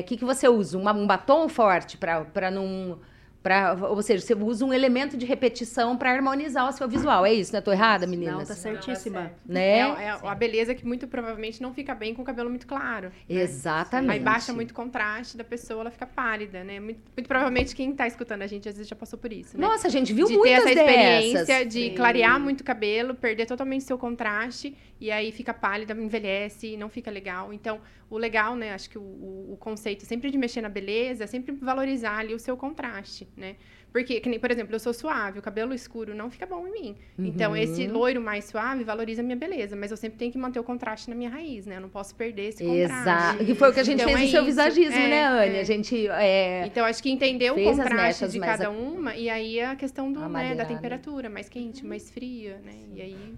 O 0.00 0.02
que, 0.06 0.16
que 0.16 0.24
você 0.24 0.48
usa? 0.48 0.76
Uma- 0.78 0.92
um 0.92 1.06
batom 1.06 1.48
forte 1.48 1.96
para 1.96 2.50
não. 2.50 2.98
Pra, 3.42 3.74
ou 3.74 4.00
seja, 4.02 4.24
você 4.24 4.34
usa 4.34 4.64
um 4.64 4.72
elemento 4.72 5.16
de 5.16 5.26
repetição 5.26 5.96
para 5.96 6.12
harmonizar 6.12 6.68
o 6.68 6.72
seu 6.72 6.88
visual. 6.88 7.26
É 7.26 7.32
isso, 7.32 7.52
né? 7.52 7.60
Tô 7.60 7.72
errada, 7.72 8.06
meninas? 8.06 8.38
Não, 8.38 8.44
tá 8.44 8.54
certíssima. 8.54 9.32
Né? 9.44 9.80
É, 9.80 9.80
é 9.80 10.10
a 10.10 10.34
beleza 10.34 10.74
que 10.74 10.86
muito 10.86 11.08
provavelmente 11.08 11.60
não 11.60 11.74
fica 11.74 11.94
bem 11.94 12.14
com 12.14 12.22
o 12.22 12.24
cabelo 12.24 12.48
muito 12.48 12.66
claro. 12.66 13.08
né? 13.08 13.40
Exatamente. 13.40 14.12
Aí 14.12 14.20
baixa 14.20 14.52
muito 14.52 14.70
o 14.70 14.74
contraste 14.74 15.36
da 15.36 15.42
pessoa, 15.42 15.80
ela 15.80 15.90
fica 15.90 16.06
pálida, 16.06 16.62
né? 16.62 16.78
Muito, 16.78 17.00
muito 17.16 17.26
provavelmente 17.26 17.74
quem 17.74 17.92
tá 17.92 18.06
escutando 18.06 18.42
a 18.42 18.46
gente 18.46 18.68
às 18.68 18.76
vezes 18.76 18.88
já 18.88 18.94
passou 18.94 19.18
por 19.18 19.32
isso, 19.32 19.58
né? 19.58 19.66
Nossa, 19.66 19.88
a 19.88 19.90
gente 19.90 20.12
viu 20.12 20.26
de 20.26 20.32
ter 20.34 20.38
muitas 20.38 20.60
essa 20.60 20.70
experiência 20.70 21.44
dessas. 21.44 21.72
de 21.72 21.88
Sim. 21.88 21.94
clarear 21.94 22.38
muito 22.38 22.60
o 22.60 22.64
cabelo, 22.64 23.14
perder 23.14 23.46
totalmente 23.46 23.82
seu 23.84 23.98
contraste 23.98 24.76
e 25.02 25.10
aí 25.10 25.32
fica 25.32 25.52
pálida, 25.52 25.92
envelhece, 25.94 26.76
não 26.76 26.88
fica 26.88 27.10
legal. 27.10 27.52
Então, 27.52 27.80
o 28.08 28.16
legal, 28.16 28.54
né, 28.54 28.72
acho 28.72 28.88
que 28.88 28.98
o, 28.98 29.02
o- 29.02 29.52
o 29.54 29.56
conceito 29.56 30.04
sempre 30.06 30.30
de 30.30 30.38
mexer 30.38 30.60
na 30.60 30.68
beleza 30.68 31.24
é 31.24 31.26
sempre 31.26 31.52
valorizar 31.54 32.18
ali 32.18 32.34
o 32.34 32.38
seu 32.38 32.56
contraste, 32.56 33.26
né? 33.36 33.56
Porque, 33.92 34.20
que 34.20 34.28
nem, 34.30 34.38
por 34.40 34.50
exemplo, 34.50 34.74
eu 34.74 34.80
sou 34.80 34.94
suave, 34.94 35.38
o 35.38 35.42
cabelo 35.42 35.74
escuro 35.74 36.14
não 36.14 36.30
fica 36.30 36.46
bom 36.46 36.66
em 36.66 36.72
mim. 36.72 36.96
Então, 37.18 37.50
Uhum. 37.50 37.56
esse 37.58 37.86
loiro 37.86 38.22
mais 38.22 38.46
suave 38.46 38.84
valoriza 38.84 39.20
a 39.20 39.24
minha 39.24 39.36
beleza, 39.36 39.76
mas 39.76 39.90
eu 39.90 39.98
sempre 39.98 40.18
tenho 40.18 40.32
que 40.32 40.38
manter 40.38 40.58
o 40.58 40.64
contraste 40.64 41.10
na 41.10 41.14
minha 41.16 41.28
raiz, 41.28 41.66
né? 41.66 41.76
Eu 41.76 41.80
não 41.82 41.90
posso 41.90 42.14
perder 42.14 42.48
esse 42.48 42.64
contraste. 42.64 43.02
Exato. 43.02 43.44
Que 43.44 43.54
foi 43.54 43.68
o 43.70 43.72
que 43.74 43.80
a 43.80 43.84
gente 43.84 44.00
Então, 44.00 44.08
fez 44.14 44.20
é 44.20 44.24
no 44.24 44.30
seu 44.30 44.44
visagismo, 44.46 44.98
É, 44.98 45.08
né, 45.08 45.24
Anne? 45.26 45.56
é. 45.56 45.60
A 45.60 45.64
gente. 45.64 46.08
é, 46.08 46.64
Então, 46.66 46.86
acho 46.86 47.02
que 47.02 47.10
entender 47.10 47.50
o 47.50 47.62
contraste 47.62 48.28
de 48.28 48.40
cada 48.40 48.68
a- 48.68 48.70
uma, 48.70 49.14
e 49.14 49.28
aí 49.28 49.60
a 49.60 49.76
questão 49.76 50.10
do, 50.10 50.26
né, 50.26 50.54
da 50.54 50.64
temperatura, 50.64 51.28
mais 51.28 51.48
quente, 51.50 51.84
mais 51.84 52.10
fria, 52.10 52.58
né? 52.64 52.72
E 52.94 53.02
aí. 53.02 53.34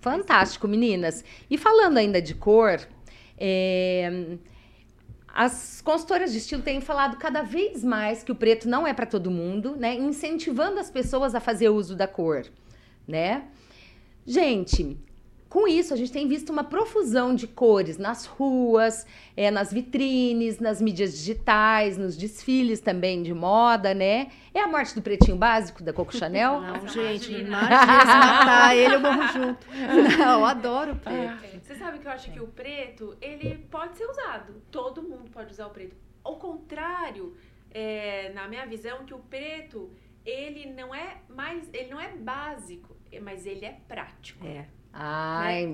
Fantástico, 0.00 0.66
meninas. 0.66 1.24
E 1.50 1.58
falando 1.58 1.98
ainda 1.98 2.22
de 2.22 2.34
cor, 2.34 2.80
é, 3.38 4.36
as 5.28 5.80
consultoras 5.82 6.32
de 6.32 6.38
estilo 6.38 6.62
têm 6.62 6.80
falado 6.80 7.16
cada 7.18 7.42
vez 7.42 7.84
mais 7.84 8.22
que 8.22 8.32
o 8.32 8.34
preto 8.34 8.68
não 8.68 8.86
é 8.86 8.94
para 8.94 9.06
todo 9.06 9.30
mundo, 9.30 9.76
né? 9.76 9.94
Incentivando 9.94 10.80
as 10.80 10.90
pessoas 10.90 11.34
a 11.34 11.40
fazer 11.40 11.68
uso 11.68 11.94
da 11.94 12.08
cor, 12.08 12.46
né? 13.06 13.44
Gente, 14.26 14.96
com 15.50 15.66
isso 15.66 15.92
a 15.92 15.96
gente 15.96 16.12
tem 16.12 16.28
visto 16.28 16.50
uma 16.50 16.62
profusão 16.62 17.34
de 17.34 17.48
cores 17.48 17.98
nas 17.98 18.24
ruas, 18.24 19.04
é, 19.36 19.50
nas 19.50 19.72
vitrines, 19.72 20.60
nas 20.60 20.80
mídias 20.80 21.12
digitais, 21.12 21.98
nos 21.98 22.16
desfiles 22.16 22.80
também 22.80 23.20
de 23.20 23.34
moda, 23.34 23.92
né? 23.92 24.30
É 24.54 24.60
a 24.60 24.68
morte 24.68 24.94
do 24.94 25.02
pretinho 25.02 25.36
básico 25.36 25.82
da 25.82 25.92
Coco 25.92 26.16
Chanel? 26.16 26.60
Não, 26.60 26.86
gente, 26.86 27.32
imagina. 27.32 27.66
imagina 27.66 28.00
se 28.00 28.06
matar 28.06 28.76
ele, 28.78 28.94
eu 28.94 29.00
morro 29.00 29.26
junto. 29.26 29.66
Não, 30.18 30.38
eu 30.38 30.44
adoro 30.44 30.94
preto. 30.94 31.44
É, 31.44 31.58
Você 31.60 31.74
sabe 31.74 31.98
que 31.98 32.06
eu 32.06 32.12
acho 32.12 32.30
que 32.30 32.38
o 32.38 32.46
preto, 32.46 33.16
ele 33.20 33.58
pode 33.68 33.98
ser 33.98 34.06
usado. 34.06 34.62
Todo 34.70 35.02
mundo 35.02 35.32
pode 35.32 35.50
usar 35.50 35.66
o 35.66 35.70
preto. 35.70 35.96
Ao 36.22 36.36
contrário, 36.36 37.36
é, 37.72 38.30
na 38.34 38.46
minha 38.46 38.66
visão, 38.66 39.04
que 39.04 39.12
o 39.12 39.18
preto, 39.18 39.90
ele 40.24 40.72
não 40.72 40.94
é 40.94 41.16
mais, 41.28 41.68
ele 41.72 41.90
não 41.90 42.00
é 42.00 42.10
básico, 42.10 42.96
mas 43.20 43.46
ele 43.46 43.64
é 43.64 43.76
prático. 43.88 44.46
É. 44.46 44.66
Ai, 44.92 45.68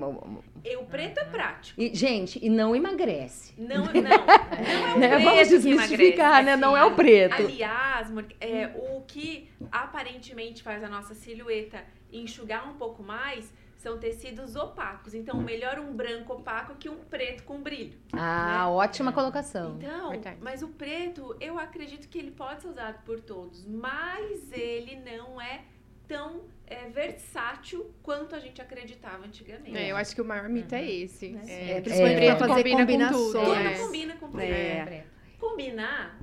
E 0.63 0.75
o 0.77 0.85
preto 0.85 1.19
é 1.19 1.25
prático. 1.25 1.81
e, 1.81 1.93
gente, 1.93 2.43
e 2.43 2.49
não 2.49 2.75
emagrece. 2.75 3.53
Não, 3.57 3.85
não. 3.93 3.93
Não 3.93 3.99
é 4.01 4.95
o 4.95 4.99
Né? 4.99 5.09
preto 5.09 5.23
Vamos 5.23 5.49
desmistificar, 5.49 6.43
né? 6.43 6.55
Não 6.55 6.75
assim. 6.75 6.83
é 6.83 6.85
o 6.85 6.95
preto. 6.95 7.33
Aliás, 7.35 8.07
é, 8.39 8.67
o 8.95 9.01
que 9.01 9.49
aparentemente 9.71 10.61
faz 10.61 10.83
a 10.83 10.89
nossa 10.89 11.13
silhueta 11.15 11.83
enxugar 12.11 12.69
um 12.69 12.73
pouco 12.75 13.01
mais 13.01 13.51
são 13.77 13.97
tecidos 13.97 14.55
opacos. 14.55 15.13
Então, 15.13 15.39
melhor 15.39 15.79
um 15.79 15.93
branco 15.93 16.33
opaco 16.33 16.75
que 16.75 16.89
um 16.89 16.97
preto 16.97 17.43
com 17.43 17.61
brilho. 17.61 17.97
Ah, 18.13 18.65
né? 18.65 18.65
ótima 18.65 19.11
colocação. 19.11 19.77
Então, 19.77 20.09
Verdade. 20.09 20.37
mas 20.41 20.61
o 20.61 20.67
preto, 20.69 21.35
eu 21.39 21.57
acredito 21.57 22.07
que 22.09 22.17
ele 22.17 22.31
pode 22.31 22.61
ser 22.61 22.67
usado 22.69 23.01
por 23.03 23.19
todos, 23.21 23.65
mas 23.65 24.51
ele 24.51 24.95
não 24.97 25.39
é 25.39 25.61
tão 26.07 26.41
é, 26.67 26.89
versátil 26.89 27.89
quanto 28.03 28.35
a 28.35 28.39
gente 28.39 28.61
acreditava 28.61 29.25
antigamente. 29.25 29.75
É, 29.77 29.91
eu 29.91 29.95
acho 29.97 30.13
que 30.13 30.21
o 30.21 30.25
maior 30.25 30.47
mito 30.49 30.75
é 30.75 30.85
esse. 30.85 31.37
É, 31.47 31.77
É, 31.77 31.81
principalmente 31.81 32.23
É. 32.25 32.35
pra 32.35 32.47
fazer 32.47 32.63
combina 32.63 32.77
com 32.77 32.85
combinações. 32.85 33.31
tudo, 33.31 33.45
Tudo 33.45 33.53
é. 33.67 33.73
combina 33.77 34.15
com 34.17 34.27
tudo. 34.29 34.39
É. 34.41 34.85
Preto. 34.85 35.07
Combinar, 35.39 36.19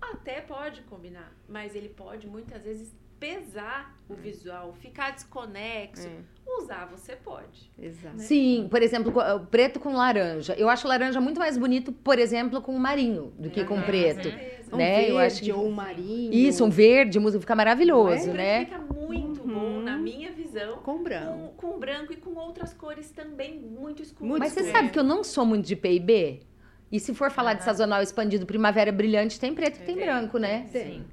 até 0.00 0.40
pode 0.40 0.82
combinar, 0.82 1.32
mas 1.48 1.74
ele 1.74 1.88
pode 1.88 2.26
muitas 2.26 2.62
vezes 2.62 2.94
pesar 3.18 3.96
o 4.08 4.14
visual, 4.14 4.74
ficar 4.74 5.10
desconexo. 5.12 6.08
Usar 6.46 6.84
você 6.86 7.16
pode. 7.16 7.70
Exato. 7.78 8.18
Sim, 8.20 8.68
por 8.70 8.82
exemplo, 8.82 9.12
preto 9.50 9.80
com 9.80 9.94
laranja. 9.94 10.52
Eu 10.54 10.68
acho 10.68 10.86
laranja 10.86 11.20
muito 11.22 11.38
mais 11.40 11.56
bonito, 11.56 11.90
por 11.90 12.18
exemplo, 12.18 12.60
com 12.60 12.76
marinho 12.78 13.32
do 13.38 13.48
que 13.48 13.64
com 13.64 13.76
Uhum. 13.76 13.82
preto. 13.82 14.24
certeza. 14.24 14.74
Um 14.74 14.76
né? 14.76 14.96
verde 14.96 15.10
Eu 15.10 15.18
acho 15.18 15.42
que- 15.42 15.52
ou 15.52 15.66
um 15.68 15.70
marinho. 15.72 16.34
Isso, 16.34 16.64
um 16.64 16.68
verde, 16.70 17.18
música 17.18 17.40
fica 17.40 17.54
maravilhoso, 17.56 18.30
O 18.30 18.32
preto 18.32 18.36
né? 18.36 18.64
fica 18.66 18.78
muito 18.78 19.28
Uhum. 19.28 19.33
Minha 20.04 20.30
visão. 20.32 20.78
Com 20.78 21.02
branco. 21.02 21.54
Com, 21.56 21.72
com 21.72 21.78
branco 21.78 22.12
e 22.12 22.16
com 22.16 22.34
outras 22.34 22.72
cores 22.74 23.10
também 23.10 23.58
muito 23.58 24.02
escuras. 24.02 24.28
Muito 24.28 24.40
Mas 24.42 24.52
você 24.52 24.60
escuro. 24.60 24.76
sabe 24.78 24.90
que 24.90 24.98
eu 24.98 25.04
não 25.04 25.24
sou 25.24 25.44
muito 25.44 25.66
de 25.66 25.74
P&B? 25.76 26.40
E 26.92 27.00
se 27.00 27.14
for 27.14 27.30
falar 27.30 27.54
de 27.54 27.60
Aham. 27.60 27.66
sazonal 27.72 28.02
expandido, 28.02 28.46
primavera 28.46 28.92
brilhante, 28.92 29.40
tem 29.40 29.54
preto 29.54 29.76
e 29.80 29.82
tem 29.82 29.96
Tem, 29.96 30.04
branco, 30.04 30.38
né? 30.38 30.66
Sim. 30.70 31.04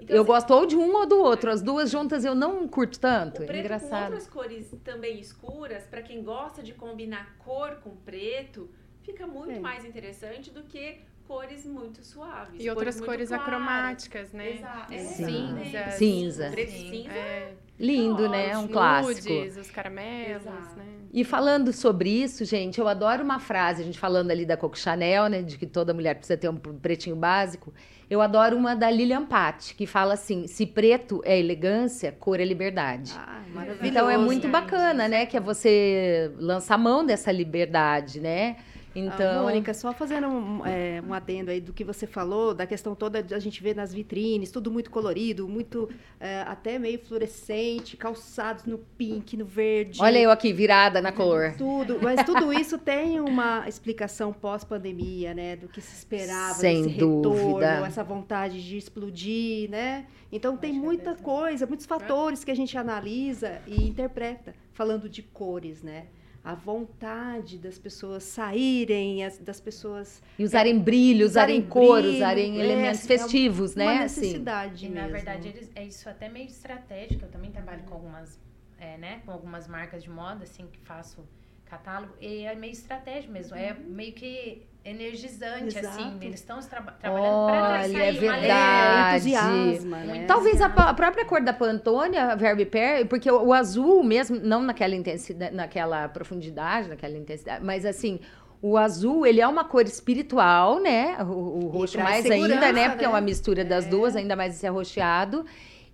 Então, 0.00 0.16
Eu 0.16 0.22
assim, 0.22 0.26
gosto 0.32 0.50
ou 0.54 0.64
de 0.64 0.76
um 0.76 0.94
ou 0.94 1.06
do 1.06 1.18
outro. 1.18 1.50
As 1.50 1.60
duas 1.60 1.90
juntas 1.90 2.24
eu 2.24 2.34
não 2.34 2.66
curto 2.68 2.98
tanto. 2.98 3.40
O 3.40 3.44
É 3.44 3.46
preto 3.46 3.60
com 3.62 3.64
engraçado. 3.64 4.02
outras 4.04 4.28
cores 4.28 4.74
também 4.84 5.18
escuras, 5.20 5.84
para 5.84 6.02
quem 6.02 6.22
gosta 6.22 6.62
de 6.62 6.72
combinar 6.72 7.36
cor 7.44 7.76
com 7.82 7.90
preto, 7.96 8.70
fica 9.02 9.26
muito 9.26 9.50
É. 9.50 9.60
mais 9.60 9.84
interessante 9.84 10.50
do 10.50 10.62
que 10.62 11.00
cores 11.28 11.66
muito 11.66 12.02
suaves. 12.02 12.58
E 12.58 12.70
outras 12.70 12.98
cores 12.98 13.28
claras. 13.28 13.46
acromáticas, 13.46 14.32
né? 14.32 14.54
Exato. 14.54 14.94
É. 14.94 14.98
Cinza. 14.98 15.90
Cinza. 15.90 16.50
Preto 16.50 16.72
cinza. 16.72 17.10
É, 17.12 17.52
Lindo, 17.78 18.28
né? 18.28 18.56
Um 18.56 18.62
Nudes, 18.62 18.72
clássico. 18.72 19.32
nudes, 19.32 19.56
os 19.56 19.70
caramelos, 19.70 20.42
Exato. 20.42 20.76
né? 20.78 20.84
E 21.12 21.24
falando 21.24 21.72
sobre 21.72 22.10
isso, 22.10 22.44
gente, 22.44 22.80
eu 22.80 22.88
adoro 22.88 23.22
uma 23.22 23.38
frase, 23.38 23.82
a 23.82 23.84
gente 23.84 23.98
falando 23.98 24.30
ali 24.30 24.44
da 24.44 24.56
Coco 24.56 24.76
Chanel, 24.76 25.28
né, 25.28 25.42
de 25.42 25.56
que 25.56 25.66
toda 25.66 25.94
mulher 25.94 26.14
precisa 26.14 26.36
ter 26.36 26.48
um 26.48 26.56
pretinho 26.56 27.16
básico. 27.16 27.72
Eu 28.10 28.20
adoro 28.20 28.56
uma 28.56 28.74
da 28.74 28.90
Lilian 28.90 29.24
Patti, 29.24 29.74
que 29.74 29.86
fala 29.86 30.14
assim: 30.14 30.46
se 30.46 30.66
preto 30.66 31.22
é 31.24 31.38
elegância, 31.38 32.10
cor 32.12 32.40
é 32.40 32.44
liberdade. 32.44 33.14
Ah, 33.16 33.42
maravilhoso. 33.54 33.86
Então 33.86 34.10
é 34.10 34.18
muito 34.18 34.48
bacana, 34.48 35.06
né, 35.08 35.24
que 35.24 35.36
é 35.36 35.40
você 35.40 36.32
lançar 36.36 36.74
a 36.74 36.78
mão 36.78 37.04
dessa 37.04 37.30
liberdade, 37.30 38.20
né? 38.20 38.56
Então, 38.94 39.40
Ah, 39.40 39.42
Mônica, 39.42 39.72
só 39.74 39.92
fazendo 39.92 40.26
um, 40.28 40.66
é, 40.66 41.02
um 41.06 41.12
adendo 41.12 41.50
aí 41.50 41.60
do 41.60 41.72
que 41.72 41.84
você 41.84 42.06
falou, 42.06 42.54
da 42.54 42.66
questão 42.66 42.94
toda 42.94 43.22
de 43.22 43.34
a 43.34 43.38
gente 43.38 43.62
vê 43.62 43.74
nas 43.74 43.92
vitrines, 43.92 44.50
tudo 44.50 44.70
muito 44.70 44.90
colorido, 44.90 45.46
muito 45.46 45.88
é, 46.18 46.40
até 46.42 46.78
meio 46.78 46.98
fluorescente, 46.98 47.96
calçados 47.96 48.64
no 48.64 48.78
pink, 48.78 49.36
no 49.36 49.44
verde. 49.44 50.00
olha 50.02 50.18
eu 50.18 50.30
aqui 50.30 50.52
virada 50.52 51.00
na 51.00 51.12
cor. 51.12 51.54
Tudo, 51.56 51.98
mas 52.02 52.24
tudo 52.24 52.52
isso 52.52 52.78
tem 52.78 53.20
uma 53.20 53.68
explicação 53.68 54.32
pós-pandemia, 54.32 55.34
né? 55.34 55.56
Do 55.56 55.68
que 55.68 55.80
se 55.80 55.94
esperava, 55.94 56.54
Sem 56.54 56.80
esse 56.80 56.98
dúvida. 56.98 57.66
retorno, 57.68 57.86
essa 57.86 58.02
vontade 58.02 58.66
de 58.66 58.76
explodir, 58.76 59.70
né? 59.70 60.06
Então 60.32 60.56
tem 60.56 60.72
Com 60.72 60.80
muita 60.80 61.14
coisa, 61.14 61.66
muitos 61.66 61.86
fatores 61.86 62.42
que 62.44 62.50
a 62.50 62.54
gente 62.56 62.76
analisa 62.76 63.60
e 63.66 63.86
interpreta, 63.88 64.54
falando 64.72 65.08
de 65.08 65.22
cores, 65.22 65.82
né? 65.82 66.06
A 66.48 66.54
vontade 66.54 67.58
das 67.58 67.78
pessoas 67.78 68.22
saírem, 68.24 69.22
as- 69.22 69.36
das 69.36 69.60
pessoas 69.60 70.22
E 70.38 70.42
usarem 70.42 70.78
brilho, 70.78 71.26
usarem, 71.26 71.56
Usarem 71.58 71.68
cor, 71.68 72.00
brilho, 72.00 72.14
usarem 72.16 72.58
é, 72.58 72.64
elementos 72.64 73.00
assim, 73.00 73.12
é 73.12 73.18
festivos, 73.18 73.76
uma 73.76 73.84
né? 73.84 73.98
Assim. 74.04 74.20
necessidade 74.22 74.86
E 74.86 74.88
na 74.88 75.08
verdade 75.08 75.48
eles, 75.48 75.70
é 75.74 75.84
isso 75.84 76.08
até 76.08 76.26
meio 76.26 76.46
estratégico. 76.46 77.26
Eu 77.26 77.30
também 77.30 77.50
trabalho 77.50 77.82
com 77.82 77.92
algumas, 77.96 78.40
é, 78.80 78.96
né, 78.96 79.20
com 79.26 79.30
algumas 79.30 79.68
marcas 79.68 80.02
de 80.02 80.08
moda, 80.08 80.44
assim, 80.44 80.66
que 80.68 80.78
faço 80.80 81.22
catálogo. 81.66 82.14
E 82.18 82.44
é 82.44 82.54
meio 82.54 82.72
estratégico 82.72 83.30
mesmo. 83.30 83.54
É 83.54 83.74
meio 83.74 84.14
que 84.14 84.62
energizante, 84.90 85.78
Exato. 85.78 85.86
assim. 85.86 86.18
Eles 86.20 86.40
estão 86.40 86.58
traba 86.60 86.92
trabalhando 86.92 87.46
para 87.46 87.68
trazer 87.68 87.96
é 87.96 88.12
verdade. 88.12 89.34
É, 89.34 89.38
entusiasma, 89.38 89.96
né? 89.98 90.14
Muito. 90.14 90.26
Talvez 90.26 90.60
a, 90.60 90.66
a 90.66 90.94
própria 90.94 91.24
cor 91.24 91.40
da 91.42 91.52
Pantone, 91.52 92.16
a 92.16 92.34
Verbe 92.34 92.66
Pair, 92.66 93.06
porque 93.06 93.30
o, 93.30 93.46
o 93.46 93.52
azul 93.52 94.02
mesmo, 94.02 94.38
não 94.40 94.62
naquela 94.62 94.94
intensidade, 94.94 95.54
naquela 95.54 96.08
profundidade, 96.08 96.88
naquela 96.88 97.16
intensidade, 97.16 97.64
mas 97.64 97.84
assim, 97.84 98.20
o 98.60 98.76
azul, 98.76 99.24
ele 99.24 99.40
é 99.40 99.46
uma 99.46 99.64
cor 99.64 99.84
espiritual, 99.84 100.80
né? 100.80 101.16
O, 101.22 101.64
o 101.64 101.68
roxo 101.68 101.98
mais 101.98 102.26
ainda, 102.26 102.72
né? 102.72 102.88
Porque 102.88 103.04
é 103.04 103.08
né? 103.08 103.14
uma 103.14 103.20
mistura 103.20 103.64
das 103.64 103.86
É. 103.86 103.88
duas, 103.88 104.16
ainda 104.16 104.34
mais 104.34 104.54
esse 104.54 104.66
arroxeado. 104.66 105.44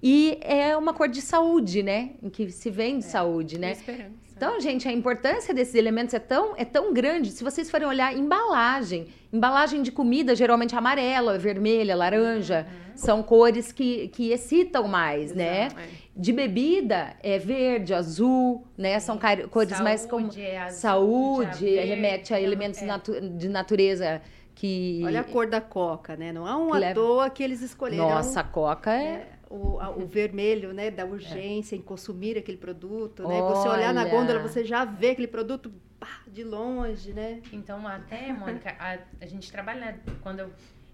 E 0.03 0.39
é 0.43 0.77
uma 0.77 0.93
cor 0.93 1.09
de 1.09 1.23
saúde, 1.23 1.83
né? 1.83 2.11
Em 2.23 2.29
que 2.29 2.51
se 2.51 2.71
vem 2.71 2.99
de 2.99 3.05
saúde, 3.07 3.59
né? 3.59 3.73
Esperança. 3.73 4.24
Então, 4.37 4.61
gente, 4.61 4.89
a 4.89 4.93
importância 4.93 5.55
desses 5.55 5.75
elementos 5.75 6.13
é 6.15 6.19
tão, 6.19 6.55
é 6.57 6.65
tão 6.65 6.93
grande. 6.93 7.31
Se 7.31 7.45
vocês 7.45 7.71
forem 7.71 7.87
olhar 7.87 8.17
embalagem, 8.17 9.07
embalagem 9.33 9.83
de 9.83 9.93
comida, 9.93 10.35
geralmente 10.35 10.75
amarela, 10.75 11.37
é 11.37 11.39
vermelha, 11.39 11.95
laranja, 11.95 12.67
são 12.97 13.23
cores 13.23 13.71
que, 13.73 14.09
que 14.09 14.33
excitam 14.33 14.89
mais, 14.89 15.35
né? 15.35 15.69
É. 15.69 16.05
De 16.17 16.33
bebida, 16.33 17.15
é 17.23 17.39
verde, 17.39 17.95
azul, 17.95 18.65
né? 18.77 18.99
São 19.01 19.19
cores 19.51 19.81
mais 19.81 20.05
como 20.07 20.27
Saúde, 20.31 20.43
é 20.43 20.59
azul, 20.59 20.81
saúde, 20.81 21.67
remete 21.77 22.33
a 22.35 22.39
é, 22.41 22.43
elementos 22.43 22.83
é. 22.83 22.87
natu- 22.87 23.21
de 23.21 23.49
natureza 23.49 24.21
que. 24.55 25.03
Olha 25.05 25.21
a 25.21 25.25
cor 25.25 25.47
da 25.49 25.61
coca, 25.61 26.17
né? 26.17 26.33
Não 26.33 26.47
é 26.47 26.55
um 26.57 26.73
à 26.73 26.79
leva- 26.79 26.95
toa 26.95 27.31
que 27.31 27.43
eles 27.43 27.63
escolheram 27.63 28.09
Nossa, 28.11 28.41
a 28.41 28.45
coca 28.45 28.93
é. 28.95 29.27
O, 29.55 29.81
a- 29.81 29.91
o 29.91 30.07
vermelho, 30.07 30.73
né, 30.73 30.91
da 30.91 31.05
urgência 31.05 31.77
em 31.77 31.81
consumir 31.83 32.37
aquele 32.37 32.59
produto, 32.59 33.27
né? 33.27 33.41
Você 33.43 33.69
olhar 33.69 33.95
na 33.95 34.03
Olha. 34.03 34.11
gôndola, 34.11 34.41
você 34.41 34.65
já 34.65 34.85
vê 34.85 35.11
aquele 35.11 35.29
produto 35.29 35.73
pá, 36.01 36.09
de 36.27 36.43
longe, 36.43 37.13
né? 37.13 37.41
Então, 37.53 37.87
até, 37.87 38.33
Mônica, 38.33 38.75
a, 38.79 38.99
a 39.21 39.27
gente 39.27 39.51
trabalha, 39.53 39.81
né, 39.81 40.01
quando 40.23 40.41
eu- 40.41 40.51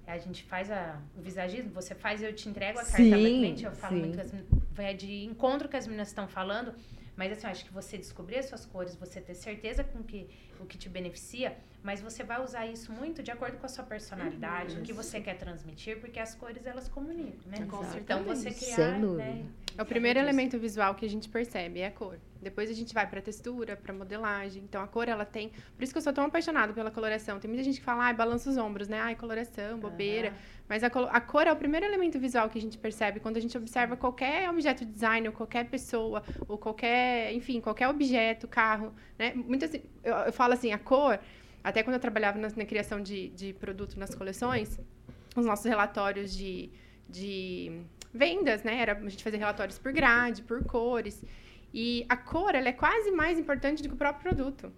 a 0.07 0.19
gente 0.19 0.43
faz 0.45 0.71
a, 0.71 0.99
o 1.17 1.23
visagismo, 1.23 1.71
você 1.73 1.95
faz, 1.95 2.23
eu 2.23 2.35
te 2.35 2.49
entrego 2.49 2.79
a 2.79 2.83
carta 2.83 2.97
Sim, 2.97 3.11
da 3.11 3.17
cliente, 3.17 3.65
eu 3.65 3.73
falo 3.73 3.95
sim. 3.95 4.01
muito, 4.01 4.19
vai 4.73 4.93
de 4.93 5.25
encontro 5.25 5.69
que 5.69 5.77
as 5.77 5.87
meninas 5.87 6.09
estão 6.09 6.27
falando, 6.29 6.75
mas 7.17 7.33
assim, 7.33 7.47
eu 7.47 7.51
acho 7.51 7.65
que 7.65 7.73
você 7.73 7.99
descobrir 7.99 8.39
as 8.39 8.47
suas 8.47 8.65
cores, 8.65 8.95
você 8.95 9.21
ter 9.21 9.35
certeza 9.35 9.85
com 9.85 10.03
que, 10.03 10.29
o 10.59 10.67
que 10.67 10.79
te 10.79 10.89
beneficia, 10.89 11.57
mas 11.83 12.01
você 12.01 12.23
vai 12.23 12.43
usar 12.43 12.67
isso 12.67 12.93
muito 12.93 13.23
de 13.23 13.31
acordo 13.31 13.59
com 13.59 13.67
a 13.67 13.69
sua 13.69 13.85
personalidade, 13.85 14.79
o 14.79 14.83
que 14.83 14.93
você 14.93 15.21
quer 15.21 15.37
transmitir, 15.37 15.99
porque 16.01 16.19
as 16.21 16.35
cores, 16.35 16.65
elas 16.67 16.89
comunicam, 16.89 17.51
né? 17.51 17.67
Com 17.67 17.85
Então, 17.97 18.23
você 18.25 18.51
Sem 18.51 18.75
criar, 18.75 19.01
dúvida. 19.01 19.25
né? 19.25 19.47
É 19.77 19.83
o 19.83 19.87
primeiro 19.87 20.19
elemento 20.19 20.59
visual 20.59 20.95
que 20.95 21.05
a 21.05 21.09
gente 21.09 21.29
percebe, 21.29 21.81
é 21.81 21.87
a 21.87 21.91
cor. 21.91 22.19
Depois 22.43 22.71
a 22.71 22.73
gente 22.73 22.95
vai 22.95 23.07
pra 23.07 23.21
textura, 23.21 23.77
pra 23.77 23.93
modelagem. 23.93 24.63
Então 24.63 24.83
a 24.83 24.87
cor 24.87 25.09
ela 25.09 25.25
tem. 25.25 25.51
Por 25.77 25.83
isso 25.83 25.93
que 25.93 25.99
eu 25.99 26.03
sou 26.03 26.13
tão 26.13 26.25
apaixonada 26.25 26.73
pela 26.73 26.91
coloração. 26.91 27.39
Tem 27.39 27.49
muita 27.49 27.63
gente 27.63 27.79
que 27.81 27.85
fala, 27.85 28.05
ai, 28.05 28.15
balança 28.15 28.49
os 28.49 28.57
ombros, 28.57 28.89
né? 28.89 28.99
Ai, 29.01 29.15
coloração, 29.15 29.79
bobeira. 29.79 30.33
Mas 30.69 30.83
a, 30.85 30.89
colo- 30.91 31.09
a 31.11 31.21
cor 31.21 31.47
é 31.47 31.53
o 31.53 31.57
primeiro 31.57 31.85
elemento 31.85 32.19
visual 32.19 32.49
que 32.49 32.59
a 32.59 32.61
gente 32.63 32.79
percebe 32.79 33.21
quando 33.21 33.37
a 33.37 33.41
gente 33.41 33.57
observa 33.59 33.97
qualquer 33.97 34.49
objeto 34.49 34.85
de 34.85 34.93
design, 34.93 35.27
ou 35.29 35.35
qualquer 35.35 35.65
pessoa, 35.69 36.23
ou 36.49 36.57
qualquer, 36.57 37.33
enfim, 37.35 37.61
qualquer 37.61 37.89
objeto, 37.89 38.47
carro, 38.47 38.95
né? 39.19 39.33
Muitas, 39.35 39.75
eu, 39.75 40.15
eu 40.15 40.33
falo 40.33 40.53
assim, 40.55 40.73
a 40.73 40.79
cor, 40.79 41.19
até 41.63 41.83
quando 41.83 41.95
eu 41.95 42.01
trabalhava 42.01 42.39
na, 42.39 42.49
na 42.49 42.65
criação 42.65 43.03
de, 43.03 43.29
de 43.31 43.53
produto 43.55 43.99
nas 43.99 44.15
coleções, 44.15 44.79
os 45.37 45.45
nossos 45.45 45.67
relatórios 45.67 46.35
de, 46.35 46.71
de 47.09 47.83
vendas, 48.15 48.63
né? 48.63 48.81
Era 48.81 48.93
a 48.93 49.09
gente 49.09 49.25
fazer 49.25 49.39
relatórios 49.39 49.77
por 49.79 49.93
grade, 49.93 50.43
por 50.43 50.65
cores. 50.65 51.23
E 51.73 52.05
a 52.09 52.17
cor, 52.17 52.55
ela 52.55 52.69
é 52.69 52.73
quase 52.73 53.11
mais 53.11 53.39
importante 53.39 53.83
do 53.83 53.89
que 53.89 53.95
o 53.95 53.99
próprio 53.99 54.23
produto. 54.35 54.73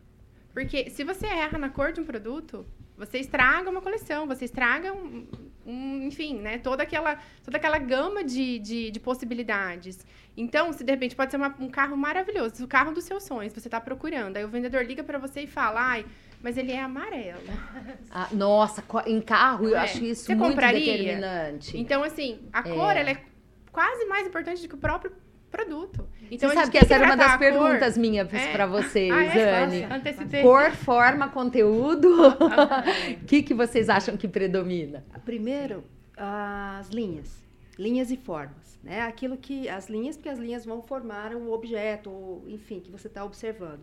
Porque 0.53 0.91
se 0.91 1.03
você 1.05 1.27
erra 1.27 1.59
na 1.59 1.71
cor 1.71 1.93
de 1.93 2.01
um 2.01 2.05
produto, 2.05 2.67
você 2.97 3.19
estraga 3.19 3.71
uma 3.71 3.81
coleção, 3.81 4.27
você 4.27 4.45
estraga 4.45 4.93
um, 4.93 5.27
um, 5.67 6.03
enfim, 6.07 6.39
né? 6.39 6.59
Toda 6.59 6.83
aquela, 6.83 7.19
toda 7.43 7.57
aquela 7.57 7.79
gama 7.79 8.23
de, 8.23 8.59
de, 8.59 8.91
de 8.91 9.01
possibilidades. 9.01 10.05
Então, 10.37 10.71
se 10.73 10.85
de 10.85 10.93
repente 10.93 11.17
pode 11.17 11.31
ser 11.31 11.39
uma- 11.39 11.55
um 11.59 11.71
carro 11.71 11.97
maravilhoso, 11.97 12.65
o 12.65 12.69
carro 12.69 12.93
dos 12.93 13.05
seus 13.05 13.23
sonhos, 13.23 13.53
você 13.55 13.69
está 13.69 13.81
procurando. 13.81 14.37
Aí 14.37 14.45
o 14.45 14.49
vendedor 14.49 14.85
liga 14.85 15.03
para 15.03 15.19
você 15.19 15.43
e 15.43 15.47
fala, 15.47 15.81
ai, 15.81 16.07
mas 16.43 16.59
ele 16.59 16.73
é 16.73 16.83
amarelo. 16.83 17.41
Ah, 18.15 18.29
nossa, 18.33 18.85
em 19.07 19.23
carro 19.23 19.67
eu 19.69 19.75
É. 19.77 19.81
acho 19.81 20.05
isso 20.05 20.27
Você 20.27 20.35
muito 20.35 20.51
compraria? 20.51 20.81
determinante. 20.99 21.79
Então, 21.79 22.03
assim, 22.05 22.41
a 22.53 22.61
É. 22.61 22.63
cor, 22.75 22.95
ela 22.95 23.09
é 23.11 23.25
quase 23.71 24.05
mais 24.05 24.27
importante 24.27 24.61
do 24.61 24.69
que 24.69 24.75
o 24.75 24.79
próprio 24.79 25.13
produto. 25.53 26.09
Então, 26.31 26.49
Você 26.49 26.57
a 26.57 26.61
sabe 26.61 26.73
que 26.73 26.79
essa 26.79 26.95
era 26.95 27.05
uma 27.05 27.17
das 27.17 27.37
perguntas 27.37 27.97
minhas 27.99 28.33
É. 28.33 28.53
pra 28.53 28.67
vocês, 28.67 29.13
Ah, 29.13 29.25
é? 29.25 29.63
Anne. 29.63 29.87
Nossa. 29.87 30.43
Cor, 30.43 30.71
forma, 30.73 31.29
conteúdo. 31.29 32.09
O 33.23 33.25
que, 33.27 33.43
que 33.43 33.55
vocês 33.55 33.89
acham 33.89 34.17
que 34.17 34.27
predomina? 34.27 35.05
Primeiro, 35.25 35.85
as 36.17 36.89
linhas. 36.89 37.43
Linhas 37.79 38.11
e 38.11 38.17
formas, 38.17 38.79
né? 38.83 39.03
Aquilo 39.03 39.37
que 39.37 39.69
as 39.69 39.89
linhas, 39.89 40.17
porque 40.17 40.29
as 40.29 40.39
linhas 40.39 40.65
vão 40.65 40.83
formar 40.83 41.35
o 41.35 41.53
objeto, 41.53 42.11
ou, 42.11 42.45
enfim, 42.49 42.81
que 42.81 42.91
você 42.91 43.07
está 43.09 43.25
observando. 43.25 43.81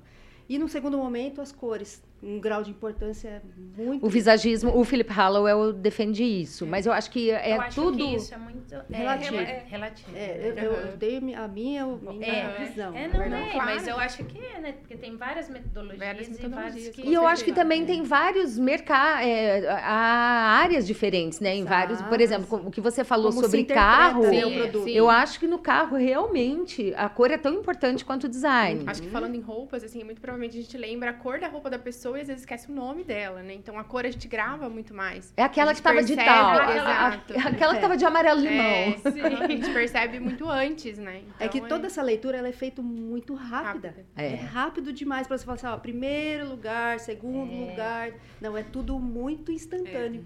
E 0.48 0.58
no 0.58 0.68
segundo 0.68 0.98
momento, 0.98 1.42
as 1.42 1.52
cores. 1.52 2.02
Um 2.22 2.40
grau 2.40 2.62
de 2.64 2.72
importância 2.72 3.42
muito 3.78 4.06
O 4.06 4.10
visagismo, 4.10 4.78
o 4.78 4.84
Philip 4.84 5.10
Hallowell 5.12 5.72
defende 5.74 6.24
isso, 6.24 6.66
mas 6.68 6.86
eu 6.86 6.92
acho 6.94 7.10
que 7.12 7.32
é 7.32 7.56
eu 7.56 7.62
acho 7.62 7.82
tudo. 7.82 7.98
que 7.98 8.16
isso 8.16 8.34
é 8.34 8.38
muito 8.38 8.76
é, 8.76 8.84
Relativo. 8.98 9.36
é, 9.38 9.64
relativo. 9.68 10.12
É, 10.16 10.40
eu, 10.50 10.64
eu- 10.64 10.72
eu 10.74 10.98
dei 10.98 11.18
a 11.18 11.22
minha, 11.22 11.48
minha 11.48 11.98
É, 12.22 12.66
visão. 12.66 12.96
É, 12.96 13.08
não 13.08 13.20
verdade. 13.20 13.44
é, 13.50 13.52
Claro. 13.52 13.66
mas 13.66 13.88
eu 13.88 13.98
acho 13.98 14.24
que 14.26 14.38
é, 14.38 14.60
né? 14.60 14.72
Porque 14.74 14.96
tem 14.96 15.16
várias 15.18 15.50
metodologias, 15.50 16.00
Várias 16.00 16.28
e 16.28 16.32
vários 16.32 16.44
metodologias, 16.50 16.96
que... 16.96 17.02
com 17.04 17.10
E 17.10 17.14
eu 17.14 17.26
acho 17.28 17.44
que 17.46 17.54
também 17.54 17.86
tem 17.86 18.04
vários 18.04 18.58
mercados, 18.60 19.26
há 19.70 20.60
áreas 20.62 20.86
diferentes, 20.86 21.40
né? 21.40 21.56
Em 21.56 21.64
vários, 21.64 22.02
por 22.04 22.20
exemplo, 22.22 22.64
o 22.68 22.72
que 22.72 22.82
você 22.82 23.04
falou 23.04 23.32
sobre 23.32 23.64
carro, 23.64 24.24
né, 24.24 24.42
Sim, 24.42 24.44
o 24.44 24.58
produto. 24.60 24.84
sim. 24.84 24.92
eu 24.92 25.10
acho 25.10 25.40
que 25.40 25.48
no 25.48 25.60
carro 25.60 25.96
realmente 25.98 26.94
a 26.96 27.10
cor 27.10 27.32
é 27.32 27.38
tão 27.38 27.54
importante 27.54 28.04
quanto 28.06 28.26
o 28.26 28.30
design. 28.30 28.84
Acho 28.88 29.02
que 29.02 29.10
falando 29.10 29.36
em 29.36 29.42
roupas, 29.42 29.84
assim, 29.84 30.04
muito 30.04 30.22
provavelmente 30.22 30.58
a 30.58 30.62
gente 30.62 30.78
lembra 30.78 31.12
a 31.12 31.14
cor 31.14 31.40
da 31.40 31.48
roupa 31.48 31.70
da 31.70 31.80
pessoa 31.80 32.09
e 32.18 32.22
às 32.22 32.28
vezes 32.28 32.44
esquece 32.44 32.70
o 32.72 32.74
nome 32.76 33.04
dela, 33.04 33.42
né? 33.44 33.54
Então 33.54 33.78
a 33.78 33.84
cor 33.84 34.06
a 34.06 34.12
gente 34.12 34.28
grava 34.28 34.70
muito 34.70 34.94
mais. 34.94 35.34
É 35.38 35.44
aquela 35.44 35.72
que 35.72 35.78
gente 35.78 35.84
tava 35.84 36.04
de 36.04 36.16
tal, 36.16 36.26
a- 36.28 36.66
a- 36.68 36.76
exato. 36.76 37.34
aquela 37.48 37.76
que 37.76 37.82
tava 37.82 37.98
de 37.98 38.06
amarelo 38.06 38.40
limão. 38.42 38.66
É, 38.66 38.98
sim, 38.98 39.22
a 39.22 39.48
gente 39.48 39.72
percebe 39.72 40.20
muito 40.20 40.50
antes, 40.50 40.98
né? 40.98 41.24
É 41.40 41.48
que 41.48 41.58
Então, 41.58 41.70
toda 41.70 41.88
essa 41.88 42.02
leitura 42.02 42.38
ela 42.38 42.48
é 42.48 42.52
feita 42.54 42.82
muito 42.82 43.34
rápida. 43.34 43.90
rápida. 43.90 44.06
É. 44.16 44.34
É 44.34 44.36
rápido 44.36 44.94
demais 44.94 45.28
para 45.28 45.38
você 45.38 45.46
falar 45.46 45.56
assim, 45.56 45.68
ó, 45.68 45.78
primeiro 45.78 46.48
lugar, 46.50 47.00
segundo 47.00 47.52
É. 47.52 47.70
lugar. 47.72 48.12
Não, 48.42 48.58
é 48.58 48.64
tudo 48.64 49.00
muito 49.00 49.52
instantâneo, 49.52 50.26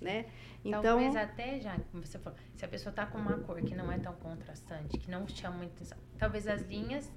né? 0.00 0.26
Então, 0.64 0.82
Talvez 0.82 1.16
até, 1.16 1.58
já, 1.58 1.74
como 1.90 2.04
você 2.04 2.18
falou, 2.18 2.38
se 2.54 2.62
a 2.64 2.68
pessoa 2.68 2.92
tá 2.92 3.06
com 3.06 3.16
uma 3.16 3.38
cor 3.38 3.62
que 3.62 3.74
não 3.74 3.90
é 3.90 3.98
tão 3.98 4.12
contrastante, 4.14 4.98
que 4.98 5.10
não 5.10 5.26
chama 5.26 5.56
muita 5.56 5.72
atenção, 5.76 5.96
talvez 6.18 6.46
as 6.46 6.60
linhas 6.68 7.10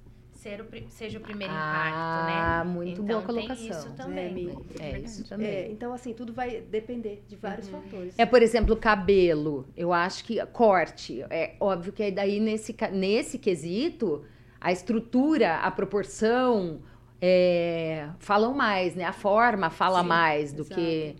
ser 0.44 0.60
o 0.60 0.66
pri- 0.66 0.86
seja 0.89 1.18
o 1.18 1.22
primeiro 1.22 1.54
impacto, 1.54 2.26
né? 2.26 2.34
Ah, 2.44 2.64
muito 2.66 2.91
então, 3.02 3.06
boa 3.06 3.22
colocação. 3.22 3.56
Tem 3.58 3.70
isso 3.70 3.94
também. 3.96 4.34
Mi- 4.34 4.58
É 4.80 5.00
isso 5.00 5.28
também. 5.28 5.48
é, 5.48 5.72
então 5.72 5.94
assim, 5.94 6.14
tudo 6.14 6.34
vai 6.34 6.60
depender 6.62 7.24
de 7.28 7.36
vários 7.38 7.70
fatores. 7.70 8.20
É, 8.20 8.26
por 8.26 8.41
exemplo, 8.41 8.76
cabelo. 8.76 9.66
Eu 9.76 9.94
acho 9.94 10.26
que 10.26 10.46
corte. 10.48 11.22
É 11.30 11.56
óbvio 11.60 11.94
que 11.94 12.04
aí 12.04 12.12
daí 12.12 12.39
nesse, 12.41 12.76
nesse 12.91 13.38
quesito, 13.39 14.26
a 14.60 14.72
estrutura, 14.72 15.58
a 15.60 15.72
proporção 15.72 16.82
é, 17.22 18.10
falam 18.20 18.54
mais, 18.54 18.96
né? 18.96 19.06
A 19.06 19.14
forma 19.14 19.70
fala 19.70 20.02
Sim, 20.02 20.08
mais 20.08 20.52
do 20.52 20.64
exato. 20.64 20.76
que 20.82 21.16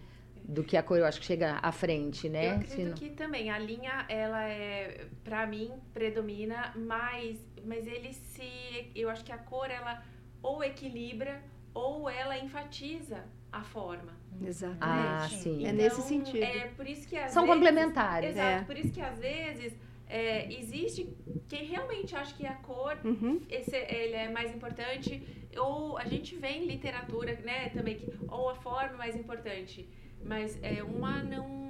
do 0.54 0.64
que 0.64 0.78
a 0.78 0.84
cor, 0.84 0.98
eu 0.98 1.06
acho 1.06 1.20
que 1.20 1.26
chega 1.26 1.58
à 1.62 1.72
frente, 1.72 2.30
né? 2.30 2.48
Eu 2.52 2.56
acredito 2.58 2.88
não- 2.90 2.94
que 2.94 3.10
também 3.10 3.50
a 3.50 3.58
linha, 3.58 4.06
ela 4.08 4.44
é, 4.48 5.08
pra 5.24 5.46
mim, 5.48 5.72
predomina 5.94 6.72
mais, 6.76 7.38
mas 7.66 7.88
ele 7.88 8.14
se, 8.14 8.92
eu 8.96 9.10
acho 9.10 9.24
que 9.26 9.32
a 9.32 9.38
cor, 9.38 9.70
ela 9.70 10.04
ou 10.42 10.64
equilibra 10.64 11.42
ou 11.74 12.10
ela 12.10 12.38
enfatiza 12.38 13.26
a 13.52 13.64
forma. 13.64 14.14
Exatamente. 14.42 15.24
Ah, 15.24 15.28
Sim. 15.30 15.38
sim. 15.60 15.66
É 15.66 15.72
nesse 15.72 16.02
sentido. 16.02 16.44
É 16.44 16.68
por 16.76 16.88
isso 16.88 17.08
que 17.08 17.18
às 17.18 17.32
São 17.32 17.44
vezes, 17.44 17.56
complementares. 17.56 18.30
Exato, 18.32 18.62
É. 18.62 18.66
por 18.66 18.78
isso 18.78 18.92
que 18.92 19.02
às 19.02 19.18
vezes 19.20 19.74
é, 20.08 20.52
existe 20.54 21.08
quem 21.48 21.66
realmente 21.66 22.16
acha 22.16 22.34
que 22.36 22.46
a 22.46 22.54
cor 22.56 22.98
Uhum. 23.04 23.42
esse, 23.50 23.76
ele 23.76 24.14
é 24.16 24.30
mais 24.30 24.54
importante, 24.54 25.24
ou 25.58 25.98
a 25.98 26.06
gente 26.06 26.36
vê 26.36 26.50
em 26.50 26.66
literatura, 26.66 27.34
né, 27.44 27.70
também, 27.70 27.96
que, 27.96 28.12
ou 28.28 28.50
a 28.50 28.56
forma 28.56 28.96
é 28.96 28.98
mais 28.98 29.16
importante, 29.16 29.88
mas 30.26 30.58
é, 30.62 30.84
uma 30.84 31.24
não... 31.24 31.64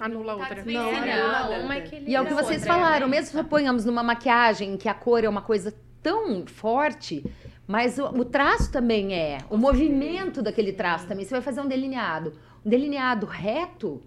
Anula 0.00 0.32
a 0.32 0.36
tá 0.36 0.42
outra. 0.42 0.64
Não, 0.64 0.88
anula 0.88 1.06
Não, 1.06 1.32
nada. 1.32 1.64
uma 1.64 1.78
equilibra 1.78 2.10
E 2.10 2.14
é 2.14 2.20
o 2.20 2.26
que 2.26 2.34
vocês 2.34 2.62
outra, 2.62 2.74
falaram, 2.74 3.06
né? 3.06 3.16
mesmo 3.16 3.30
se 3.30 3.36
suponhamos 3.36 3.84
numa 3.84 4.02
maquiagem 4.02 4.76
que 4.76 4.88
a 4.88 4.94
cor 4.94 5.22
é 5.22 5.28
uma 5.28 5.42
coisa 5.42 5.72
tão 6.02 6.44
forte, 6.46 7.24
mas 7.66 7.98
o, 7.98 8.06
o 8.06 8.24
traço 8.24 8.72
também 8.72 9.14
é, 9.14 9.38
o 9.48 9.56
movimento 9.56 10.42
daquele 10.42 10.72
traço 10.72 11.06
também. 11.06 11.24
Você 11.24 11.30
vai 11.30 11.40
fazer 11.40 11.60
um 11.60 11.68
delineado. 11.68 12.32
Um 12.64 12.68
delineado 12.68 13.26
reto, 13.26 14.02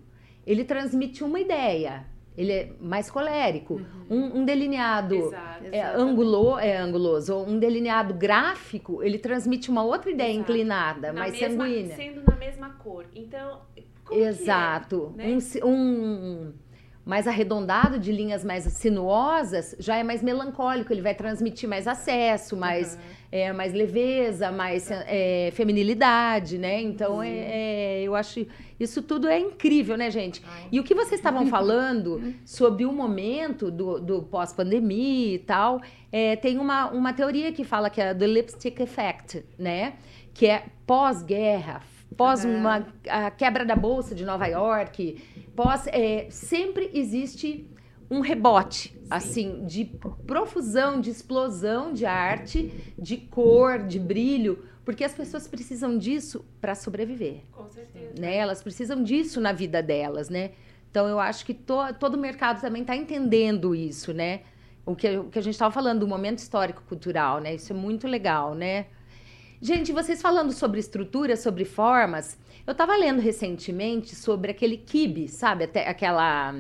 ele 0.46 0.66
transmite 0.66 1.24
uma 1.24 1.40
ideia. 1.40 2.06
Ele 2.38 2.52
é 2.52 2.70
mais 2.82 3.10
colérico. 3.10 3.80
Um, 4.10 4.40
um 4.40 4.46
delineado 4.46 5.16
Exato. 5.16 5.64
é, 5.72 5.82
angulo, 5.84 6.60
é 6.60 6.78
anguloso, 6.78 7.36
um 7.38 7.58
delineado 7.58 8.14
gráfico, 8.14 9.02
ele 9.02 9.18
transmite 9.18 9.70
uma 9.72 9.84
outra 9.84 10.12
ideia 10.12 10.32
Exato. 10.32 10.52
inclinada, 10.52 11.14
Na 11.14 11.20
mais 11.22 11.40
mesma- 11.40 11.64
sanguínea. 11.66 11.96
Sendo 11.96 12.22
na 12.30 12.36
mesma 12.36 12.70
cor. 12.72 13.06
Então, 13.16 13.62
como 14.04 14.20
que 14.20 14.26
é, 14.26 14.28
Exato. 14.28 15.14
né? 15.16 15.26
Um 15.64 15.68
Um, 15.70 16.54
mais 17.06 17.28
arredondado, 17.28 18.00
de 18.00 18.12
linhas 18.12 18.44
mais 18.44 18.64
sinuosas, 18.64 19.76
já 19.80 19.96
é 19.96 20.04
mais 20.04 20.24
melancólico. 20.24 20.92
Ele 20.92 21.02
vai 21.02 21.14
transmitir 21.16 21.70
mais 21.70 21.88
acesso, 21.88 22.58
mais, 22.58 22.98
é, 23.36 23.52
mais 23.52 23.74
leveza, 23.74 24.50
mais 24.50 24.90
é, 24.90 25.52
feminilidade, 25.52 26.58
né? 26.58 26.82
Então, 26.82 27.22
é, 27.22 27.30
é, 27.30 28.04
eu 28.04 28.16
acho... 28.16 28.48
Isso 28.80 29.02
tudo 29.02 29.28
é 29.28 29.38
incrível, 29.38 29.98
né, 29.98 30.10
gente? 30.10 30.42
E 30.72 30.80
o 30.80 30.84
que 30.84 30.96
vocês 30.96 31.20
estavam 31.20 31.46
falando 31.52 32.34
sobre 32.46 32.86
o 32.86 32.94
momento 32.94 33.70
do, 33.70 34.00
do 34.00 34.24
pós-pandemia 34.24 35.36
e 35.36 35.40
tal, 35.40 35.82
é, 36.10 36.38
tem 36.38 36.58
uma, 36.58 36.90
uma 36.92 37.12
teoria 37.12 37.52
que 37.52 37.66
fala 37.66 37.90
que 37.90 38.00
é 38.00 38.14
do 38.14 38.26
lipstick 38.26 38.80
effect, 38.80 39.44
né? 39.60 39.96
Que 40.34 40.48
é 40.48 40.64
pós-guerra, 40.88 41.82
pós 42.16 42.46
uma 42.46 42.88
a 43.10 43.30
quebra 43.32 43.66
da 43.66 43.76
bolsa 43.76 44.16
de 44.16 44.24
Nova 44.24 44.48
York, 44.48 45.22
pós 45.54 45.88
é, 45.88 46.28
sempre 46.30 46.90
existe 46.94 47.68
um 48.10 48.20
rebote, 48.22 48.96
assim, 49.10 49.66
de 49.66 49.86
profusão, 50.26 51.00
de 51.02 51.10
explosão 51.10 51.94
de 51.94 52.06
arte, 52.06 52.72
de 52.98 53.18
cor, 53.18 53.80
de 53.80 54.00
brilho, 54.00 54.64
porque 54.84 55.04
as 55.04 55.14
pessoas 55.14 55.48
precisam 55.48 55.98
disso 55.98 56.46
para 56.62 56.76
sobreviver 56.76 57.42
Com 57.52 57.68
certeza. 57.70 58.14
né? 58.20 58.36
Elas 58.38 58.62
precisam 58.62 59.02
disso 59.04 59.42
na 59.42 59.52
vida 59.52 59.82
delas, 59.82 60.30
né? 60.30 60.52
Então 60.92 61.08
eu 61.08 61.20
acho 61.20 61.46
que 61.46 61.54
to- 61.54 61.94
todo 62.00 62.16
o 62.16 62.18
mercado 62.20 62.62
também 62.62 62.82
está 62.84 62.96
entendendo 62.96 63.74
isso, 63.76 64.14
né? 64.14 64.42
O 64.86 64.96
que, 64.96 65.18
o 65.18 65.26
que 65.26 65.40
a 65.40 65.42
gente 65.42 65.56
estava 65.56 65.74
falando 65.74 66.02
do 66.02 66.08
momento 66.08 66.38
histórico 66.38 66.84
cultural, 66.88 67.40
né? 67.42 67.56
Isso 67.56 67.74
é 67.74 67.76
muito 67.76 68.08
legal, 68.08 68.54
né? 68.54 68.86
Gente, 69.60 69.92
vocês 69.92 70.22
falando 70.22 70.52
sobre 70.52 70.80
estrutura, 70.80 71.36
sobre 71.36 71.66
formas, 71.66 72.38
eu 72.68 72.72
estava 72.74 72.96
lendo 72.96 73.20
recentemente 73.20 74.16
sobre 74.16 74.52
aquele 74.52 74.78
kibe, 74.78 75.28
sabe? 75.28 75.64
Até 75.64 75.88
aquela. 75.88 76.54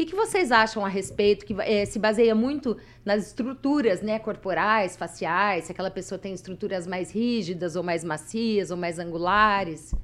O 0.00 0.02
que, 0.02 0.12
que 0.12 0.16
vocês 0.16 0.50
acham 0.50 0.82
a 0.82 0.88
respeito? 0.88 1.44
Que 1.44 1.54
eh, 1.60 1.84
se 1.84 1.98
baseia 1.98 2.34
muito 2.34 2.74
nas 3.04 3.26
estruturas, 3.26 4.00
né, 4.00 4.18
corporais, 4.18 4.96
faciais, 4.96 5.64
se 5.64 5.72
aquela 5.72 5.90
pessoa 5.90 6.18
tem 6.18 6.32
estruturas 6.32 6.86
mais 6.86 7.10
rígidas, 7.10 7.76
ou 7.76 7.82
mais 7.82 8.02
macias, 8.02 8.70
ou 8.70 8.78
mais 8.78 8.98
angulares. 8.98 9.94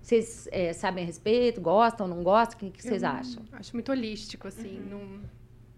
Vocês 0.00 0.48
eh, 0.50 0.72
sabem 0.72 1.04
a 1.04 1.06
respeito? 1.06 1.60
Gostam, 1.60 2.08
não 2.08 2.22
gostam? 2.22 2.56
O 2.56 2.58
que, 2.60 2.78
que 2.78 2.82
vocês 2.82 3.02
Eu 3.02 3.08
acham? 3.10 3.42
Acho 3.52 3.74
muito 3.76 3.92
holístico, 3.92 4.48
assim. 4.48 4.80
Não, 4.88 5.20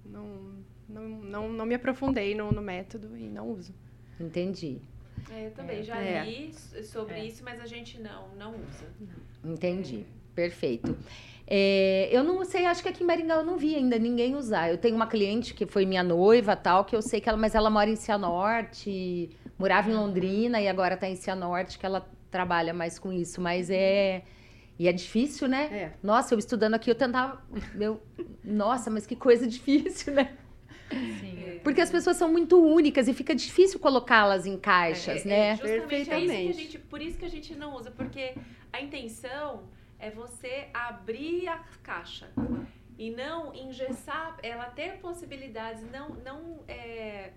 não, 0.06 0.52
não, 0.88 1.08
não, 1.08 1.52
não 1.52 1.66
me 1.66 1.74
aprofundei 1.74 2.32
no, 2.32 2.52
no 2.52 2.62
método 2.62 3.16
e 3.16 3.28
não 3.28 3.50
uso. 3.50 3.74
Entendi. 4.20 4.78
É, 5.32 5.48
eu 5.48 5.50
também 5.50 5.82
já 5.82 6.00
É. 6.00 6.24
li 6.24 6.54
sobre 6.84 7.14
É. 7.14 7.24
isso, 7.24 7.42
mas 7.42 7.60
a 7.60 7.66
gente 7.66 8.00
não, 8.00 8.28
não 8.36 8.52
usa. 8.52 8.86
Entendi. 9.44 10.06
Perfeito. 10.32 10.96
É, 11.46 12.08
eu 12.10 12.24
não 12.24 12.42
sei, 12.44 12.64
acho 12.64 12.82
que 12.82 12.88
aqui 12.88 13.02
em 13.02 13.06
Maringá 13.06 13.34
eu 13.34 13.44
não 13.44 13.56
vi 13.58 13.74
ainda 13.74 13.98
ninguém 13.98 14.34
usar. 14.34 14.70
Eu 14.70 14.78
tenho 14.78 14.96
uma 14.96 15.06
cliente 15.06 15.52
que 15.52 15.66
foi 15.66 15.84
minha 15.84 16.02
noiva 16.02 16.56
tal, 16.56 16.84
que 16.84 16.96
eu 16.96 17.02
sei 17.02 17.20
que 17.20 17.28
ela, 17.28 17.36
mas 17.36 17.54
ela 17.54 17.68
mora 17.68 17.90
em 17.90 17.96
Cianorte, 17.96 19.30
morava 19.58 19.90
em 19.90 19.94
Londrina 19.94 20.60
e 20.60 20.68
agora 20.68 20.96
tá 20.96 21.08
em 21.08 21.16
Cianorte, 21.16 21.78
que 21.78 21.84
ela 21.84 22.08
trabalha 22.30 22.72
mais 22.72 22.98
com 22.98 23.12
isso. 23.12 23.40
Mas 23.40 23.68
é. 23.70 24.22
E 24.78 24.88
é 24.88 24.92
difícil, 24.92 25.46
né? 25.46 25.64
É. 25.70 25.92
Nossa, 26.02 26.34
eu 26.34 26.38
estudando 26.38 26.74
aqui, 26.74 26.90
eu 26.90 26.94
tentava. 26.94 27.40
Eu, 27.78 28.00
nossa, 28.42 28.90
mas 28.90 29.06
que 29.06 29.14
coisa 29.14 29.46
difícil, 29.48 30.14
né? 30.14 30.32
Sim. 30.90 31.60
Porque 31.62 31.80
as 31.80 31.90
pessoas 31.90 32.16
são 32.16 32.30
muito 32.30 32.60
únicas 32.62 33.08
e 33.08 33.14
fica 33.14 33.34
difícil 33.34 33.78
colocá-las 33.80 34.46
em 34.46 34.56
caixas, 34.58 35.24
É, 35.24 35.28
né? 35.28 35.48
é, 35.50 35.56
justamente 35.56 35.70
é 35.70 35.76
isso 35.76 35.88
que 35.88 35.94
a 35.94 36.16
Perfeitamente. 36.16 36.52
gente, 36.62 36.78
por 36.78 37.00
isso 37.00 37.18
que 37.18 37.24
a 37.24 37.28
gente 37.30 37.54
não 37.54 37.74
usa, 37.74 37.90
porque 37.90 38.34
a 38.72 38.80
intenção 38.82 39.62
é 39.98 40.10
você 40.10 40.68
abrir 40.72 41.48
a 41.48 41.58
caixa 41.82 42.30
e 42.98 43.10
não 43.10 43.54
engessar, 43.54 44.36
ela 44.42 44.66
ter 44.66 44.98
possibilidades, 44.98 45.82
não, 45.90 46.10
não 46.10 46.60
é, 46.68 47.32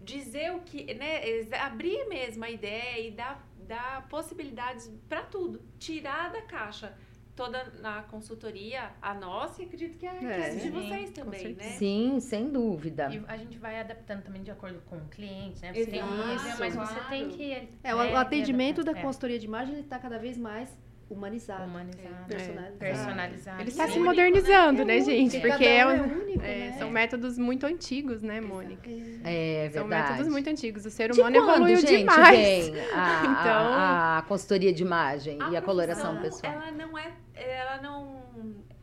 dizer 0.00 0.52
o 0.52 0.60
que, 0.60 0.94
né, 0.94 1.20
abrir 1.60 2.06
mesmo 2.08 2.44
a 2.44 2.50
ideia 2.50 3.08
e 3.08 3.10
dar, 3.10 3.44
dar 3.66 4.08
possibilidades 4.08 4.90
para 5.08 5.22
tudo, 5.22 5.60
tirar 5.78 6.30
da 6.30 6.42
caixa. 6.42 6.96
Toda 7.34 7.64
na 7.80 8.02
consultoria, 8.02 8.90
a 9.00 9.14
nossa, 9.14 9.62
e 9.62 9.64
acredito 9.64 9.96
que 9.96 10.06
a, 10.06 10.14
que 10.16 10.26
É. 10.26 10.34
a 10.34 10.48
de 10.50 10.60
Sim, 10.60 10.70
vocês 10.70 11.10
também, 11.12 11.54
né? 11.54 11.64
Sim, 11.78 12.20
sem 12.20 12.52
dúvida. 12.52 13.08
E 13.10 13.24
a 13.26 13.38
gente 13.38 13.56
vai 13.56 13.80
adaptando 13.80 14.22
também 14.22 14.42
de 14.42 14.50
acordo 14.50 14.82
com 14.82 14.98
o 14.98 15.08
cliente, 15.08 15.62
né? 15.62 15.72
Você 15.72 15.86
tem 15.86 16.02
um 16.02 16.12
Exato, 16.12 16.28
nível, 16.28 16.56
mas 16.58 16.74
você 16.74 16.92
claro. 16.94 17.08
tem 17.08 17.30
que. 17.30 17.68
É, 17.82 17.94
o, 17.94 17.98
né, 17.98 18.12
o 18.12 18.16
atendimento 18.18 18.84
da. 18.84 18.92
É. 18.92 19.00
consultoria 19.00 19.38
de 19.38 19.46
imagem 19.46 19.80
está 19.80 19.98
cada 19.98 20.18
vez 20.18 20.36
mais 20.36 20.78
humanizado, 21.10 21.64
Humanizado. 21.64 22.08
é, 22.08 22.34
É, 22.34 22.36
personalizado. 22.36 22.78
Personalizado. 22.78 23.60
Ele 23.60 23.68
está 23.70 23.84
é 23.84 23.86
se 23.86 23.92
único, 23.92 24.06
modernizando, 24.06 24.82
É 24.82 24.84
né, 24.84 24.94
único, 24.94 25.10
gente? 25.10 25.40
Porque 25.40 25.64
um 25.64 25.68
é 25.68 25.86
um- 25.86 26.22
único, 26.22 26.44
é, 26.44 26.58
né? 26.70 26.74
são 26.78 26.90
métodos 26.90 27.38
muito 27.38 27.66
antigos, 27.66 28.22
né, 28.22 28.40
Mônica? 28.40 28.88
É 29.24 29.70
São 29.72 29.82
verdade. 29.88 30.10
métodos 30.12 30.32
muito 30.32 30.48
antigos. 30.50 30.86
O 30.86 30.90
ser 30.90 31.10
De 31.12 31.20
humano 31.20 31.36
quando, 31.40 31.50
evoluiu 31.50 31.76
gente, 31.76 31.98
demais. 31.98 32.68
vem 32.68 32.80
a, 32.94 33.22
Então- 33.24 33.72
a, 33.72 34.18
a 34.18 34.22
consultoria 34.22 34.72
de 34.72 34.82
imagem 34.82 35.38
e 35.50 35.56
a 35.56 35.62
coloração 35.62 36.20
pessoal? 36.20 36.52
Ela 36.52 36.70
não 36.72 36.96
é. 36.98 37.10
Ela 37.34 37.80
não. 37.82 38.22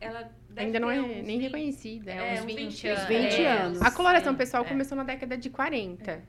Ela 0.00 0.30
deve 0.48 0.66
Ainda 0.66 0.80
não 0.80 0.90
é 0.90 1.00
uns 1.00 1.06
nem 1.08 1.24
20 1.38 1.42
reconhecida. 1.42 2.10
É, 2.12 2.34
uns 2.34 2.40
uns 2.40 2.46
20 2.46 2.88
anos. 2.88 3.00
anos. 3.00 3.08
20 3.08 3.44
anos. 3.44 3.82
A 3.82 3.90
coloração 3.90 4.32
é, 4.32 4.36
pessoal 4.36 4.64
é. 4.64 4.68
começou 4.68 4.96
na 4.96 5.04
década 5.04 5.36
de 5.36 5.50
40. 5.50 6.22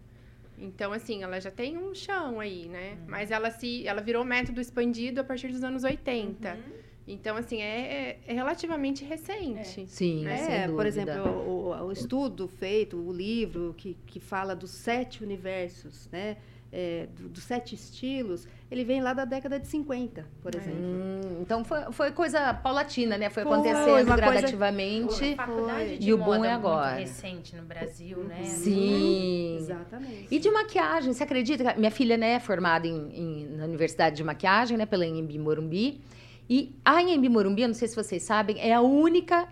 Então, 0.61 0.93
assim, 0.93 1.23
ela 1.23 1.39
já 1.41 1.49
tem 1.51 1.77
um 1.77 1.93
chão 1.93 2.39
aí, 2.39 2.67
né? 2.69 2.91
Uhum. 2.99 3.05
Mas 3.07 3.31
ela 3.31 3.49
se 3.51 3.85
ela 3.87 4.01
virou 4.01 4.23
método 4.23 4.61
expandido 4.61 5.19
a 5.21 5.23
partir 5.23 5.47
dos 5.49 5.63
anos 5.63 5.83
80. 5.83 6.53
Uhum. 6.53 6.81
Então, 7.07 7.35
assim, 7.35 7.61
é, 7.61 8.19
é 8.27 8.33
relativamente 8.33 9.03
recente. 9.03 9.85
Sim, 9.87 10.25
É, 10.27 10.37
sem 10.37 10.55
dúvida. 10.67 10.73
por 10.75 10.85
exemplo, 10.85 11.29
o, 11.31 11.69
o- 11.71 11.85
o 11.87 11.91
estudo 11.91 12.47
feito, 12.47 12.95
o 12.95 13.11
livro 13.11 13.73
que, 13.77 13.97
que 14.05 14.19
fala 14.19 14.55
dos 14.55 14.69
sete 14.71 15.23
universos, 15.23 16.07
né? 16.11 16.37
É, 16.73 17.07
do- 17.17 17.27
dos 17.29 17.43
sete 17.43 17.75
estilos, 17.75 18.47
ele 18.69 18.85
vem 18.85 19.01
lá 19.01 19.13
da 19.13 19.25
década 19.25 19.59
de 19.59 19.67
50, 19.67 20.25
por 20.41 20.55
exemplo. 20.55 20.79
Hum, 20.81 21.39
então 21.41 21.63
foi, 21.65 21.91
foi 21.91 22.11
coisa 22.11 22.53
paulatina, 22.53 23.17
né? 23.17 23.29
Foi 23.29 23.43
Foi, 23.43 23.51
acontecendo 23.51 23.91
coisa- 23.91 24.15
gradativamente. 24.15 25.33
A 25.33 25.35
faculdade 25.45 25.87
Foi. 25.89 25.97
de 25.97 26.09
E 26.09 26.13
o 26.13 26.17
boom 26.17 26.23
moda 26.25 26.37
é 26.47 26.51
muito 26.53 26.67
agora. 26.67 26.95
recente 26.95 27.55
no 27.55 27.63
Brasil, 27.63 28.19
né? 28.23 28.43
Sim. 28.45 29.57
Exatamente. 29.57 30.27
E 30.31 30.39
de 30.39 30.49
maquiagem, 30.49 31.11
você 31.13 31.23
acredita? 31.23 31.73
que 31.73 31.79
Minha 31.79 31.91
filha 31.91 32.15
né, 32.15 32.33
é 32.35 32.39
formada 32.39 32.87
em, 32.87 33.09
em- 33.13 33.47
na 33.57 33.65
Universidade 33.65 34.15
de 34.15 34.23
Maquiagem, 34.23 34.77
né, 34.77 34.85
pela 34.85 35.05
Inhembi 35.05 35.37
Morumbi. 35.37 35.99
E 36.49 36.73
a 36.85 37.01
Inhembi 37.01 37.27
Morumbi, 37.29 37.61
eu 37.63 37.67
não 37.67 37.75
sei 37.75 37.87
se 37.89 37.95
vocês 37.95 38.23
sabem, 38.23 38.59
é 38.59 38.73
a 38.73 38.81
única 38.81 39.47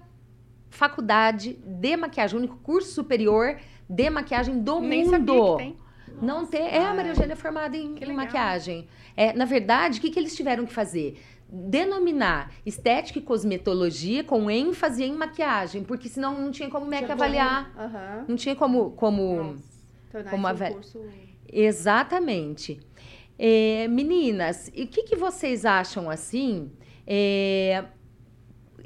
faculdade 0.70 1.54
de 1.66 1.98
maquiagem, 1.98 2.36
o 2.36 2.40
único 2.40 2.58
curso 2.58 2.92
superior 2.94 3.58
de 3.90 4.10
maquiagem 4.10 4.60
do 4.62 4.80
Nem 4.80 5.04
mundo. 5.06 5.12
sabia 5.12 5.42
que 5.52 5.58
tem. 5.58 5.78
Não 6.22 6.46
tem. 6.46 6.62
É, 6.68 6.86
a 6.86 6.94
Maria 6.94 7.12
Eugênia 7.12 7.34
é 7.34 7.36
formada 7.36 7.76
em, 7.78 7.96
Que 7.96 8.06
em 8.06 8.14
maquiagem. 8.14 8.88
É, 9.16 9.34
na 9.34 9.46
verdade, 9.46 10.00
o 10.00 10.02
que, 10.02 10.10
que 10.10 10.20
eles 10.20 10.36
tiveram 10.36 10.66
que 10.66 10.74
fazer? 10.74 11.20
Denominar 11.52 12.52
estética 12.66 13.20
e 13.20 13.22
cosmetologia 13.22 14.24
com 14.24 14.50
ênfase 14.52 15.04
em 15.04 15.14
maquiagem, 15.14 15.84
porque 15.84 16.08
senão 16.08 16.40
não 16.40 16.52
tinha 16.52 16.70
como 16.70 16.86
o 16.86 16.90
MEC 16.90 17.04
Tinha 17.04 17.14
avaliar. 17.16 17.72
Aham. 17.78 18.26
Não 18.28 18.36
tinha 18.36 18.56
como. 18.56 18.92
como... 18.92 19.44
Nossa. 19.44 19.80
Tornar 20.12 20.32
Como 20.32 20.44
isso 20.44 20.48
a 20.48 20.54
um 20.54 20.56
ve- 20.56 20.74
curso... 20.74 21.00
Exatamente. 21.52 22.80
É, 23.38 23.88
meninas, 23.88 24.70
e 24.76 24.84
o 24.84 24.88
que, 24.88 25.04
que 25.04 25.16
vocês 25.16 25.66
acham 25.66 26.10
assim? 26.10 26.72
é, 27.08 27.86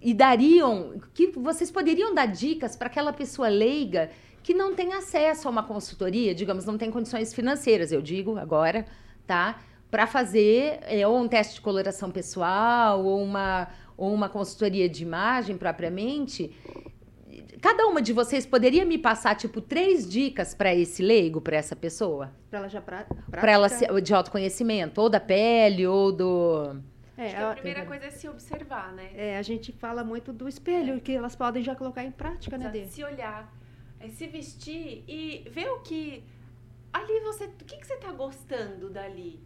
e 0.01 0.13
dariam. 0.13 1.01
que 1.13 1.27
vocês 1.27 1.69
poderiam 1.71 2.13
dar 2.13 2.25
dicas 2.27 2.75
para 2.75 2.87
aquela 2.87 3.11
pessoa 3.11 3.47
leiga 3.49 4.11
que 4.43 4.53
não 4.53 4.75
tem 4.75 4.93
acesso 4.93 5.47
a 5.47 5.51
uma 5.51 5.63
consultoria, 5.63 6.35
digamos, 6.35 6.65
não 6.65 6.77
tem 6.77 6.91
condições 6.91 7.33
financeiras, 7.33 7.91
eu 7.91 8.01
digo 8.01 8.37
agora, 8.37 8.85
tá? 9.25 9.59
Para 9.89 10.05
fazer 10.05 10.79
é, 10.81 11.07
ou 11.07 11.17
um 11.17 11.27
teste 11.27 11.55
de 11.55 11.61
coloração 11.61 12.11
pessoal 12.11 13.03
ou 13.03 13.23
uma, 13.23 13.69
ou 13.95 14.13
uma 14.13 14.27
consultoria 14.27 14.89
de 14.89 15.03
imagem 15.03 15.57
propriamente. 15.57 16.51
Cada 17.61 17.87
uma 17.87 18.01
de 18.01 18.11
vocês 18.11 18.45
poderia 18.45 18.83
me 18.83 18.97
passar, 18.97 19.35
tipo, 19.35 19.61
três 19.61 20.09
dicas 20.09 20.53
para 20.53 20.75
esse 20.75 21.01
leigo, 21.01 21.39
para 21.39 21.55
essa 21.55 21.75
pessoa? 21.75 22.31
Para 22.49 22.59
ela 22.59 22.67
já 22.67 22.81
pra, 22.81 23.05
Para 23.31 23.51
ela 23.51 23.69
praticar. 23.69 23.95
se- 23.95 24.01
de 24.01 24.13
autoconhecimento, 24.13 24.99
ou 24.99 25.09
da 25.09 25.19
pele, 25.19 25.87
ou 25.87 26.11
do. 26.11 26.75
É, 27.17 27.25
Acho 27.27 27.35
que 27.35 27.41
ela- 27.41 27.51
a 27.51 27.55
primeira 27.55 27.85
coisa 27.85 28.05
é 28.05 28.11
se 28.11 28.27
observar, 28.27 28.91
né? 28.91 29.09
é, 29.15 29.37
a 29.37 29.41
gente 29.41 29.71
fala 29.71 30.03
muito 30.03 30.33
do 30.33 30.49
espelho, 30.49 30.99
que 30.99 31.13
elas 31.13 31.35
podem 31.35 31.63
já 31.63 31.73
colocar 31.75 32.03
em 32.03 32.11
prática, 32.11 32.57
né, 32.57 32.65
Exato, 32.65 32.77
Dê? 32.79 32.85
Se 32.87 33.03
olhar, 33.03 33.51
é, 34.03 34.09
se 34.09 34.27
vestir 34.27 35.03
e 35.07 35.47
ver 35.49 35.69
o 35.69 35.79
que. 35.79 36.23
Ali 36.91 37.19
você. 37.21 37.45
O 37.45 37.65
que, 37.65 37.77
que 37.77 37.87
você 37.87 37.97
tá 37.97 38.11
gostando 38.11 38.89
dali? 38.89 39.41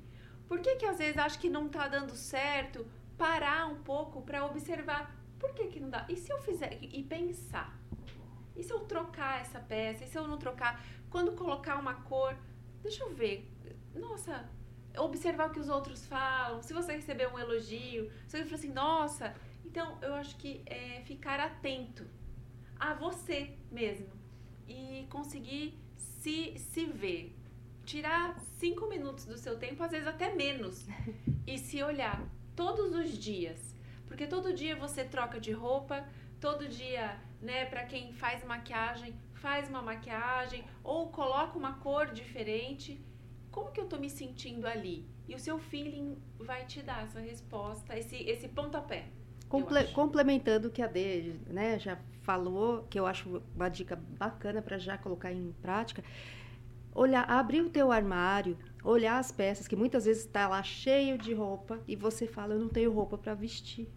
Por 0.47 0.59
que, 0.59 0.75
que 0.77 0.85
às 0.85 0.97
vezes 0.97 1.17
acho 1.17 1.39
que 1.39 1.49
não 1.49 1.69
tá 1.69 1.87
dando 1.87 2.15
certo? 2.15 2.85
Parar 3.17 3.67
um 3.67 3.83
pouco 3.83 4.21
para 4.21 4.45
observar. 4.45 5.15
Por 5.39 5.53
que, 5.53 5.67
que 5.67 5.79
não 5.79 5.89
dá? 5.89 6.05
E 6.09 6.15
se 6.15 6.31
eu 6.31 6.39
fizer. 6.39 6.77
E 6.81 7.03
pensar. 7.03 7.77
E 8.55 8.63
se 8.63 8.73
eu 8.73 8.79
trocar 8.79 9.41
essa 9.41 9.59
peça? 9.59 10.03
E 10.03 10.07
se 10.07 10.17
eu 10.17 10.27
não 10.27 10.37
trocar? 10.37 10.83
Quando 11.09 11.33
colocar 11.33 11.75
uma 11.77 11.93
cor. 11.93 12.35
Deixa 12.81 13.03
eu 13.03 13.13
ver. 13.13 13.47
Nossa. 13.93 14.49
Observar 14.97 15.49
o 15.49 15.53
que 15.53 15.59
os 15.59 15.69
outros 15.69 16.05
falam. 16.07 16.63
Se 16.63 16.73
você 16.73 16.93
receber 16.93 17.27
um 17.31 17.37
elogio. 17.37 18.11
Se 18.27 18.35
alguém 18.35 18.49
falar 18.49 18.59
assim, 18.59 18.73
nossa. 18.73 19.35
Então, 19.63 19.99
eu 20.01 20.15
acho 20.15 20.35
que 20.37 20.63
é 20.65 21.01
ficar 21.05 21.39
atento 21.39 22.07
a 22.79 22.93
você 22.93 23.53
mesmo 23.71 24.16
e 24.67 25.07
conseguir 25.09 25.77
se, 25.95 26.57
se 26.57 26.85
ver. 26.85 27.35
Tirar 27.85 28.37
cinco 28.59 28.87
minutos 28.87 29.25
do 29.25 29.37
seu 29.37 29.57
tempo, 29.57 29.81
às 29.81 29.91
vezes 29.91 30.07
até 30.07 30.35
menos, 30.35 30.85
e 31.47 31.57
se 31.57 31.81
olhar 31.81 32.21
todos 32.55 32.93
os 32.93 33.17
dias. 33.17 33.75
Porque 34.05 34.27
todo 34.27 34.53
dia 34.53 34.75
você 34.75 35.03
troca 35.03 35.39
de 35.39 35.51
roupa, 35.51 36.05
todo 36.39 36.67
dia, 36.67 37.19
né, 37.41 37.65
para 37.65 37.85
quem 37.85 38.13
faz 38.13 38.43
maquiagem, 38.43 39.13
faz 39.35 39.69
uma 39.69 39.81
maquiagem 39.81 40.65
ou 40.83 41.09
coloca 41.09 41.57
uma 41.57 41.73
cor 41.73 42.07
diferente. 42.11 42.99
Como 43.51 43.71
que 43.71 43.79
eu 43.79 43.87
tô 43.87 43.97
me 43.97 44.09
sentindo 44.09 44.67
ali? 44.67 45.07
E 45.27 45.35
o 45.35 45.39
seu 45.39 45.59
feeling 45.59 46.17
vai 46.37 46.65
te 46.65 46.81
dar 46.81 47.03
essa 47.03 47.19
resposta, 47.19 47.97
esse, 47.97 48.15
esse 48.15 48.47
pontapé. 48.47 49.09
Comple- 49.49 49.85
complementando 49.93 50.67
o 50.67 50.71
que 50.71 50.81
a 50.81 50.87
Dê 50.87 51.33
né, 51.47 51.79
já 51.79 51.97
falou, 52.21 52.85
que 52.89 52.99
eu 52.99 53.05
acho 53.07 53.41
uma 53.55 53.69
dica 53.69 53.95
bacana 54.17 54.61
para 54.61 54.77
já 54.77 54.97
colocar 54.97 55.31
em 55.31 55.53
prática, 55.61 56.03
olhar, 56.93 57.23
abrir 57.29 57.61
o 57.61 57.69
teu 57.69 57.91
armário, 57.91 58.57
olhar 58.83 59.17
as 59.19 59.31
peças, 59.31 59.67
que 59.67 59.75
muitas 59.75 60.05
vezes 60.05 60.25
está 60.25 60.47
lá 60.47 60.61
cheio 60.63 61.17
de 61.17 61.33
roupa 61.33 61.79
e 61.87 61.95
você 61.95 62.27
fala, 62.27 62.53
eu 62.55 62.59
não 62.59 62.67
tenho 62.67 62.91
roupa 62.91 63.17
para 63.17 63.33
vestir. 63.33 63.87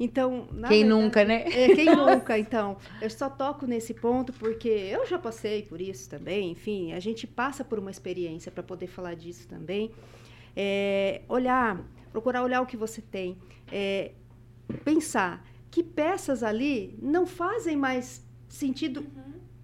Então, 0.00 0.46
Quem 0.48 0.58
verdade- 0.60 0.84
nunca, 0.84 1.24
né? 1.24 1.44
É, 1.46 1.74
quem 1.74 1.86
nunca, 1.94 2.36
então. 2.38 2.76
Eu 3.00 3.08
só 3.08 3.30
toco 3.30 3.66
nesse 3.66 3.94
ponto 3.94 4.32
porque 4.32 4.68
eu 4.68 5.06
já 5.06 5.16
passei 5.18 5.62
por 5.62 5.80
isso 5.80 6.10
também. 6.10 6.50
Enfim, 6.50 6.92
a 6.92 6.98
gente 7.00 7.24
passa 7.26 7.64
por 7.64 7.78
uma 7.78 7.90
experiência 7.90 8.50
para 8.50 8.64
poder 8.64 8.88
falar 8.88 9.14
disso 9.14 9.46
também. 9.46 9.92
É, 10.56 11.22
olhar, 11.28 11.80
procurar 12.12 12.42
olhar 12.42 12.60
o 12.60 12.66
que 12.66 12.76
você 12.76 13.00
tem. 13.00 13.38
É, 13.70 14.10
pensar 14.72 15.44
que 15.70 15.82
peças 15.82 16.42
ali 16.42 16.98
não 17.00 17.26
fazem 17.26 17.76
mais 17.76 18.24
sentido 18.48 19.06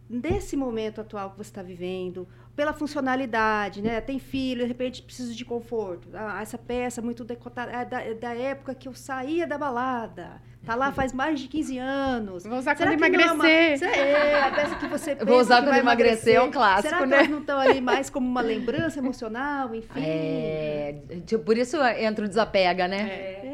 nesse 0.08 0.56
momento 0.56 1.00
atual 1.00 1.30
que 1.30 1.38
você 1.38 1.50
está 1.50 1.62
vivendo, 1.62 2.28
pela 2.54 2.72
funcionalidade, 2.72 3.82
né? 3.82 4.00
Tem 4.00 4.18
filho, 4.18 4.62
de 4.62 4.68
repente 4.68 5.02
precisa 5.02 5.34
de 5.34 5.44
conforto. 5.44 6.08
Ah, 6.14 6.40
essa 6.40 6.56
peça 6.56 7.02
muito 7.02 7.24
decotada 7.24 7.70
é 7.72 7.84
da, 7.84 8.00
é 8.00 8.14
da 8.14 8.34
época 8.34 8.74
que 8.74 8.88
eu 8.88 8.94
saía 8.94 9.46
da 9.46 9.58
balada. 9.58 10.40
Tá 10.64 10.74
lá 10.74 10.90
faz 10.90 11.12
mais 11.14 11.38
de 11.40 11.48
15 11.48 11.78
anos. 11.78 12.44
Vou 12.44 12.58
usar 12.58 12.76
Será 12.76 12.96
quando 12.96 13.00
não 13.12 13.20
é 13.20 13.32
uma- 13.32 13.44
emagrecer. 13.50 13.88
É, 13.88 14.40
a 14.42 14.50
peça 14.52 14.74
que 14.76 14.86
você 14.86 15.14
Vou 15.26 15.38
usar 15.40 15.56
quando 15.58 15.68
vai 15.70 15.80
emagrecer, 15.80 16.36
é 16.36 16.42
um 16.42 16.50
clássico, 16.50 16.88
Será 16.88 17.00
que 17.02 17.06
né? 17.06 17.16
elas 17.18 17.28
não 17.28 17.40
estão 17.40 17.58
ali 17.58 17.80
mais 17.80 18.08
como 18.08 18.26
uma 18.26 18.40
lembrança 18.42 19.00
emocional, 19.00 19.74
enfim? 19.74 20.00
É, 20.00 20.94
por 21.44 21.58
isso 21.58 21.76
entra 21.84 22.24
o 22.24 22.28
desapega, 22.28 22.88
né? 22.88 23.02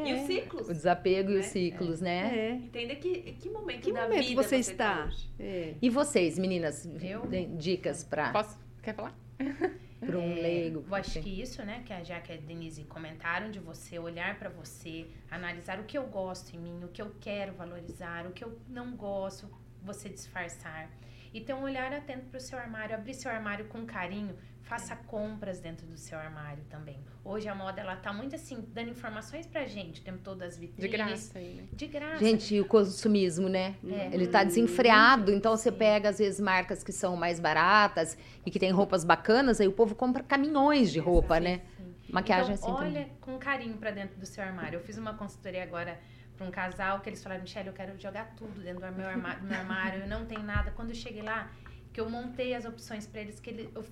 É. 0.07 0.11
E 0.11 0.15
os 0.15 0.27
ciclos. 0.27 0.69
O 0.69 0.73
desapego 0.73 1.31
e 1.31 1.39
os 1.39 1.47
É. 1.47 1.49
ciclos, 1.49 2.01
né? 2.01 2.37
É. 2.39 2.51
Entender 2.53 2.97
que, 2.97 3.33
que 3.35 3.49
momento 3.51 3.83
Que 3.83 3.93
da 3.93 4.03
momento 4.03 4.27
vida 4.27 4.43
você 4.43 4.57
tá 4.57 4.61
está? 4.61 5.05
hoje. 5.07 5.31
É. 5.39 5.75
E 5.81 5.91
vocês, 5.91 6.39
meninas, 6.39 6.87
Eu? 7.01 7.23
Dicas 7.59 8.05
para 8.05 8.33
Posso? 8.33 8.59
Quer 8.83 8.95
falar? 8.95 9.15
um 10.03 10.35
leigo? 10.35 10.85
Eu 10.89 10.95
acho 10.95 11.21
que 11.21 11.41
isso, 11.41 11.63
né, 11.65 11.83
que 11.87 11.93
a 11.93 12.03
Jaque 12.03 12.33
e 12.33 12.35
a 12.35 12.39
Denise 12.39 12.85
comentaram 12.85 13.51
de 13.51 13.61
você, 13.61 13.99
olhar 13.99 14.39
pra 14.39 14.49
você, 14.49 15.07
analisar 15.31 15.79
o 15.79 15.85
que 15.85 15.97
eu 15.97 16.07
gosto 16.07 16.55
em 16.57 16.59
mim, 16.59 16.83
o 16.85 16.89
que 16.89 17.01
eu 17.01 17.13
quero 17.21 17.53
valorizar, 17.53 18.27
o 18.27 18.33
que 18.33 18.43
eu 18.45 18.59
não 18.69 18.97
gosto, 18.97 19.49
você 19.83 20.09
disfarçar. 20.09 20.91
E 21.33 21.41
ter 21.41 21.55
um 21.55 21.63
olhar 21.63 21.93
atento 21.93 22.27
pro 22.27 22.41
seu 22.41 22.59
armário, 22.59 22.95
abrir 22.95 23.15
seu 23.15 23.31
armário 23.31 23.65
com 23.67 23.87
carinho, 23.87 24.37
faça 24.73 24.97
compras 24.97 25.61
dentro 25.61 25.87
do 25.87 25.99
seu 25.99 26.19
armário 26.19 26.65
também. 26.71 26.99
Hoje 27.23 27.47
a 27.47 27.55
moda, 27.55 27.79
ela 27.83 27.95
tá 27.95 28.11
muito 28.11 28.35
assim, 28.35 28.65
dando 28.73 28.89
informações 28.89 29.47
pra 29.47 29.67
gente 29.67 30.01
o 30.01 30.05
tempo 30.05 30.21
todo 30.25 30.39
das 30.39 30.55
De 30.55 30.61
vitrines. 30.63 30.91
graça 30.91 31.39
aí, 31.39 31.55
né? 31.57 31.65
De 31.75 31.87
graça. 31.87 32.25
Gente, 32.25 32.55
e 32.55 32.61
o 32.63 32.65
consumismo, 32.65 33.51
né? 33.51 33.75
É. 33.87 34.07
Ele 34.15 34.27
tá 34.29 34.43
desenfreado, 34.43 35.31
então 35.31 35.55
você 35.55 35.71
Sim. 35.71 35.77
pega, 35.77 36.09
às 36.09 36.17
vezes, 36.19 36.41
marcas 36.41 36.83
que 36.83 36.91
são 36.91 37.15
mais 37.17 37.39
baratas 37.39 38.17
e 38.47 38.51
que 38.51 38.59
tem 38.59 38.71
roupas 38.71 39.05
bacanas, 39.05 39.61
aí 39.61 39.69
o 39.69 39.73
povo 39.73 39.95
compra 39.95 40.23
caminhões 40.23 40.91
de 40.91 40.99
roupa, 40.99 41.37
Sim, 41.37 41.43
né? 41.45 41.61
sim. 41.77 41.95
Maquiagem 42.11 42.55
então, 42.55 42.71
assim 42.75 42.83
olha 42.87 43.01
também. 43.03 43.17
com 43.21 43.39
carinho 43.39 43.77
pra 43.77 43.91
dentro 43.91 44.19
do 44.19 44.25
seu 44.25 44.43
armário. 44.43 44.79
Eu 44.79 44.81
fiz 44.81 44.97
uma 44.97 45.13
consultoria 45.13 45.63
agora 45.63 46.01
pra 46.35 46.47
um 46.47 46.51
casal 46.51 47.01
que 47.01 47.11
eles 47.11 47.23
falaram, 47.23 47.43
Michelle, 47.43 47.69
eu 47.69 47.75
quero 47.75 48.01
jogar 48.01 48.33
tudo 48.37 48.59
dentro 48.59 48.81
do 48.91 48.97
meu 48.97 49.07
armário, 49.07 49.41
do 49.43 49.47
meu 49.49 49.59
armário 49.59 50.01
eu 50.05 50.09
não 50.09 50.25
tenho 50.25 50.43
nada. 50.43 50.71
Quando 50.71 50.89
eu 50.89 50.95
cheguei 50.97 51.21
lá, 51.21 51.51
que 51.93 52.01
eu 52.01 52.09
montei 52.09 52.55
as 52.55 52.65
opções 52.65 53.07
pra 53.07 53.21
eles, 53.21 53.39
que 53.39 53.51
ele, 53.51 53.69
eu- 53.75 53.85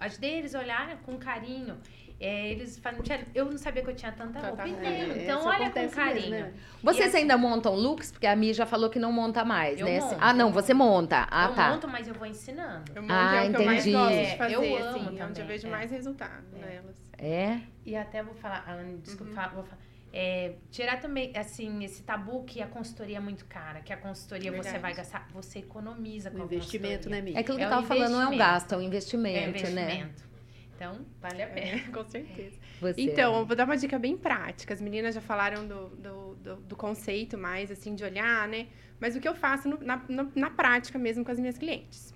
ajudei 0.00 0.38
eles 0.38 0.54
a 0.54 0.60
olharem 0.60 0.96
com 0.98 1.16
carinho. 1.18 1.76
É, 2.20 2.50
eles 2.50 2.76
falam, 2.80 3.00
"Tia, 3.00 3.24
eu 3.32 3.44
não 3.44 3.56
sabia 3.56 3.80
que 3.80 3.90
eu 3.90 3.94
tinha 3.94 4.10
tanta 4.10 4.40
roupa. 4.40 4.64
roupa. 4.64 4.68
Entendo. 4.68 5.12
É, 5.16 5.22
Então, 5.22 5.44
olha 5.46 5.70
com 5.70 5.88
carinho. 5.88 6.30
mesmo, 6.30 6.46
né? 6.48 6.52
Vocês 6.82 7.08
assim- 7.10 7.18
ainda 7.18 7.38
montam 7.38 7.72
looks? 7.76 8.10
Porque 8.10 8.26
a 8.26 8.34
Mi 8.34 8.52
já 8.52 8.66
falou 8.66 8.90
que 8.90 8.98
não 8.98 9.12
monta 9.12 9.44
mais, 9.44 9.78
Eu 9.78 9.86
né? 9.86 10.00
monto, 10.00 10.16
ah, 10.20 10.32
não, 10.34 10.48
eu 10.48 10.52
você 10.52 10.74
monta. 10.74 11.28
Ah, 11.30 11.44
eu 11.46 11.54
tá. 11.54 11.70
monto, 11.70 11.86
mas 11.86 12.08
eu 12.08 12.14
vou 12.14 12.26
ensinando. 12.26 12.90
Eu 12.92 13.02
monto 13.02 13.14
Ah, 13.14 13.36
é 13.44 13.48
o 13.48 13.54
que 13.54 13.60
eu 13.60 13.64
mais 13.66 13.86
entendi. 13.86 13.96
gosto 13.96 14.14
É, 14.18 14.30
de 14.32 14.36
fazer, 14.36 14.54
eu 14.56 14.60
assim, 14.60 14.70
amo 14.80 14.98
é 14.98 15.00
onde 15.02 15.16
também, 15.18 15.42
eu 15.42 15.46
vejo 15.46 15.66
é. 15.68 15.70
mais 15.70 15.90
resultado 15.92 16.44
É. 16.56 16.66
nelas. 16.66 16.96
É? 17.18 17.60
E 17.86 17.94
até 17.96 18.20
vou 18.20 18.34
falar, 18.34 18.64
Anne, 18.68 18.98
desculpa, 18.98 19.30
Uhum. 19.48 19.54
vou 19.54 19.62
falar. 19.64 19.82
É, 20.12 20.54
tirar 20.70 21.00
também, 21.00 21.32
assim, 21.36 21.84
esse 21.84 22.02
tabu 22.02 22.42
que 22.44 22.62
a 22.62 22.66
consultoria 22.66 23.18
é 23.18 23.20
muito 23.20 23.44
cara, 23.44 23.80
que 23.80 23.92
a 23.92 23.96
consultoria 23.96 24.50
você 24.50 24.62
Verdade. 24.62 24.78
vai 24.78 24.94
gastar, 24.94 25.28
você 25.32 25.58
economiza 25.58 26.30
com 26.30 26.38
O 26.38 26.42
a 26.42 26.44
investimento, 26.44 27.10
né, 27.10 27.18
consultoria. 27.18 27.22
Mi? 27.22 27.34
É 27.34 27.40
aquilo 27.40 27.56
que 27.58 27.62
É 27.62 27.66
eu 27.66 27.68
um 27.68 27.70
tava 27.72 27.86
falando, 27.86 28.12
não 28.12 28.22
é 28.22 28.26
um 28.28 28.36
gasto, 28.38 28.72
é 28.72 28.76
um 28.78 28.80
É 28.80 28.84
investimento, 28.84 29.36
né? 29.40 29.48
investimento. 29.48 30.28
Então, 30.74 31.04
vale 31.20 31.42
a 31.42 31.46
pena. 31.48 31.66
É, 31.66 31.78
com 31.92 32.04
certeza. 32.04 32.56
Você. 32.80 33.00
Então, 33.02 33.36
eu 33.36 33.44
vou 33.44 33.56
dar 33.56 33.64
uma 33.64 33.76
dica 33.76 33.98
bem 33.98 34.16
prática. 34.16 34.72
As 34.72 34.80
meninas 34.80 35.14
já 35.14 35.20
falaram 35.20 35.66
do, 35.66 35.88
do, 35.90 36.34
do, 36.36 36.56
do 36.56 36.76
conceito 36.76 37.36
mais, 37.36 37.70
assim, 37.70 37.94
de 37.94 38.04
olhar, 38.04 38.46
né? 38.48 38.68
Mas 39.00 39.14
o 39.16 39.20
que 39.20 39.28
eu 39.28 39.34
faço 39.34 39.68
no- 39.68 39.78
na, 39.80 39.96
no- 40.08 40.32
na 40.34 40.50
prática 40.50 40.98
mesmo 40.98 41.24
com 41.24 41.30
as 41.32 41.38
minhas 41.38 41.58
clientes? 41.58 42.14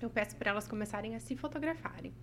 Eu 0.00 0.08
peço 0.08 0.36
para 0.36 0.50
elas 0.50 0.66
começarem 0.68 1.14
a 1.16 1.20
se 1.20 1.36
fotografarem. 1.36 2.14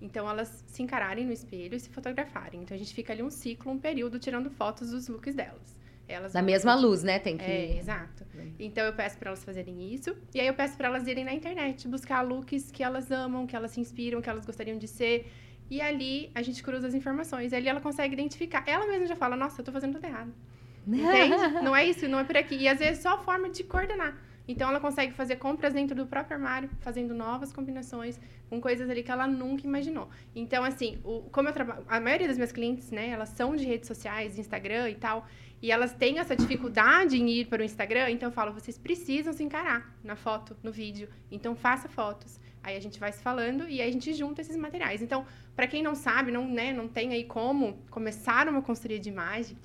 Então, 0.00 0.28
elas 0.28 0.64
se 0.66 0.82
encararem 0.82 1.24
no 1.24 1.32
espelho 1.32 1.74
e 1.74 1.80
se 1.80 1.88
fotografarem. 1.88 2.62
Então, 2.62 2.74
a 2.74 2.78
gente 2.78 2.94
fica 2.94 3.12
ali 3.12 3.22
um 3.22 3.30
ciclo, 3.30 3.72
um 3.72 3.78
período, 3.78 4.18
tirando 4.18 4.50
fotos 4.50 4.90
dos 4.90 5.08
looks 5.08 5.34
delas. 5.34 5.74
Elas 6.06 6.34
Na 6.34 6.42
mesma 6.42 6.74
luz, 6.74 7.02
né? 7.02 7.18
Tem 7.18 7.36
que. 7.36 7.44
É, 7.44 7.78
exato. 7.78 8.24
Então 8.58 8.84
eu 8.84 8.92
peço 8.92 9.18
para 9.18 9.30
elas 9.30 9.42
fazerem 9.42 9.94
isso. 9.94 10.14
E 10.34 10.40
aí 10.40 10.46
eu 10.46 10.54
peço 10.54 10.76
para 10.76 10.88
elas 10.88 11.06
irem 11.06 11.24
na 11.24 11.32
internet, 11.32 11.88
buscar 11.88 12.20
looks 12.20 12.70
que 12.70 12.82
elas 12.82 13.10
amam, 13.10 13.46
que 13.46 13.56
elas 13.56 13.70
se 13.70 13.80
inspiram, 13.80 14.20
que 14.20 14.28
elas 14.28 14.44
gostariam 14.44 14.76
de 14.76 14.86
ser. 14.86 15.30
E 15.70 15.80
ali 15.80 16.30
a 16.34 16.42
gente 16.42 16.62
cruza 16.62 16.86
as 16.86 16.94
informações. 16.94 17.52
E 17.52 17.56
ali 17.56 17.68
ela 17.68 17.80
consegue 17.80 18.12
identificar. 18.12 18.64
Ela 18.66 18.86
mesma 18.86 19.06
já 19.06 19.16
fala: 19.16 19.34
Nossa, 19.34 19.60
eu 19.60 19.64
tô 19.64 19.72
fazendo 19.72 19.94
tudo 19.94 20.04
errado. 20.04 20.32
Entende? 20.86 21.62
não 21.62 21.74
é 21.74 21.86
isso, 21.86 22.06
não 22.06 22.18
é 22.18 22.24
por 22.24 22.36
aqui. 22.36 22.56
E 22.56 22.68
às 22.68 22.78
vezes 22.78 23.02
só 23.02 23.14
a 23.14 23.18
forma 23.18 23.48
de 23.48 23.64
coordenar. 23.64 24.14
Então 24.46 24.68
ela 24.68 24.78
consegue 24.78 25.14
fazer 25.14 25.36
compras 25.36 25.72
dentro 25.72 25.96
do 25.96 26.06
próprio 26.06 26.36
armário, 26.36 26.68
fazendo 26.80 27.14
novas 27.14 27.50
combinações 27.50 28.20
com 28.54 28.60
coisas 28.60 28.88
ali 28.88 29.02
que 29.02 29.10
ela 29.10 29.26
nunca 29.26 29.66
imaginou. 29.66 30.08
Então, 30.34 30.62
assim, 30.62 30.98
o- 31.04 31.22
como 31.32 31.48
eu 31.48 31.52
trabalho, 31.52 31.84
a 31.88 31.98
maioria 32.00 32.28
das 32.28 32.36
minhas 32.36 32.52
clientes, 32.52 32.90
né, 32.90 33.08
elas 33.08 33.30
são 33.30 33.56
de 33.56 33.64
redes 33.64 33.88
sociais, 33.88 34.38
Instagram 34.38 34.90
e 34.90 34.94
tal, 34.94 35.26
e 35.60 35.72
elas 35.72 35.92
têm 35.92 36.18
essa 36.18 36.36
dificuldade 36.36 37.16
em 37.20 37.28
ir 37.28 37.46
para 37.46 37.62
o 37.62 37.64
Instagram, 37.64 38.10
então 38.10 38.28
eu 38.28 38.32
falo, 38.32 38.52
vocês 38.52 38.78
precisam 38.78 39.32
se 39.32 39.42
encarar 39.42 39.92
na 40.04 40.14
foto, 40.14 40.56
no 40.62 40.70
vídeo. 40.70 41.08
Então 41.30 41.54
faça 41.56 41.88
fotos. 41.88 42.38
Aí 42.62 42.76
a 42.76 42.80
gente 42.80 42.98
vai 42.98 43.12
se 43.12 43.22
falando 43.22 43.68
e 43.68 43.80
aí 43.80 43.88
a 43.88 43.92
gente 43.92 44.12
junta 44.14 44.40
esses 44.40 44.56
materiais. 44.56 45.02
Então, 45.02 45.26
para 45.56 45.66
quem 45.66 45.82
não 45.82 45.94
sabe, 45.94 46.30
não, 46.30 46.46
né, 46.48 46.72
não 46.72 46.86
tem 46.88 47.12
aí 47.12 47.24
como 47.24 47.78
começar 47.90 48.48
uma 48.48 48.62
consultoria 48.62 48.98
de 48.98 49.08
imagem, 49.08 49.56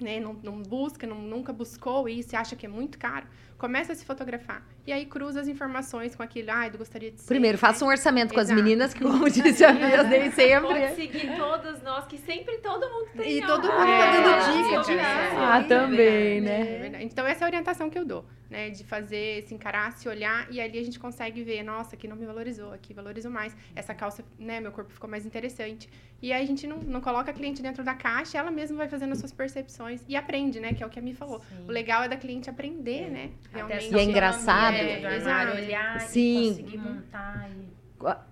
né, 0.00 0.18
não, 0.18 0.32
não 0.34 0.60
busca, 0.62 1.06
não, 1.06 1.20
nunca 1.22 1.52
buscou 1.52 2.08
isso 2.08 2.34
e 2.34 2.36
acha 2.36 2.56
que 2.56 2.66
é 2.66 2.68
muito 2.68 2.98
caro, 2.98 3.26
começa 3.56 3.92
a 3.92 3.96
se 3.96 4.04
fotografar. 4.04 4.66
E 4.84 4.92
aí 4.92 5.06
cruza 5.06 5.40
as 5.40 5.46
informações 5.46 6.16
com 6.16 6.22
aquilo, 6.24 6.50
ah, 6.50 6.66
eu 6.66 6.76
gostaria 6.76 7.10
de 7.10 7.20
ser. 7.20 7.28
Primeiro, 7.28 7.56
né? 7.56 7.60
faça 7.60 7.84
um 7.84 7.88
orçamento 7.88 8.34
com 8.34 8.40
as 8.40 8.48
Exato. 8.48 8.62
meninas, 8.62 8.92
que, 8.92 9.00
como 9.00 9.30
disse 9.30 9.64
a 9.64 9.72
Bia, 9.72 10.02
nem 10.02 10.22
Pode 10.22 10.34
sempre. 10.34 10.94
seguir 10.94 11.36
todas 11.36 11.82
nós, 11.82 12.04
que 12.06 12.18
sempre 12.18 12.58
todo 12.58 12.88
mundo 12.90 13.08
tem. 13.16 13.38
E 13.38 13.46
todo 13.46 13.62
mundo 13.62 13.76
tá 13.76 13.88
É, 13.88 14.12
dando 14.12 14.28
é, 14.28 14.62
dica 14.62 14.74
é, 14.74 14.80
de 14.80 14.92
é, 14.92 14.94
graça. 14.96 15.36
Ah, 15.36 15.54
aí, 15.54 15.64
também, 15.68 16.38
É 16.38 16.88
né? 16.90 17.02
Então, 17.02 17.24
essa 17.26 17.44
é 17.44 17.44
a 17.44 17.48
orientação 17.48 17.88
que 17.88 17.98
eu 17.98 18.04
dou, 18.04 18.24
né? 18.50 18.70
De 18.70 18.82
fazer, 18.82 19.42
se 19.44 19.54
encarar, 19.54 19.92
se 19.92 20.08
olhar, 20.08 20.46
e 20.50 20.60
ali 20.60 20.78
a 20.78 20.84
gente 20.84 20.98
consegue 20.98 21.42
ver, 21.44 21.62
nossa, 21.62 21.94
aqui 21.94 22.08
não 22.08 22.16
me 22.16 22.26
valorizou, 22.26 22.72
aqui 22.72 22.92
valorizou 22.92 23.30
mais. 23.30 23.56
Essa 23.76 23.94
calça, 23.94 24.24
né, 24.38 24.58
meu 24.60 24.72
corpo 24.72 24.92
ficou 24.92 25.08
mais 25.08 25.24
interessante. 25.24 25.88
E 26.20 26.32
aí 26.32 26.42
a 26.42 26.46
gente 26.46 26.66
não, 26.68 26.76
não 26.78 27.00
coloca 27.00 27.30
a 27.32 27.34
cliente 27.34 27.60
dentro 27.60 27.82
da 27.82 27.94
caixa, 27.94 28.38
ela 28.38 28.50
mesma 28.50 28.76
vai 28.76 28.88
fazendo 28.88 29.12
as 29.12 29.18
suas 29.18 29.32
percepções 29.32 30.02
e 30.08 30.14
aprende, 30.14 30.60
né? 30.60 30.72
Que 30.72 30.82
é 30.82 30.86
o 30.86 30.90
que 30.90 30.98
a 30.98 31.02
Mi 31.02 31.14
falou. 31.14 31.40
Sim. 31.40 31.64
O 31.66 31.72
legal 31.72 32.04
é 32.04 32.08
da 32.08 32.16
cliente 32.16 32.48
aprender, 32.48 33.10
né? 33.10 33.30
Até 33.52 33.56
Realmente. 33.56 33.92
E 33.94 33.98
é 33.98 34.02
engraçado. 34.04 34.71
Do 35.00 35.06
armário, 35.06 35.52
É, 35.52 35.62
olhar 35.62 36.00
Sim. 36.00 36.42
e 36.42 36.48
conseguir 36.48 36.78
montar. 36.78 37.50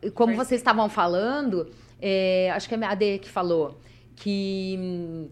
E... 0.02 0.10
Como 0.10 0.34
vocês 0.34 0.60
estavam 0.60 0.88
falando, 0.88 1.70
é, 2.00 2.50
acho 2.52 2.68
que 2.68 2.74
é 2.74 2.84
a 2.84 2.90
Ade 2.90 3.18
que 3.18 3.30
falou, 3.30 3.80
que 4.16 5.30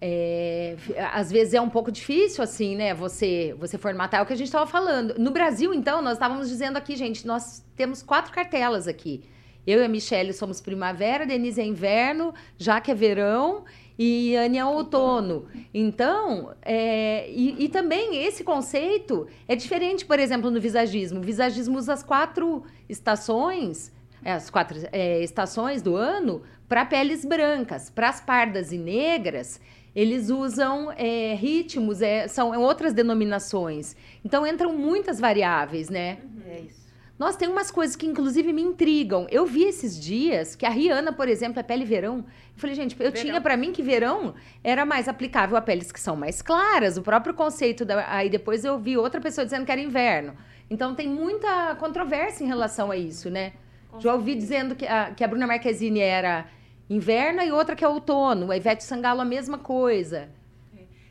é, 0.00 0.76
às 1.12 1.30
vezes 1.30 1.54
é 1.54 1.60
um 1.60 1.70
pouco 1.70 1.92
difícil, 1.92 2.42
assim, 2.42 2.74
né? 2.74 2.92
Você, 2.92 3.54
você 3.58 3.78
formatar. 3.78 4.20
É 4.20 4.22
o 4.22 4.26
que 4.26 4.32
a 4.32 4.36
gente 4.36 4.48
estava 4.48 4.66
falando. 4.66 5.14
No 5.18 5.30
Brasil, 5.30 5.72
então, 5.72 6.02
nós 6.02 6.14
estávamos 6.14 6.48
dizendo 6.48 6.76
aqui, 6.76 6.96
gente, 6.96 7.24
nós 7.26 7.64
temos 7.76 8.02
quatro 8.02 8.32
cartelas 8.32 8.88
aqui. 8.88 9.24
Eu 9.66 9.80
e 9.80 9.84
a 9.84 9.88
Michelle 9.88 10.32
somos 10.32 10.60
primavera, 10.60 11.24
Denise 11.24 11.60
é 11.60 11.64
inverno, 11.64 12.34
Jaque 12.58 12.90
é 12.90 12.94
verão 12.94 13.64
e 13.98 14.34
Anne 14.36 14.58
é 14.58 14.64
outono. 14.64 15.46
Então, 15.72 16.54
é, 16.62 17.30
e, 17.30 17.64
e 17.64 17.68
também 17.68 18.24
esse 18.24 18.42
conceito 18.42 19.28
é 19.46 19.54
diferente, 19.54 20.04
por 20.04 20.18
exemplo, 20.18 20.50
no 20.50 20.60
visagismo. 20.60 21.20
O 21.20 21.22
visagismo 21.22 21.78
usa 21.78 21.92
as 21.92 22.02
quatro 22.02 22.64
estações, 22.88 23.92
é, 24.24 24.32
as 24.32 24.50
quatro 24.50 24.78
é, 24.90 25.22
estações 25.22 25.82
do 25.82 25.94
ano 25.94 26.42
para 26.68 26.84
peles 26.84 27.24
brancas. 27.24 27.90
Para 27.90 28.08
as 28.08 28.20
pardas 28.20 28.72
e 28.72 28.78
negras, 28.78 29.60
eles 29.94 30.30
usam 30.30 30.90
é, 30.96 31.34
ritmos, 31.34 32.02
é, 32.02 32.26
são 32.26 32.58
outras 32.60 32.92
denominações. 32.92 33.94
Então, 34.24 34.44
entram 34.46 34.72
muitas 34.76 35.20
variáveis, 35.20 35.88
né? 35.88 36.18
É 36.46 36.60
isso. 36.60 36.81
Nossa, 37.22 37.38
tem 37.38 37.48
umas 37.48 37.70
coisas 37.70 37.94
que 37.94 38.04
inclusive 38.04 38.52
me 38.52 38.62
intrigam. 38.62 39.28
Eu 39.30 39.46
vi 39.46 39.62
esses 39.62 39.96
dias 40.00 40.56
que 40.56 40.66
a 40.66 40.70
Rihanna, 40.70 41.12
por 41.12 41.28
exemplo, 41.28 41.60
é 41.60 41.62
pele 41.62 41.84
verão. 41.84 42.18
Eu 42.18 42.24
falei, 42.56 42.74
gente, 42.74 42.96
eu 42.98 43.12
Verão. 43.12 43.12
tinha 43.22 43.40
pra 43.40 43.56
mim 43.56 43.70
que 43.72 43.80
verão 43.80 44.34
era 44.64 44.84
mais 44.84 45.06
aplicável 45.08 45.56
a 45.56 45.60
peles 45.62 45.92
que 45.92 46.00
são 46.00 46.16
mais 46.16 46.42
claras, 46.42 46.96
o 46.96 47.02
próprio 47.02 47.32
conceito 47.32 47.84
da... 47.84 48.12
aí 48.12 48.28
depois 48.28 48.64
eu 48.64 48.76
vi 48.76 48.96
outra 48.96 49.20
pessoa 49.20 49.44
dizendo 49.44 49.64
que 49.64 49.70
era 49.70 49.80
inverno. 49.80 50.36
Então 50.68 50.96
tem 50.96 51.08
muita 51.08 51.76
controvérsia 51.76 52.42
em 52.42 52.48
relação 52.48 52.90
a 52.90 52.96
isso, 52.96 53.30
né? 53.30 53.52
Com 53.90 54.00
Já 54.00 54.14
ouvi 54.14 54.32
certeza. 54.32 54.46
dizendo 54.46 54.74
que 54.74 54.84
a, 54.86 55.12
que 55.12 55.22
a 55.22 55.28
Bruna 55.28 55.46
Marquezine 55.46 56.00
era 56.00 56.46
inverno 56.90 57.40
e 57.42 57.52
outra 57.52 57.76
que 57.76 57.84
é 57.84 57.88
outono. 57.88 58.50
A 58.50 58.56
Ivete 58.56 58.82
Sangalo 58.82 59.20
a 59.20 59.24
mesma 59.24 59.58
coisa. 59.58 60.28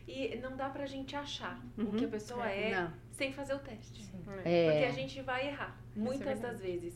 E 0.08 0.38
não 0.44 0.58
dá 0.58 0.68
pra 0.68 0.86
gente 0.86 1.16
achar 1.16 1.58
o 1.78 1.82
Uhum. 1.84 1.92
que 1.92 2.04
a 2.04 2.08
pessoa 2.10 2.46
é, 2.50 2.76
Não. 2.76 2.92
Sem 3.22 3.32
fazer 3.40 3.54
o 3.54 3.60
teste. 3.60 4.02
Porque 4.26 4.50
É, 4.50 4.88
a 4.88 4.92
gente 5.00 5.22
vai 5.22 5.42
errar, 5.50 5.72
muitas 5.96 6.40
verdade. 6.40 6.42
das 6.54 6.60
vezes. 6.68 6.94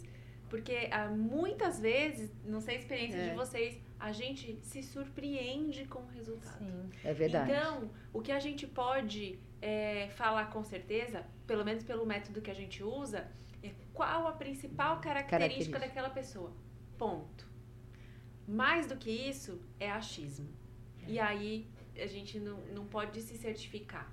Porque 0.50 0.78
ah, 0.92 1.08
muitas 1.10 1.80
vezes, 1.80 2.32
não 2.54 2.60
sei 2.66 2.74
a 2.78 2.80
experiência 2.80 3.18
É. 3.20 3.30
de 3.30 3.36
vocês, 3.36 3.72
a 4.00 4.12
gente 4.12 4.46
se 4.70 4.82
surpreende 4.94 5.86
com 5.94 6.00
o 6.00 6.08
resultado. 6.18 6.58
Sim. 6.58 6.90
é 7.04 7.14
verdade. 7.14 7.52
Então, 7.52 7.90
o 8.18 8.20
que 8.26 8.32
a 8.32 8.40
gente 8.48 8.66
pode 8.84 9.38
é, 9.62 10.08
falar 10.22 10.46
com 10.54 10.64
certeza, 10.64 11.24
pelo 11.46 11.64
menos 11.64 11.84
pelo 11.84 12.06
método 12.14 12.42
que 12.42 12.52
a 12.56 12.60
gente 12.62 12.80
usa, 12.84 13.22
é 13.64 13.70
qual 13.94 14.28
a 14.28 14.34
principal 14.34 14.94
característica, 15.00 15.30
Característica. 15.38 15.80
daquela 15.80 16.10
pessoa. 16.10 16.52
Ponto. 16.98 17.44
Mais 18.48 18.84
do 18.88 18.96
que 19.04 19.12
isso, 19.12 19.54
é 19.80 19.90
achismo. 19.92 20.50
E 21.08 21.20
aí, 21.20 21.68
a 22.06 22.08
gente 22.08 22.40
não, 22.40 22.58
não 22.78 22.86
pode 22.96 23.22
se 23.22 23.36
certificar. 23.38 24.08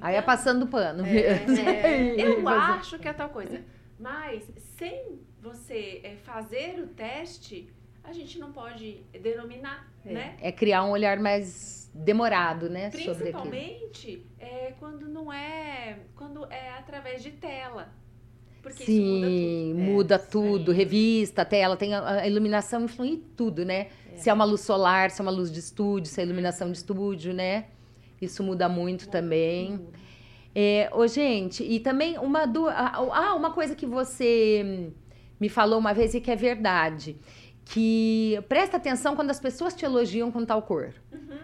Aí 0.00 0.14
é 0.14 0.18
Então, 0.18 0.26
passando 0.26 0.66
pano. 0.66 1.04
É, 1.04 1.44
é. 2.16 2.20
eu 2.20 2.48
acho 2.48 2.98
que 2.98 3.08
é 3.08 3.12
tal 3.12 3.28
coisa. 3.30 3.60
Mas 3.98 4.44
sem 4.78 5.18
você 5.40 6.00
é, 6.04 6.16
fazer 6.16 6.78
o 6.80 6.86
teste, 6.88 7.68
a 8.04 8.12
gente 8.12 8.38
não 8.38 8.52
pode 8.52 9.02
denominar, 9.20 9.90
É. 10.04 10.12
né? 10.12 10.36
É 10.40 10.52
criar 10.52 10.84
um 10.84 10.90
olhar 10.90 11.18
mais 11.18 11.90
demorado, 11.92 12.70
né? 12.70 12.90
Principalmente 12.90 14.24
é, 14.38 14.72
quando 14.78 15.08
não 15.08 15.32
é. 15.32 15.98
Quando 16.14 16.44
é 16.50 16.70
através 16.78 17.22
de 17.22 17.32
tela. 17.32 17.88
Porque 18.62 18.84
Sim, 18.84 19.70
isso 19.70 19.78
muda 19.78 19.92
muda 19.92 20.18
tudo. 20.18 20.58
tudo. 20.58 20.72
Revista, 20.72 21.44
tela, 21.44 21.76
tem 21.76 21.94
a, 21.94 22.20
a 22.20 22.26
iluminação 22.26 22.84
influi 22.84 23.22
tudo, 23.36 23.64
né? 23.64 23.88
Se 24.16 24.28
é 24.28 24.32
uma 24.32 24.44
luz 24.44 24.62
solar, 24.62 25.10
se 25.10 25.20
é 25.20 25.22
uma 25.22 25.30
luz 25.30 25.50
de 25.50 25.60
estúdio, 25.60 26.10
se 26.10 26.20
é 26.20 26.24
iluminação 26.24 26.70
de 26.72 26.78
estúdio, 26.78 27.32
né? 27.32 27.66
Isso 28.20 28.42
muda 28.42 28.68
muito 28.68 29.08
também. 29.08 29.80
É, 30.54 30.90
ô, 30.92 31.06
gente, 31.06 31.62
e 31.62 31.78
também 31.78 32.18
uma 32.18 32.46
do. 32.46 32.68
Ah, 32.68 33.34
uma 33.36 33.50
coisa 33.52 33.74
que 33.74 33.86
você 33.86 34.90
me 35.40 35.48
falou 35.48 35.78
uma 35.78 35.92
vez 35.94 36.14
e 36.14 36.20
que 36.20 36.30
é 36.30 36.36
verdade. 36.36 37.16
Que 37.64 38.42
presta 38.48 38.78
atenção 38.78 39.14
quando 39.14 39.30
as 39.30 39.38
pessoas 39.38 39.74
te 39.74 39.84
elogiam 39.84 40.32
com 40.32 40.42
tal 40.44 40.62
cor. 40.62 40.94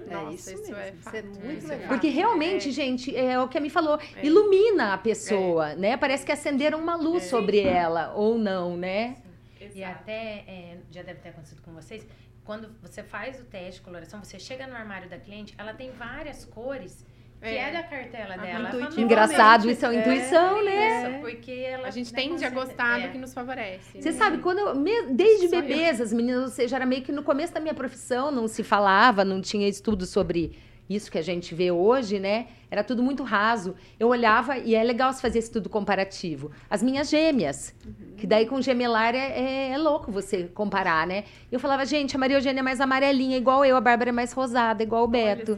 É 0.09 0.15
Nossa, 0.15 0.33
isso, 0.35 0.55
isso 0.55 0.73
mesmo. 0.73 0.77
é 0.77 0.91
Isso 0.99 1.17
é 1.17 1.23
muito 1.23 1.59
isso 1.59 1.67
é 1.67 1.75
legal. 1.75 1.89
Porque 1.89 2.09
realmente, 2.09 2.69
É. 2.71 2.73
gente, 2.73 3.15
é 3.15 3.39
o 3.39 3.47
que 3.47 3.59
a 3.59 3.61
me 3.61 3.69
falou, 3.69 3.99
É. 4.17 4.25
ilumina 4.27 4.95
a 4.95 4.99
pessoa, 4.99 5.75
né? 5.75 5.99
Parece 5.99 6.25
que 6.25 6.33
acenderam 6.33 6.79
uma 6.81 6.97
luz 6.97 7.25
É. 7.25 7.27
sobre 7.29 7.61
ela, 7.61 8.15
ou 8.17 8.39
não, 8.39 8.75
né? 8.75 9.19
Exato. 9.61 9.79
E 9.79 9.85
até, 9.85 10.45
é, 10.49 10.79
já 10.91 11.03
deve 11.03 11.21
ter 11.21 11.29
acontecido 11.29 11.61
com 11.63 11.73
vocês, 11.73 12.07
quando 12.45 12.69
você 12.83 13.03
faz 13.03 13.41
o 13.41 13.45
teste 13.45 13.81
de 13.81 13.87
coloração, 13.87 14.23
você 14.23 14.39
chega 14.39 14.67
no 14.67 14.75
armário 14.75 15.09
da 15.09 15.17
cliente, 15.19 15.55
ela 15.57 15.73
tem 15.75 15.91
várias 15.93 16.45
cores 16.45 17.05
que 17.41 17.49
é, 17.49 17.73
da 17.73 17.83
cartela 17.83 18.37
dela. 18.39 18.69
Intuitivamente. 18.69 19.01
Engraçado, 19.03 19.71
isso 19.71 19.85
é 19.85 19.89
uma 19.89 19.95
É, 19.97 20.01
intuição, 20.01 20.65
né? 20.65 21.11
Isso, 21.13 21.21
porque 21.21 21.51
ela 21.53 21.89
A 21.89 21.91
gente 21.91 22.13
né, 22.13 22.23
tende 22.23 22.45
a 22.45 22.51
gostar 22.51 23.01
é. 23.01 23.07
do 23.07 23.13
que 23.13 23.19
nos 23.19 23.35
favorece. 23.35 24.01
Você 24.01 24.13
né? 24.13 24.17
sabe, 24.17 24.39
quando 24.39 24.59
eu, 24.61 24.75
me- 24.75 25.09
desde 25.13 25.49
Só 25.49 25.57
eu. 25.57 25.63
bebês, 25.63 26.01
as 26.01 26.13
meninas, 26.13 26.43
ou 26.45 26.49
seja, 26.49 26.77
era 26.77 26.87
meio 26.87 27.03
que 27.03 27.13
no 27.13 27.23
começo 27.23 27.53
da 27.53 27.61
minha 27.61 27.75
profissão, 27.75 28.31
não 28.31 28.49
se 28.49 28.63
falava, 28.63 29.25
não 29.25 29.43
tinha 29.43 29.69
estudo 29.69 30.07
sobre 30.07 30.57
isso 30.89 31.11
que 31.11 31.17
a 31.19 31.23
gente 31.23 31.55
vê 31.55 31.71
hoje, 31.71 32.19
né? 32.19 32.47
Era 32.71 32.85
tudo 32.85 33.03
muito 33.03 33.23
raso. 33.23 33.75
Eu 33.99 34.09
olhava, 34.09 34.59
e 34.59 34.75
é 34.75 34.83
legal 34.85 35.13
se 35.13 35.23
fazer 35.23 35.39
esse 35.39 35.49
estudo 35.49 35.69
comparativo. 35.71 36.51
As 36.69 36.83
minhas 36.83 37.09
gêmeas, 37.09 37.75
que 38.17 38.27
daí 38.27 38.47
com 38.47 38.61
gemelar 38.61 39.15
é, 39.15 39.19
é- 39.39 39.71
é 39.71 39.79
louco 39.79 40.13
você 40.13 40.45
comparar, 40.45 41.07
né? 41.07 41.25
Eu 41.51 41.59
falava, 41.59 41.87
gente, 41.87 42.15
a 42.17 42.19
Maria 42.19 42.37
Eugênia 42.37 42.61
é 42.61 42.63
mais 42.63 42.81
amarelinha, 42.81 43.37
igual 43.37 43.65
eu, 43.65 43.77
a 43.77 43.81
Bárbara 43.81 44.11
é 44.11 44.13
mais 44.13 44.33
rosada, 44.33 44.83
igual 44.83 45.05
o 45.05 45.09
Beto. 45.09 45.57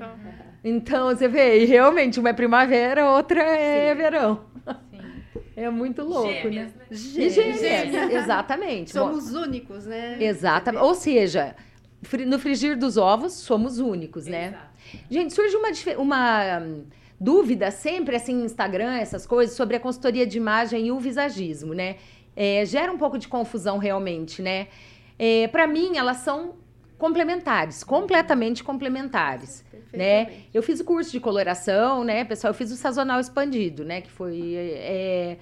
Então, 0.62 1.06
você 1.08 1.28
vê, 1.28 1.62
e 1.62 1.64
realmente, 1.64 2.18
uma 2.18 2.30
é 2.30 2.32
primavera, 2.32 3.08
outra 3.10 3.40
é 3.42 3.94
verão. 3.94 4.40
Sim. 4.90 5.00
É 5.58 5.70
muito 5.70 6.02
louco, 6.02 6.28
Gêmeas, 6.30 6.74
né? 6.74 6.80
né? 6.80 6.86
E 6.90 7.30
Gêmeas. 7.30 7.60
gêmeas, 7.60 8.10
exatamente. 8.12 8.92
Bom, 8.92 9.06
Somos 9.06 9.32
únicos, 9.32 9.86
né? 9.86 10.18
Exatamente. 10.20 10.84
Ou 10.84 10.94
seja, 10.94 11.56
no 12.26 12.38
frigir 12.38 12.76
dos 12.76 12.98
ovos, 12.98 13.32
somos 13.32 13.78
únicos, 13.78 14.26
né? 14.26 14.48
Exato. 14.48 14.75
Gente, 15.10 15.32
surge 15.32 15.56
uma, 15.56 15.68
uma 15.98 16.58
hum, 16.60 16.84
dúvida 17.20 17.70
sempre, 17.70 18.16
assim, 18.16 18.34
no 18.34 18.44
Instagram, 18.44 18.96
essas 18.96 19.26
coisas, 19.26 19.56
sobre 19.56 19.76
a 19.76 19.80
consultoria 19.80 20.26
de 20.26 20.36
imagem 20.36 20.86
e 20.86 20.92
o 20.92 20.98
visagismo, 20.98 21.74
né? 21.74 21.96
É, 22.34 22.64
gera 22.66 22.92
um 22.92 22.98
pouco 22.98 23.18
de 23.18 23.28
confusão, 23.28 23.78
realmente, 23.78 24.42
né? 24.42 24.68
É, 25.18 25.48
Para 25.48 25.66
mim, 25.66 25.96
elas 25.96 26.18
são 26.18 26.54
complementares, 26.98 27.84
completamente 27.84 28.64
complementares 28.64 29.64
né? 29.96 30.28
Eu 30.52 30.62
fiz 30.62 30.80
o 30.80 30.84
curso 30.84 31.10
de 31.10 31.18
coloração, 31.18 32.04
né, 32.04 32.24
pessoal? 32.24 32.50
Eu 32.50 32.54
fiz 32.54 32.70
o 32.70 32.76
sazonal 32.76 33.18
expandido, 33.18 33.84
né? 33.84 34.00
Que 34.00 34.10
foi. 34.10 34.54
é, 34.56 35.38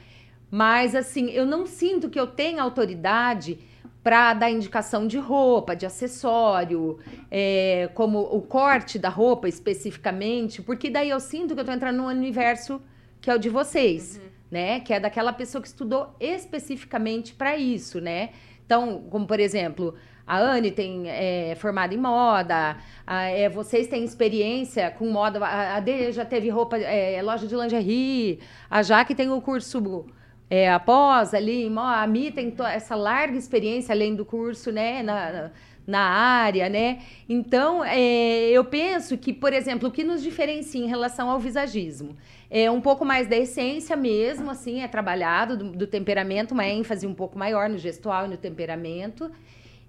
Mas, 0.51 0.95
assim, 0.95 1.31
eu 1.31 1.45
não 1.45 1.67
sinto 1.67 2.09
que 2.09 2.19
eu 2.19 2.27
tenha 2.27 2.63
autoridade 2.63 3.59
para 4.05 4.35
dar 4.35 4.51
indicação 4.51 5.07
de 5.07 5.19
roupa, 5.19 5.75
de 5.75 5.87
acessório, 5.87 6.99
é, 7.31 7.89
como 7.95 8.21
o 8.21 8.43
corte 8.43 8.99
da 8.99 9.09
roupa 9.09 9.49
especificamente, 9.49 10.61
porque 10.63 10.91
daí 10.91 11.09
eu 11.09 11.19
sinto 11.19 11.55
que 11.55 11.61
eu 11.61 11.63
estou 11.63 11.75
entrando 11.75 11.97
num 11.97 12.07
universo 12.09 12.81
que 13.21 13.31
é 13.31 13.35
o 13.35 13.39
de 13.39 13.49
vocês, 13.49 14.21
né? 14.51 14.81
Que 14.81 14.93
é 14.93 15.01
daquela 15.01 15.33
pessoa 15.33 15.63
que 15.63 15.69
estudou 15.69 16.15
especificamente 16.21 17.33
para 17.35 17.57
isso, 17.57 17.99
né? 18.01 18.31
Então, 18.67 19.03
como 19.11 19.27
por 19.27 19.41
exemplo, 19.41 19.95
a 20.27 20.39
Anne 20.39 20.71
tem 20.71 21.09
é, 21.09 21.55
formada 21.57 21.95
em 21.95 21.99
moda, 21.99 22.77
a- 23.07 23.23
é, 23.25 23.49
vocês 23.49 23.87
têm 23.89 24.05
experiência 24.05 24.91
com 24.91 25.09
moda, 25.11 25.39
a, 25.45 25.77
a 25.77 25.81
Dê 25.81 26.13
já 26.13 26.25
teve 26.27 26.51
roupa, 26.51 26.77
é, 26.79 27.21
loja 27.23 27.47
de 27.47 27.55
lingerie, 27.57 28.39
a 28.71 28.83
Jaque 28.83 29.15
tem 29.15 29.31
o 29.31 29.41
curso 29.41 30.05
é, 30.51 30.71
após 30.71 31.35
ali, 31.35 31.71
a 31.77 32.07
Mi 32.07 32.31
tem 32.31 32.55
essa 32.73 32.95
larga 32.95 33.37
experiência 33.37 33.93
além 33.95 34.15
do 34.15 34.25
curso, 34.25 34.71
né, 34.71 35.03
na, 35.03 35.33
na- 35.33 35.51
na 35.87 36.01
área, 36.01 36.67
né? 36.71 37.01
Então, 37.29 37.85
é, 37.85 38.49
eu 38.51 38.65
penso 38.65 39.19
que, 39.19 39.35
por 39.35 39.53
exemplo, 39.53 39.91
o 39.91 39.93
que 39.93 40.03
nos 40.03 40.23
diferencia 40.23 40.83
em 40.83 40.89
relação 40.89 41.29
ao 41.29 41.39
visagismo 41.39 42.17
é 42.51 42.71
um 42.71 42.81
pouco 42.81 43.05
mais 43.05 43.27
da 43.29 43.37
essência 43.37 43.95
mesmo, 43.95 44.51
assim, 44.51 44.81
é 44.81 44.89
trabalhado 44.89 45.57
do, 45.59 45.65
do 45.73 45.87
temperamento, 45.87 46.53
uma 46.53 46.67
ênfase 46.67 47.07
um 47.07 47.13
pouco 47.13 47.39
maior 47.39 47.69
no 47.69 47.77
gestual 47.77 48.25
e 48.25 48.29
no 48.29 48.37
temperamento. 48.39 49.31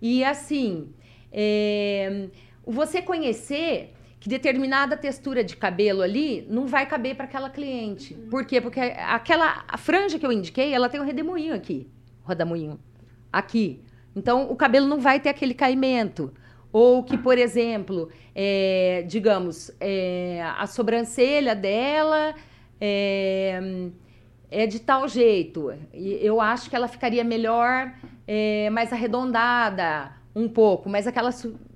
E 0.02 0.22
assim, 0.24 0.90
é, 1.32 2.28
você 2.66 3.02
conhecer 3.02 3.94
que 4.26 4.30
determinada 4.30 4.98
textura 4.98 5.44
de 5.44 5.56
cabelo 5.56 6.02
ali 6.02 6.48
não 6.50 6.66
vai 6.66 6.88
caber 6.88 7.14
para 7.16 7.26
aquela 7.26 7.48
cliente. 7.48 8.16
Por 8.16 8.44
quê? 8.44 8.60
Porque 8.60 8.80
aquela 8.80 9.64
franja 9.78 10.18
que 10.18 10.26
eu 10.26 10.32
indiquei, 10.32 10.74
ela 10.74 10.90
tem 10.90 11.00
um 11.00 11.04
redemoinho 11.04 11.54
aqui, 11.54 11.88
rodamoinho 12.24 12.80
aqui. 13.32 13.84
Então 14.16 14.50
o 14.52 14.56
cabelo 14.56 14.88
não 14.88 15.00
vai 15.00 15.20
ter 15.20 15.30
aquele 15.30 15.54
caimento. 15.54 16.34
Ou 16.72 17.04
que, 17.04 17.20
por 17.20 17.38
exemplo, 17.38 18.10
é, 18.34 19.06
digamos, 19.08 19.70
é, 19.80 20.44
a 20.58 20.66
sobrancelha 20.66 21.54
dela 21.54 22.34
é, 22.82 23.92
é 24.50 24.66
de 24.66 24.80
tal 24.80 25.08
jeito. 25.08 25.72
Eu 25.94 26.42
acho 26.42 26.68
que 26.68 26.76
ela 26.76 26.88
ficaria 26.88 27.24
melhor, 27.24 27.94
é, 28.28 28.72
mais 28.72 28.92
arredondada 28.92 30.14
um 30.36 30.50
pouco, 30.50 30.90
mas 30.90 31.08
aquela, 31.08 31.30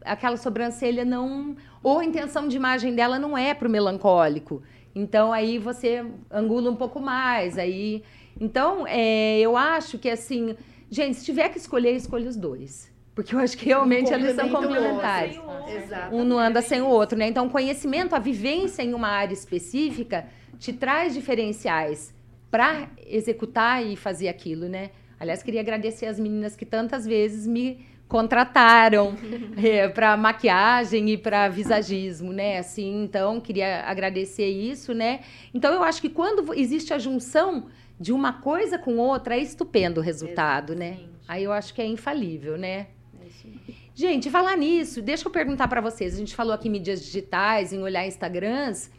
aquela 0.03 0.35
sobrancelha 0.35 1.05
não. 1.05 1.55
Ou 1.81 1.99
a 1.99 2.05
intenção 2.05 2.47
de 2.47 2.55
imagem 2.55 2.93
dela 2.93 3.17
não 3.17 3.37
é 3.37 3.53
para 3.53 3.67
o 3.67 3.71
melancólico. 3.71 4.61
Então 4.93 5.31
aí 5.31 5.57
você 5.57 6.05
angula 6.29 6.69
um 6.69 6.75
pouco 6.75 6.99
mais. 6.99 7.57
Aí, 7.57 8.03
então 8.39 8.85
é, 8.87 9.39
eu 9.39 9.55
acho 9.55 9.97
que 9.97 10.09
assim, 10.09 10.55
gente, 10.89 11.17
se 11.17 11.25
tiver 11.25 11.49
que 11.49 11.57
escolher, 11.57 11.95
escolha 11.95 12.27
os 12.27 12.35
dois. 12.35 12.89
Porque 13.19 13.35
eu 13.35 13.39
acho 13.39 13.57
que 13.57 13.65
realmente 13.65 14.13
eles 14.13 14.33
são 14.33 14.47
complementares. 14.47 15.33
Sem 15.33 15.41
o 15.41 15.45
outro. 15.45 15.71
Exato. 15.75 16.15
Um 16.15 16.23
não 16.23 16.39
anda 16.39 16.61
sem 16.61 16.81
o 16.81 16.87
outro, 16.87 17.17
né? 17.17 17.27
Então, 17.27 17.47
o 17.47 17.49
conhecimento, 17.49 18.15
a 18.15 18.19
vivência 18.19 18.81
em 18.81 18.93
uma 18.93 19.09
área 19.09 19.33
específica 19.33 20.27
te 20.57 20.71
traz 20.71 21.13
diferenciais 21.13 22.13
para 22.49 22.87
executar 23.05 23.85
e 23.85 23.97
fazer 23.97 24.29
aquilo, 24.29 24.69
né? 24.69 24.91
Aliás, 25.19 25.43
queria 25.43 25.59
agradecer 25.59 26.05
as 26.05 26.17
meninas 26.17 26.55
que 26.55 26.65
tantas 26.65 27.05
vezes 27.05 27.45
me 27.45 27.85
contrataram 28.09 29.15
para 29.93 30.17
maquiagem 30.17 31.11
e 31.11 31.17
para 31.17 31.47
visagismo, 31.47 32.33
né? 32.33 32.57
Assim, 32.57 33.03
então 33.03 33.39
queria 33.39 33.83
agradecer 33.85 34.49
isso, 34.49 34.93
né? 34.93 35.21
Então 35.53 35.71
eu 35.71 35.83
acho 35.83 36.01
que 36.01 36.09
quando 36.09 36.53
existe 36.55 36.91
a 36.91 36.97
junção 36.97 37.67
de 37.99 38.11
uma 38.11 38.33
coisa 38.33 38.79
com 38.79 38.97
outra, 38.97 39.35
é 39.35 39.39
estupendo 39.39 40.01
o 40.01 40.03
resultado, 40.03 40.75
né? 40.75 40.87
Exatamente. 40.87 41.19
Aí 41.27 41.43
eu 41.43 41.53
acho 41.53 41.73
que 41.73 41.81
é 41.81 41.85
infalível, 41.85 42.57
né? 42.57 42.87
É 43.21 43.27
isso 43.27 43.47
mesmo. 43.47 43.79
Gente, 43.93 44.29
falar 44.29 44.57
nisso, 44.57 45.01
deixa 45.01 45.27
eu 45.27 45.31
perguntar 45.31 45.67
para 45.67 45.79
vocês. 45.79 46.15
A 46.15 46.17
gente 46.17 46.35
falou 46.35 46.53
aqui 46.53 46.67
em 46.67 46.71
mídias 46.71 47.03
digitais, 47.03 47.71
em 47.71 47.81
olhar 47.81 48.07
Instagrams. 48.07 48.89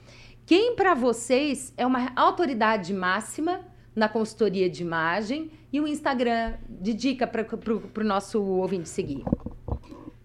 Quem 0.47 0.77
para 0.77 0.95
vocês 0.95 1.73
é 1.77 1.85
uma 1.85 2.13
autoridade 2.15 2.93
máxima 2.95 3.61
na 3.95 4.09
consultoria 4.09 4.69
de 4.71 4.83
imagem 4.83 5.51
e 5.73 5.81
o 5.81 5.87
Instagram 5.87 6.57
de 6.69 6.95
dica 6.95 7.27
para 7.27 7.47
o 8.03 8.05
nosso 8.05 8.43
ouvinte 8.43 8.89
seguir? 8.89 9.25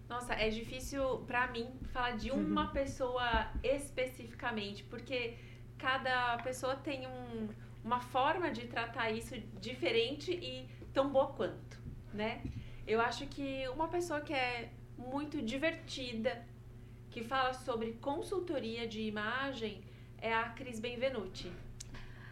Nossa, 0.10 0.34
é 0.34 0.50
difícil 0.50 1.20
pra 1.28 1.48
mim 1.48 1.68
falar 1.92 2.12
de 2.12 2.32
uma 2.32 2.68
pessoa 2.68 3.48
especificamente, 3.64 4.84
porque 4.84 5.36
cada 5.78 6.38
pessoa 6.38 6.76
tem 6.76 7.06
um- 7.08 7.50
uma 7.84 8.00
forma 8.00 8.50
de 8.50 8.66
tratar 8.68 9.12
isso 9.12 9.36
diferente 9.60 10.32
e 10.32 10.68
tão 10.94 11.10
boa 11.10 11.28
quanto, 11.28 11.80
né? 12.14 12.42
Eu 12.88 13.02
acho 13.02 13.28
que 13.28 13.68
uma 13.70 13.88
pessoa 13.88 14.22
que 14.22 14.34
é 14.34 14.70
muito 14.98 15.42
divertida, 15.42 16.44
que 17.12 17.24
fala 17.24 17.54
sobre 17.54 17.94
consultoria 17.94 18.88
de 18.88 19.02
imagem, 19.02 19.82
é 20.22 20.34
a 20.34 20.50
Cris 20.50 20.80
Benvenuti. 20.80 21.52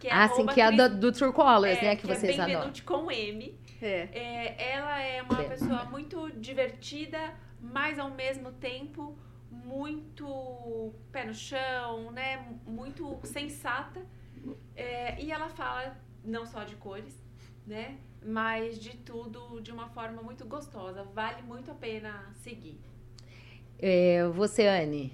Que 0.00 0.08
é 0.08 0.12
ah, 0.12 0.28
sim, 0.28 0.46
que 0.46 0.60
é 0.60 0.64
a 0.64 0.70
do, 0.70 0.98
do 0.98 1.12
True 1.12 1.32
Colors, 1.32 1.78
é, 1.78 1.82
né? 1.82 1.96
Que, 1.96 2.02
que 2.02 2.14
vocês 2.14 2.38
é. 2.38 2.46
Benvenuti 2.46 2.82
com 2.82 3.10
M. 3.10 3.58
É. 3.80 4.08
É, 4.12 4.72
ela 4.72 5.00
é 5.00 5.22
uma 5.22 5.34
Bem. 5.34 5.48
pessoa 5.48 5.84
muito 5.84 6.30
divertida, 6.38 7.34
mas 7.60 7.98
ao 7.98 8.10
mesmo 8.10 8.52
tempo 8.52 9.16
muito 9.50 10.92
pé 11.12 11.24
no 11.24 11.34
chão, 11.34 12.10
né? 12.10 12.44
Muito 12.66 13.18
sensata. 13.24 14.04
É, 14.76 15.20
e 15.22 15.30
ela 15.30 15.48
fala 15.48 15.96
não 16.24 16.46
só 16.46 16.64
de 16.64 16.76
cores, 16.76 17.22
né? 17.66 17.96
Mas 18.24 18.78
de 18.78 18.96
tudo 18.96 19.60
de 19.60 19.70
uma 19.70 19.88
forma 19.88 20.22
muito 20.22 20.44
gostosa. 20.46 21.04
Vale 21.14 21.42
muito 21.42 21.70
a 21.70 21.74
pena 21.74 22.30
seguir. 22.34 22.80
É, 23.78 24.26
você, 24.28 24.66
Anne? 24.66 25.12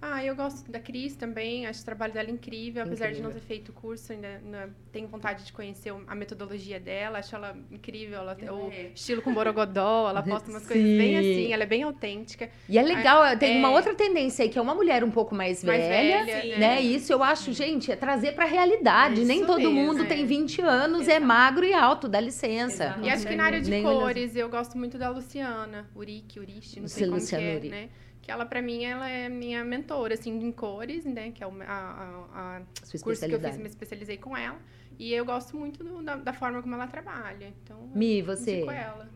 Ah, 0.00 0.22
eu 0.22 0.36
gosto 0.36 0.70
da 0.70 0.78
Cris 0.78 1.16
também, 1.16 1.66
acho 1.66 1.80
o 1.80 1.84
trabalho 1.84 2.12
dela 2.12 2.30
incrível, 2.30 2.82
apesar 2.82 3.06
de 3.12 3.14
não 3.22 3.30
Incrível. 3.30 3.40
ter 3.40 3.46
feito 3.46 3.68
o 3.70 3.72
curso, 3.72 4.12
ainda, 4.12 4.28
ainda 4.44 4.70
tenho 4.92 5.08
vontade 5.08 5.42
de 5.44 5.52
conhecer 5.54 5.90
o- 5.90 6.04
a 6.06 6.14
metodologia 6.14 6.78
dela, 6.78 7.18
acho 7.18 7.34
ela 7.34 7.56
incrível, 7.70 8.18
ela, 8.18 8.36
o 8.52 8.70
É. 8.70 8.90
estilo 8.94 9.22
com 9.22 9.32
borogodó, 9.32 10.10
ela 10.10 10.22
posta 10.22 10.50
umas 10.50 10.66
coisas 10.66 10.84
bem 10.98 11.12
Sim. 11.14 11.16
assim, 11.18 11.52
ela 11.52 11.62
é 11.62 11.66
bem 11.66 11.82
autêntica. 11.82 12.50
E 12.68 12.78
é 12.78 12.82
legal, 12.82 13.36
tem 13.38 13.56
é. 13.56 13.58
uma 13.58 13.70
outra 13.70 13.94
tendência 13.94 14.42
aí, 14.44 14.50
que 14.50 14.58
é 14.58 14.62
uma 14.62 14.74
mulher 14.74 15.02
um 15.02 15.10
pouco 15.10 15.34
mais 15.34 15.64
Mais 15.64 15.82
velha, 15.82 16.24
velha, 16.26 16.42
sim. 16.54 16.60
né? 16.60 16.80
Isso 16.80 17.10
eu 17.10 17.22
acho, 17.22 17.50
gente, 17.54 17.90
é 17.90 17.96
trazer 17.96 18.32
pra 18.34 18.44
realidade. 18.44 19.14
Isso 19.20 19.24
Nem 19.26 19.46
todo 19.46 19.58
mesmo, 19.58 19.72
mundo 19.72 20.02
é. 20.02 20.06
tem 20.06 20.26
20 20.26 20.60
anos, 20.60 21.08
é 21.08 21.12
Exato. 21.12 21.26
magro 21.26 21.64
e 21.64 21.72
alto, 21.72 22.06
dá 22.06 22.20
licença. 22.20 22.84
Exato. 22.84 23.00
E 23.02 23.08
acho 23.10 23.26
que 23.26 23.34
na 23.34 23.44
área 23.44 23.60
de 23.62 23.70
Nem 23.70 23.82
cores, 23.82 24.36
eu 24.36 24.48
gosto 24.50 24.76
muito 24.76 24.98
da 24.98 25.08
Luciana, 25.08 25.88
Urique, 25.96 26.38
Uriche, 26.38 26.80
não 26.80 26.86
sei 26.86 27.04
como 27.06 27.16
que 27.16 27.20
Luciana 27.22 27.44
é, 27.44 27.54
Urique. 27.56 27.68
né? 27.70 27.88
Que 28.26 28.32
ela, 28.32 28.44
pra 28.44 28.60
mim, 28.60 28.82
ela 28.82 29.08
é 29.08 29.28
minha 29.28 29.64
mentora, 29.64 30.14
assim, 30.14 30.36
em 30.36 30.50
cores, 30.50 31.04
né? 31.04 31.30
Que 31.30 31.44
é 31.44 31.46
o 31.46 31.52
a, 31.62 31.64
a, 32.34 32.56
a 32.56 32.62
Sua 32.82 32.98
curso 32.98 33.24
que 33.24 33.32
eu 33.32 33.38
fiz, 33.40 33.56
me 33.56 33.68
especializei 33.68 34.16
com 34.16 34.36
ela. 34.36 34.58
E 34.98 35.14
eu 35.14 35.24
gosto 35.24 35.56
muito 35.56 35.84
do- 35.84 36.02
da, 36.02 36.16
da 36.16 36.32
forma 36.32 36.60
como 36.60 36.74
ela 36.74 36.88
trabalha. 36.88 37.54
Então, 37.62 37.78
eu 37.82 37.96
Mi, 37.96 38.22
você? 38.22 38.64
ela. 38.68 39.08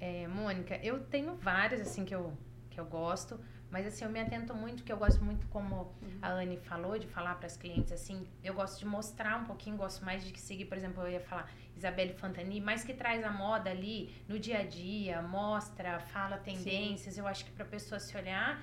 É, 0.00 0.26
Mônica, 0.26 0.76
eu 0.82 0.98
tenho 1.04 1.36
várias 1.36 1.82
assim 1.82 2.04
que 2.04 2.12
eu, 2.12 2.32
que 2.68 2.80
eu 2.80 2.84
gosto, 2.84 3.38
Mas 3.72 3.86
assim, 3.86 4.04
eu 4.04 4.10
me 4.10 4.20
atento 4.20 4.54
muito, 4.54 4.84
que 4.84 4.92
eu 4.92 4.98
gosto 4.98 5.24
muito, 5.24 5.48
como 5.48 5.90
a 6.20 6.28
Anne 6.28 6.58
falou, 6.58 6.98
de 6.98 7.06
falar 7.06 7.36
para 7.36 7.46
as 7.46 7.56
clientes 7.56 7.90
assim, 7.90 8.28
eu 8.44 8.52
gosto 8.52 8.78
de 8.78 8.84
mostrar 8.84 9.40
um 9.40 9.44
pouquinho, 9.44 9.78
gosto 9.78 10.04
mais 10.04 10.22
de 10.22 10.38
seguir, 10.38 10.66
por 10.66 10.76
exemplo, 10.76 11.02
eu 11.02 11.12
ia 11.12 11.20
falar 11.20 11.50
Isabelle 11.74 12.12
Fantani, 12.12 12.60
mas 12.60 12.84
que 12.84 12.92
traz 12.92 13.24
a 13.24 13.30
moda 13.30 13.70
ali 13.70 14.14
no 14.28 14.38
dia 14.38 14.58
a 14.58 14.62
dia, 14.62 15.22
mostra, 15.22 15.98
fala 16.00 16.36
tendências, 16.36 17.14
Sim. 17.14 17.20
eu 17.20 17.26
acho 17.26 17.46
que 17.46 17.50
para 17.50 17.64
a 17.64 17.68
pessoa 17.68 17.98
se 17.98 18.14
olhar 18.14 18.62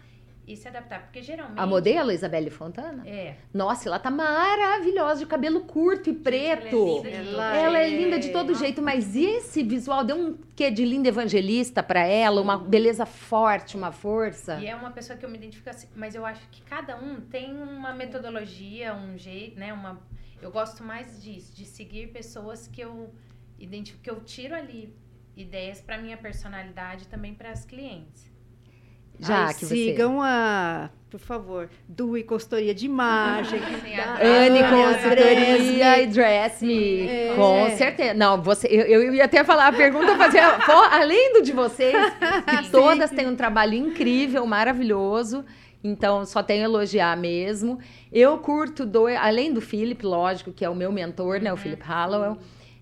e 0.50 0.58
se 0.58 0.68
adaptar. 0.68 1.04
Porque 1.04 1.22
geralmente. 1.22 1.60
A 1.60 1.66
modelo, 1.68 2.12
Isabelle 2.12 2.50
Fontana? 2.50 3.08
É. 3.08 3.36
Nossa, 3.54 3.88
ela 3.88 4.00
tá 4.00 4.10
maravilhosa, 4.10 5.20
de 5.20 5.28
cabelo 5.28 5.62
curto 5.62 6.10
e 6.10 6.14
preto. 6.14 7.06
Ela 7.06 7.06
é 7.06 7.10
linda 7.10 7.10
de, 7.12 7.30
ela 7.30 7.56
ela 7.56 7.78
é... 7.78 7.86
é 7.86 7.90
linda 7.90 8.20
de 8.20 8.30
todo 8.30 8.56
jeito, 8.56 8.82
mas 8.82 9.16
esse 9.16 9.62
visual 9.64 10.04
deu 10.04 10.18
um 10.18 10.38
quê 10.56 10.72
de 10.72 10.84
linda 10.84 11.08
evangelista 11.08 11.84
para 11.84 12.02
ela, 12.02 12.42
uma 12.42 12.58
beleza 12.58 13.06
forte, 13.06 13.78
uma 13.78 13.92
força. 13.92 14.60
E 14.60 14.66
é 14.66 14.76
uma 14.76 14.90
pessoa 14.90 15.18
que 15.18 15.24
eu 15.24 15.30
me 15.30 15.38
identifico 15.38 15.70
assim, 15.70 15.88
mas 15.96 16.16
eu 16.16 16.26
acho 16.26 16.48
que 16.50 16.62
cada 16.64 16.98
um 16.98 17.22
tem 17.22 17.56
uma 17.56 17.94
metodologia, 17.94 18.96
um 18.96 19.18
jeito, 19.18 19.60
né? 19.60 19.72
Uma. 19.72 20.02
Eu 20.42 20.50
gosto 20.50 20.84
mais 20.84 21.22
disso, 21.22 21.56
de 21.56 21.66
seguir 21.66 22.08
pessoas 22.08 22.68
que 22.68 22.82
eu 22.82 23.14
identifico, 23.60 24.02
que 24.02 24.10
eu 24.10 24.22
tiro 24.22 24.56
ali 24.56 24.92
ideias 25.36 25.80
para 25.80 25.98
minha 25.98 26.18
personalidade 26.18 27.08
também 27.08 27.36
para 27.36 27.52
as 27.52 27.66
clientes. 27.66 28.29
Já 29.20 29.48
Ai, 29.48 29.54
que 29.54 29.66
sigam 29.66 30.18
você... 30.18 30.28
a, 30.28 30.90
por 31.10 31.20
favor, 31.20 31.70
Du 31.88 32.16
e 32.16 32.24
Consultoria 32.24 32.74
de 32.74 32.86
Imagem. 32.86 33.60
Anne 34.22 34.60
Consultoria 34.60 36.04
e 36.04 36.08
Dress 36.08 36.64
Me. 36.64 37.08
É. 37.08 37.34
Com 37.36 37.70
certeza. 37.76 38.14
Não, 38.14 38.42
você, 38.42 38.68
eu, 38.68 39.02
eu 39.02 39.14
ia 39.16 39.26
até 39.26 39.44
falar, 39.44 39.68
a 39.68 39.74
pergunta 39.74 40.16
fazia, 40.16 40.48
além 40.92 41.34
do 41.34 41.42
de 41.42 41.52
vocês, 41.52 41.96
que 42.46 42.70
todas 42.70 43.10
têm 43.10 43.28
um 43.28 43.36
trabalho 43.36 43.74
incrível, 43.74 44.46
maravilhoso. 44.46 45.44
Então, 45.84 46.26
só 46.26 46.44
tenho 46.44 46.62
a 46.62 46.66
elogiar 46.66 47.18
mesmo. 47.18 47.80
Eu 48.12 48.38
curto, 48.38 48.86
do, 48.86 49.08
além 49.08 49.52
do 49.52 49.62
Philip, 49.62 50.06
lógico, 50.06 50.52
que 50.52 50.64
é 50.64 50.70
o 50.70 50.76
meu 50.76 50.92
mentor, 50.92 51.42
né? 51.42 51.52
O 51.52 51.56
uhum. 51.56 51.58
Philip 51.58 51.82
Hallowell. 51.82 52.38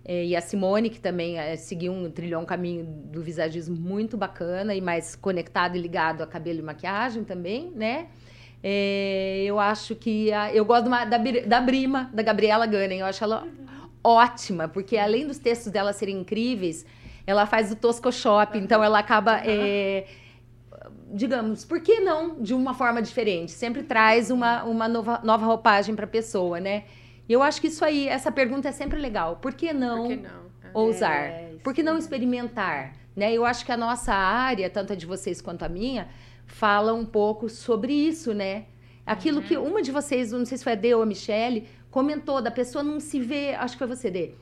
É, 0.07 0.23
e 0.23 0.37
a 0.37 0.41
Simone, 0.41 0.89
que 0.89 1.01
também 1.01 1.37
é, 1.37 1.57
seguiu 1.57 1.91
um 1.91 2.09
trilhão 2.09 2.43
um 2.43 2.45
caminho 2.45 2.85
do 2.85 3.21
visagismo 3.21 3.75
muito 3.75 4.15
bacana 4.15 4.73
e 4.73 4.79
mais 4.79 5.17
conectado 5.17 5.75
e 5.75 5.81
ligado 5.81 6.23
a 6.23 6.27
cabelo 6.27 6.59
e 6.59 6.61
maquiagem 6.61 7.25
também, 7.25 7.73
né? 7.75 8.07
É, 8.63 9.43
eu 9.45 9.59
acho 9.59 9.95
que. 9.95 10.31
A, 10.31 10.53
eu 10.53 10.63
gosto 10.63 10.89
da, 10.89 11.17
da 11.45 11.61
Brima, 11.61 12.09
da 12.13 12.23
Gabriela 12.23 12.65
Gunning. 12.65 12.99
Eu 12.99 13.05
acho 13.05 13.21
ela 13.21 13.43
uhum. 13.43 13.89
ótima, 14.01 14.69
porque 14.69 14.97
além 14.97 15.27
dos 15.27 15.39
textos 15.39 15.71
dela 15.71 15.91
serem 15.91 16.19
incríveis, 16.19 16.85
ela 17.25 17.45
faz 17.45 17.69
o 17.69 17.75
Tosco 17.75 18.09
Shop, 18.09 18.57
então 18.57 18.81
ela 18.81 18.99
acaba. 18.99 19.41
É, 19.43 20.05
digamos, 21.13 21.65
por 21.65 21.81
que 21.81 21.99
não 21.99 22.41
de 22.41 22.53
uma 22.53 22.73
forma 22.73 23.01
diferente? 23.01 23.51
Sempre 23.51 23.83
traz 23.83 24.31
uma, 24.31 24.63
uma 24.63 24.87
nova, 24.87 25.19
nova 25.21 25.45
roupagem 25.45 25.95
para 25.95 26.05
a 26.05 26.09
pessoa, 26.09 26.61
né? 26.61 26.85
E 27.27 27.33
eu 27.33 27.43
acho 27.43 27.59
que 27.59 27.67
isso 27.67 27.83
aí, 27.83 28.07
essa 28.07 28.31
pergunta 28.31 28.69
é 28.69 28.71
sempre 28.71 28.99
legal. 28.99 29.37
Por 29.37 29.53
que 29.53 29.73
não, 29.73 29.99
Por 29.99 30.07
que 30.07 30.15
não? 30.15 30.45
É. 30.63 30.69
ousar? 30.73 31.23
É, 31.23 31.55
Por 31.63 31.73
que 31.73 31.83
não 31.83 31.97
experimentar? 31.97 32.93
Né? 33.15 33.33
Eu 33.33 33.45
acho 33.45 33.65
que 33.65 33.71
a 33.71 33.77
nossa 33.77 34.13
área, 34.13 34.69
tanto 34.69 34.93
a 34.93 34.95
de 34.95 35.05
vocês 35.05 35.41
quanto 35.41 35.63
a 35.63 35.69
minha, 35.69 36.07
fala 36.45 36.93
um 36.93 37.05
pouco 37.05 37.49
sobre 37.49 37.91
isso, 37.93 38.33
né? 38.33 38.65
Aquilo 39.05 39.39
uhum. 39.39 39.43
que 39.43 39.57
uma 39.57 39.81
de 39.81 39.91
vocês, 39.91 40.31
não 40.31 40.45
sei 40.45 40.57
se 40.57 40.63
foi 40.63 40.73
a 40.73 40.75
Dê 40.75 40.93
ou 40.93 41.01
a 41.01 41.05
Michelle, 41.05 41.67
comentou 41.89 42.41
da 42.41 42.51
pessoa 42.51 42.83
não 42.83 42.99
se 42.99 43.19
ver, 43.19 43.55
acho 43.55 43.73
que 43.73 43.79
foi 43.79 43.87
você, 43.87 44.11
Dê, 44.11 44.33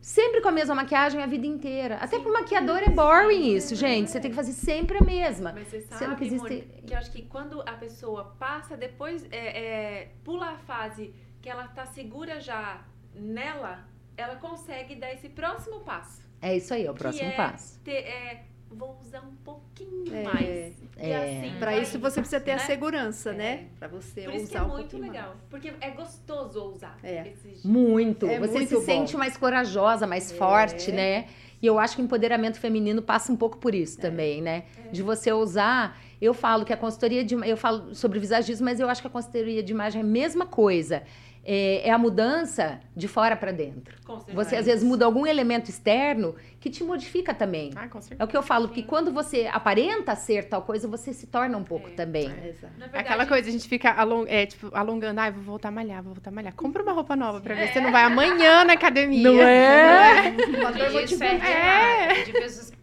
sempre 0.00 0.40
com 0.40 0.48
a 0.48 0.52
mesma 0.52 0.74
maquiagem 0.74 1.22
a 1.22 1.26
vida 1.26 1.46
inteira. 1.46 1.96
Até 1.96 2.18
para 2.18 2.30
o 2.30 2.32
maquiador 2.32 2.78
é 2.78 2.90
boring 2.90 3.42
sim, 3.42 3.56
isso, 3.56 3.74
é 3.74 3.76
gente. 3.76 4.10
Você 4.10 4.20
tem 4.20 4.30
que 4.30 4.36
fazer 4.36 4.52
sempre 4.52 4.98
a 4.98 5.00
mesma. 5.00 5.52
Mas 5.52 5.68
você 5.68 5.80
sabe, 5.80 6.16
que, 6.16 6.24
existe... 6.24 6.68
que 6.86 6.92
eu 6.94 6.98
acho 6.98 7.10
que 7.10 7.22
quando 7.22 7.60
a 7.62 7.72
pessoa 7.72 8.36
passa, 8.38 8.76
depois 8.76 9.26
é, 9.30 9.62
é, 9.64 10.08
pula 10.22 10.50
a 10.50 10.58
fase 10.58 11.14
que 11.44 11.50
ela 11.50 11.68
tá 11.68 11.84
segura 11.84 12.40
já 12.40 12.80
nela, 13.14 13.86
ela 14.16 14.36
consegue 14.36 14.94
dar 14.94 15.12
esse 15.12 15.28
próximo 15.28 15.80
passo. 15.80 16.22
É 16.40 16.56
isso 16.56 16.72
aí, 16.72 16.86
é 16.86 16.90
o 16.90 16.94
próximo 16.94 17.28
é 17.28 17.32
passo. 17.32 17.78
Ter, 17.80 17.98
é, 17.98 18.44
vou 18.70 18.98
usar 18.98 19.20
um 19.20 19.34
pouquinho 19.44 20.16
é, 20.16 20.22
mais. 20.22 20.74
É. 20.96 21.42
Assim, 21.42 21.58
para 21.58 21.76
isso 21.76 21.98
você 21.98 22.20
precisa 22.20 22.40
ter 22.40 22.52
né? 22.52 22.62
a 22.62 22.66
segurança, 22.66 23.34
né? 23.34 23.44
é. 23.44 23.56
né? 23.56 23.68
Para 23.78 23.88
você 23.88 24.22
Por 24.22 24.32
isso 24.32 24.44
usar 24.44 24.52
que 24.52 24.56
é 24.56 24.62
um 24.62 24.68
muito 24.68 24.96
legal, 24.96 25.28
mais. 25.28 25.40
porque 25.50 25.74
é 25.82 25.90
gostoso 25.90 26.64
usar. 26.64 26.98
É. 27.04 27.34
Muito. 27.62 28.26
É 28.26 28.38
você 28.38 28.54
muito 28.54 28.68
se 28.70 28.74
bom. 28.76 28.80
sente 28.80 29.14
mais 29.14 29.36
corajosa, 29.36 30.06
mais 30.06 30.32
é. 30.32 30.36
forte, 30.36 30.90
né? 30.90 31.28
E 31.60 31.66
eu 31.66 31.78
acho 31.78 31.96
que 31.96 32.00
o 32.02 32.04
empoderamento 32.06 32.58
feminino 32.58 33.02
passa 33.02 33.30
um 33.30 33.36
pouco 33.36 33.58
por 33.58 33.74
isso 33.74 33.98
é. 33.98 34.00
também, 34.00 34.40
né? 34.40 34.64
De 34.90 35.02
você 35.02 35.30
usar 35.30 35.94
eu 36.20 36.32
falo 36.32 36.64
que 36.64 36.72
a 36.72 36.76
consultoria 36.76 37.24
de 37.24 37.34
eu 37.34 37.56
falo 37.56 37.94
sobre 37.94 38.18
visagismo, 38.18 38.64
mas 38.64 38.80
eu 38.80 38.88
acho 38.88 39.02
que 39.02 39.06
a 39.06 39.10
consultoria 39.10 39.62
de 39.62 39.72
imagem 39.72 40.00
é 40.00 40.04
a 40.04 40.06
mesma 40.06 40.46
coisa 40.46 41.02
é, 41.44 41.88
é 41.88 41.90
a 41.90 41.98
mudança 41.98 42.80
de 42.96 43.06
fora 43.06 43.36
para 43.36 43.52
dentro. 43.52 43.94
Você 44.32 44.56
às 44.56 44.66
vezes 44.66 44.82
muda 44.82 45.04
algum 45.04 45.26
elemento 45.26 45.68
externo 45.68 46.34
que 46.58 46.70
te 46.70 46.82
modifica 46.82 47.34
também. 47.34 47.70
Ah, 47.76 47.88
é 48.18 48.24
o 48.24 48.26
que 48.26 48.36
eu 48.36 48.42
falo, 48.42 48.68
porque 48.68 48.82
quando 48.82 49.12
você 49.12 49.48
aparenta 49.52 50.14
ser 50.16 50.44
tal 50.44 50.62
coisa, 50.62 50.88
você 50.88 51.12
se 51.12 51.26
torna 51.26 51.58
um 51.58 51.64
pouco 51.64 51.88
é, 51.88 51.92
também. 51.92 52.30
É, 52.30 52.52
verdade, 52.52 52.90
Aquela 52.94 53.26
coisa, 53.26 53.48
a 53.48 53.52
gente 53.52 53.68
fica 53.68 53.92
along, 53.92 54.26
é, 54.28 54.46
tipo, 54.46 54.70
alongando, 54.72 55.20
ah, 55.20 55.30
vou 55.30 55.42
voltar 55.42 55.68
a 55.68 55.72
malhar, 55.72 56.02
vou 56.02 56.14
voltar 56.14 56.30
a 56.30 56.32
malhar. 56.32 56.54
Compra 56.54 56.82
uma 56.82 56.92
roupa 56.92 57.14
nova 57.14 57.40
para 57.40 57.54
ver 57.54 57.66
se 57.68 57.74
você 57.74 57.80
não 57.80 57.92
vai 57.92 58.04
amanhã 58.04 58.64
na 58.64 58.72
academia. 58.72 59.22
Não 59.22 59.40
é? 59.40 60.30
Não 60.30 60.68
é? 60.68 61.04
Isso 61.04 61.22
é, 61.22 61.36
é. 61.36 62.23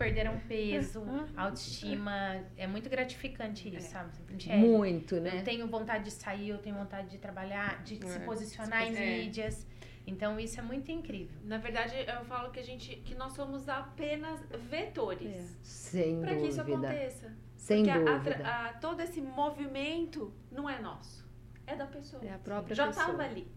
Perderam 0.02 0.40
peso, 0.48 1.04
autoestima. 1.36 2.44
É 2.58 2.66
muito 2.66 2.90
gratificante 2.90 3.70
isso, 3.70 3.88
é. 3.88 3.90
sabe? 3.90 4.12
É, 4.48 4.58
muito, 4.58 5.20
né? 5.20 5.40
Eu 5.40 5.44
tenho 5.44 5.68
vontade 5.68 6.06
de 6.06 6.12
sair, 6.12 6.50
eu 6.50 6.58
tenho 6.58 6.76
vontade 6.76 7.10
de 7.10 7.18
trabalhar, 7.18 7.84
de 7.84 7.96
se 8.06 8.20
posicionar 8.22 8.84
em 8.84 8.92
mídias. 8.92 9.68
Então 10.08 10.40
isso 10.40 10.60
é 10.60 10.64
muito 10.64 10.92
incrível. 10.92 11.40
Na 11.44 11.60
verdade, 11.60 11.94
eu 11.96 12.26
falo 12.26 12.52
que 12.52 12.60
a 12.60 12.64
gente 12.64 12.96
que 12.98 13.14
nós 13.14 13.34
somos 13.34 13.70
apenas 13.70 14.42
vetores. 14.70 15.28
É. 15.28 15.60
Sem 15.62 16.20
para 16.22 16.36
que 16.36 16.48
isso 16.48 16.62
aconteça. 16.62 17.32
Sem 17.56 17.86
Porque 17.86 18.00
dúvida. 18.00 18.44
A, 18.44 18.70
a, 18.70 18.74
todo 18.74 19.00
esse 19.02 19.22
movimento 19.22 20.34
não 20.52 20.68
é 20.68 20.82
nosso. 20.82 21.24
É 21.68 21.76
da 21.76 21.86
pessoa. 21.86 22.26
É 22.26 22.34
a 22.34 22.40
própria 22.40 22.76
Já 22.76 22.88
pessoa. 22.88 23.06
Já 23.06 23.12
estava 23.12 23.30
ali. 23.30 23.48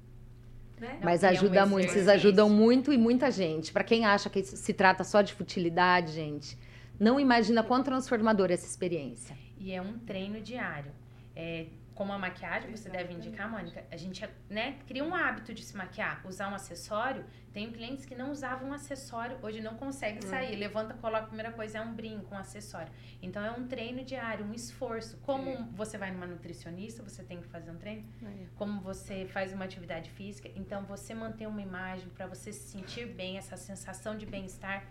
Né? 0.78 0.98
Mas 1.02 1.22
não, 1.22 1.28
ajuda 1.30 1.60
é 1.60 1.64
um 1.64 1.68
muito, 1.68 1.92
vocês 1.92 2.08
ajudam 2.08 2.48
muito 2.48 2.92
e 2.92 2.98
muita 2.98 3.30
gente. 3.30 3.72
Para 3.72 3.84
quem 3.84 4.04
acha 4.04 4.28
que 4.28 4.42
se 4.42 4.72
trata 4.72 5.04
só 5.04 5.22
de 5.22 5.32
futilidade, 5.32 6.12
gente, 6.12 6.58
não 6.98 7.18
imagina 7.18 7.62
quão 7.62 7.82
transformadora 7.82 8.52
é 8.52 8.54
essa 8.54 8.66
experiência. 8.66 9.36
E 9.58 9.72
é 9.72 9.80
um 9.80 9.98
treino 9.98 10.40
diário. 10.40 10.92
É, 11.34 11.66
como 11.94 12.12
a 12.12 12.18
maquiagem, 12.18 12.70
você 12.70 12.88
deve 12.88 13.14
indicar, 13.14 13.48
Mônica, 13.48 13.84
a 13.90 13.96
gente 13.96 14.28
né, 14.50 14.78
cria 14.86 15.04
um 15.04 15.14
hábito 15.14 15.54
de 15.54 15.62
se 15.62 15.76
maquiar, 15.76 16.20
usar 16.26 16.50
um 16.50 16.54
acessório. 16.54 17.24
Tem 17.52 17.70
clientes 17.70 18.04
que 18.04 18.16
não 18.16 18.32
usavam 18.32 18.70
um 18.70 18.72
acessório, 18.72 19.38
hoje 19.40 19.60
não 19.60 19.76
conseguem 19.76 20.20
uhum. 20.24 20.28
sair. 20.28 20.56
Levanta, 20.56 20.94
coloca 20.94 21.24
a 21.24 21.26
primeira 21.28 21.52
coisa, 21.52 21.78
é 21.78 21.80
um 21.80 21.94
brinco, 21.94 22.34
um 22.34 22.38
acessório. 22.38 22.92
Então 23.22 23.44
é 23.44 23.52
um 23.52 23.68
treino 23.68 24.04
diário, 24.04 24.44
um 24.44 24.52
esforço. 24.52 25.16
Como 25.18 25.50
é. 25.50 25.64
você 25.72 25.96
vai 25.96 26.10
numa 26.10 26.26
nutricionista, 26.26 27.02
você 27.02 27.22
tem 27.22 27.40
que 27.40 27.46
fazer 27.46 27.70
um 27.70 27.78
treino. 27.78 28.04
É. 28.24 28.46
Como 28.56 28.80
você 28.80 29.26
faz 29.26 29.52
uma 29.52 29.64
atividade 29.64 30.10
física, 30.10 30.50
então 30.56 30.82
você 30.84 31.14
manter 31.14 31.46
uma 31.46 31.62
imagem 31.62 32.08
para 32.08 32.26
você 32.26 32.52
se 32.52 32.68
sentir 32.70 33.06
bem, 33.06 33.38
essa 33.38 33.56
sensação 33.56 34.16
de 34.16 34.26
bem-estar. 34.26 34.84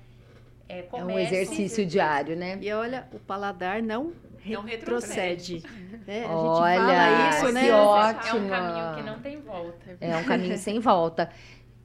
É, 0.68 0.86
é, 0.92 1.04
um 1.04 1.20
exercício 1.20 1.86
diário, 1.86 2.36
né? 2.36 2.58
E 2.62 2.72
olha, 2.72 3.08
o 3.14 3.20
paladar 3.20 3.82
não 3.82 4.14
não 4.46 4.64
retrocede. 4.64 5.64
Né? 6.06 6.26
Olha, 6.28 7.30
isso, 7.30 7.52
né? 7.52 7.66
Que 7.66 7.72
ótimo. 7.72 8.38
É 8.38 8.42
um 8.42 8.50
caminho 8.50 8.96
que 8.96 9.04
não 9.04 9.20
tem 9.20 9.40
volta. 9.40 9.98
É 10.02 10.18
um 10.18 10.24
caminho 10.26 10.58
sem 10.58 10.80
volta. 10.80 11.30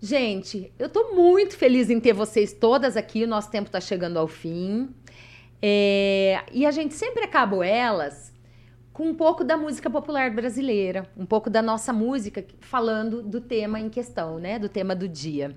Gente, 0.01 0.73
eu 0.79 0.89
tô 0.89 1.13
muito 1.15 1.57
feliz 1.57 1.91
em 1.91 2.01
ter 2.01 2.13
vocês 2.13 2.53
todas 2.53 2.97
aqui. 2.97 3.25
O 3.25 3.29
nosso 3.29 3.51
tempo 3.51 3.71
tá 3.71 3.81
chegando 3.81 4.19
ao 4.19 4.27
fim. 4.27 4.89
É, 5.61 6.43
e 6.53 6.65
a 6.67 6.71
gente 6.71 6.95
sempre 6.95 7.25
acaba 7.25 7.67
elas 7.67 8.33
com 8.93 9.05
um 9.05 9.15
pouco 9.15 9.45
da 9.45 9.57
música 9.57 9.89
popular 9.89 10.31
brasileira, 10.31 11.09
um 11.17 11.25
pouco 11.27 11.49
da 11.49 11.63
nossa 11.63 11.93
música, 11.93 12.45
falando 12.61 13.23
do 13.23 13.41
tema 13.41 13.79
em 13.79 13.89
questão, 13.89 14.39
né? 14.39 14.59
Do 14.59 14.69
tema 14.69 14.95
do 14.95 15.09
dia. 15.09 15.55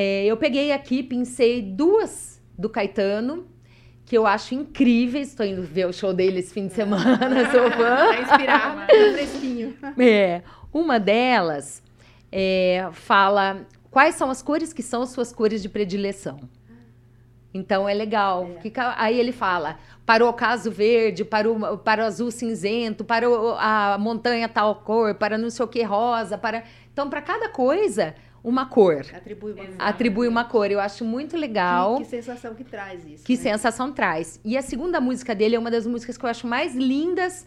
É, 0.00 0.24
eu 0.24 0.36
peguei 0.36 0.70
aqui, 0.70 1.02
pensei 1.02 1.60
duas 1.60 2.40
do 2.56 2.70
Caetano 2.70 3.48
que 4.06 4.16
eu 4.16 4.28
acho 4.28 4.54
incríveis. 4.54 5.30
Estou 5.30 5.44
indo 5.44 5.60
ver 5.60 5.88
o 5.88 5.92
show 5.92 6.14
dele 6.14 6.38
esse 6.38 6.54
fim 6.54 6.68
de 6.68 6.72
semana, 6.72 7.18
sou 7.50 7.68
fã. 7.72 7.96
Tá 7.96 8.20
inspirada, 8.20 8.86
fresquinho. 8.86 9.76
É, 9.98 10.42
uma 10.72 11.00
delas 11.00 11.82
é, 12.30 12.88
fala 12.92 13.66
quais 13.90 14.14
são 14.14 14.30
as 14.30 14.40
cores 14.40 14.72
que 14.72 14.84
são 14.84 15.02
as 15.02 15.08
suas 15.08 15.32
cores 15.32 15.60
de 15.60 15.68
predileção. 15.68 16.38
Então 17.52 17.88
é 17.88 17.92
legal. 17.92 18.48
É. 18.58 18.60
Que, 18.60 18.72
aí 18.96 19.18
ele 19.18 19.32
fala 19.32 19.80
para 20.06 20.24
o 20.24 20.28
ocaso 20.28 20.70
verde, 20.70 21.24
para 21.24 21.50
o, 21.50 21.76
para 21.76 22.04
o 22.04 22.06
azul 22.06 22.30
cinzento, 22.30 23.04
para 23.04 23.28
o, 23.28 23.56
a 23.58 23.98
montanha 23.98 24.48
tal 24.48 24.76
cor, 24.76 25.16
para 25.16 25.36
não 25.36 25.50
sei 25.50 25.64
o 25.64 25.68
que 25.68 25.82
rosa, 25.82 26.38
para 26.38 26.62
então 26.92 27.10
para 27.10 27.20
cada 27.20 27.48
coisa 27.48 28.14
uma 28.42 28.66
cor. 28.66 29.04
Atribui 29.12 29.52
uma 29.52 29.64
Atribui 29.78 30.28
uma 30.28 30.44
cor. 30.44 30.70
Eu 30.70 30.80
acho 30.80 31.04
muito 31.04 31.36
legal. 31.36 31.96
Que, 31.96 32.04
que 32.04 32.10
sensação 32.10 32.54
que 32.54 32.64
traz 32.64 33.06
isso. 33.06 33.24
Que 33.24 33.36
né? 33.36 33.42
sensação 33.42 33.92
traz. 33.92 34.40
E 34.44 34.56
a 34.56 34.62
segunda 34.62 35.00
música 35.00 35.34
dele 35.34 35.56
é 35.56 35.58
uma 35.58 35.70
das 35.70 35.86
músicas 35.86 36.16
que 36.16 36.24
eu 36.24 36.30
acho 36.30 36.46
mais 36.46 36.74
lindas 36.74 37.46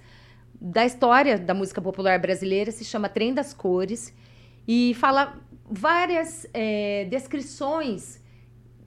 da 0.59 0.85
história 0.85 1.39
da 1.39 1.55
música 1.55 1.81
popular 1.81 2.19
brasileira, 2.19 2.71
se 2.71 2.85
chama 2.85 3.09
Trem 3.09 3.33
das 3.33 3.51
Cores, 3.51 4.13
e 4.67 4.93
fala 4.99 5.35
várias 5.67 6.45
é, 6.53 7.05
descrições, 7.05 8.21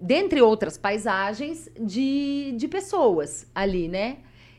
dentre 0.01 0.41
outras 0.41 0.79
paisagens, 0.79 1.69
de, 1.81 2.55
de 2.57 2.69
pessoas 2.69 3.51
ali, 3.53 3.89
né? 3.89 4.19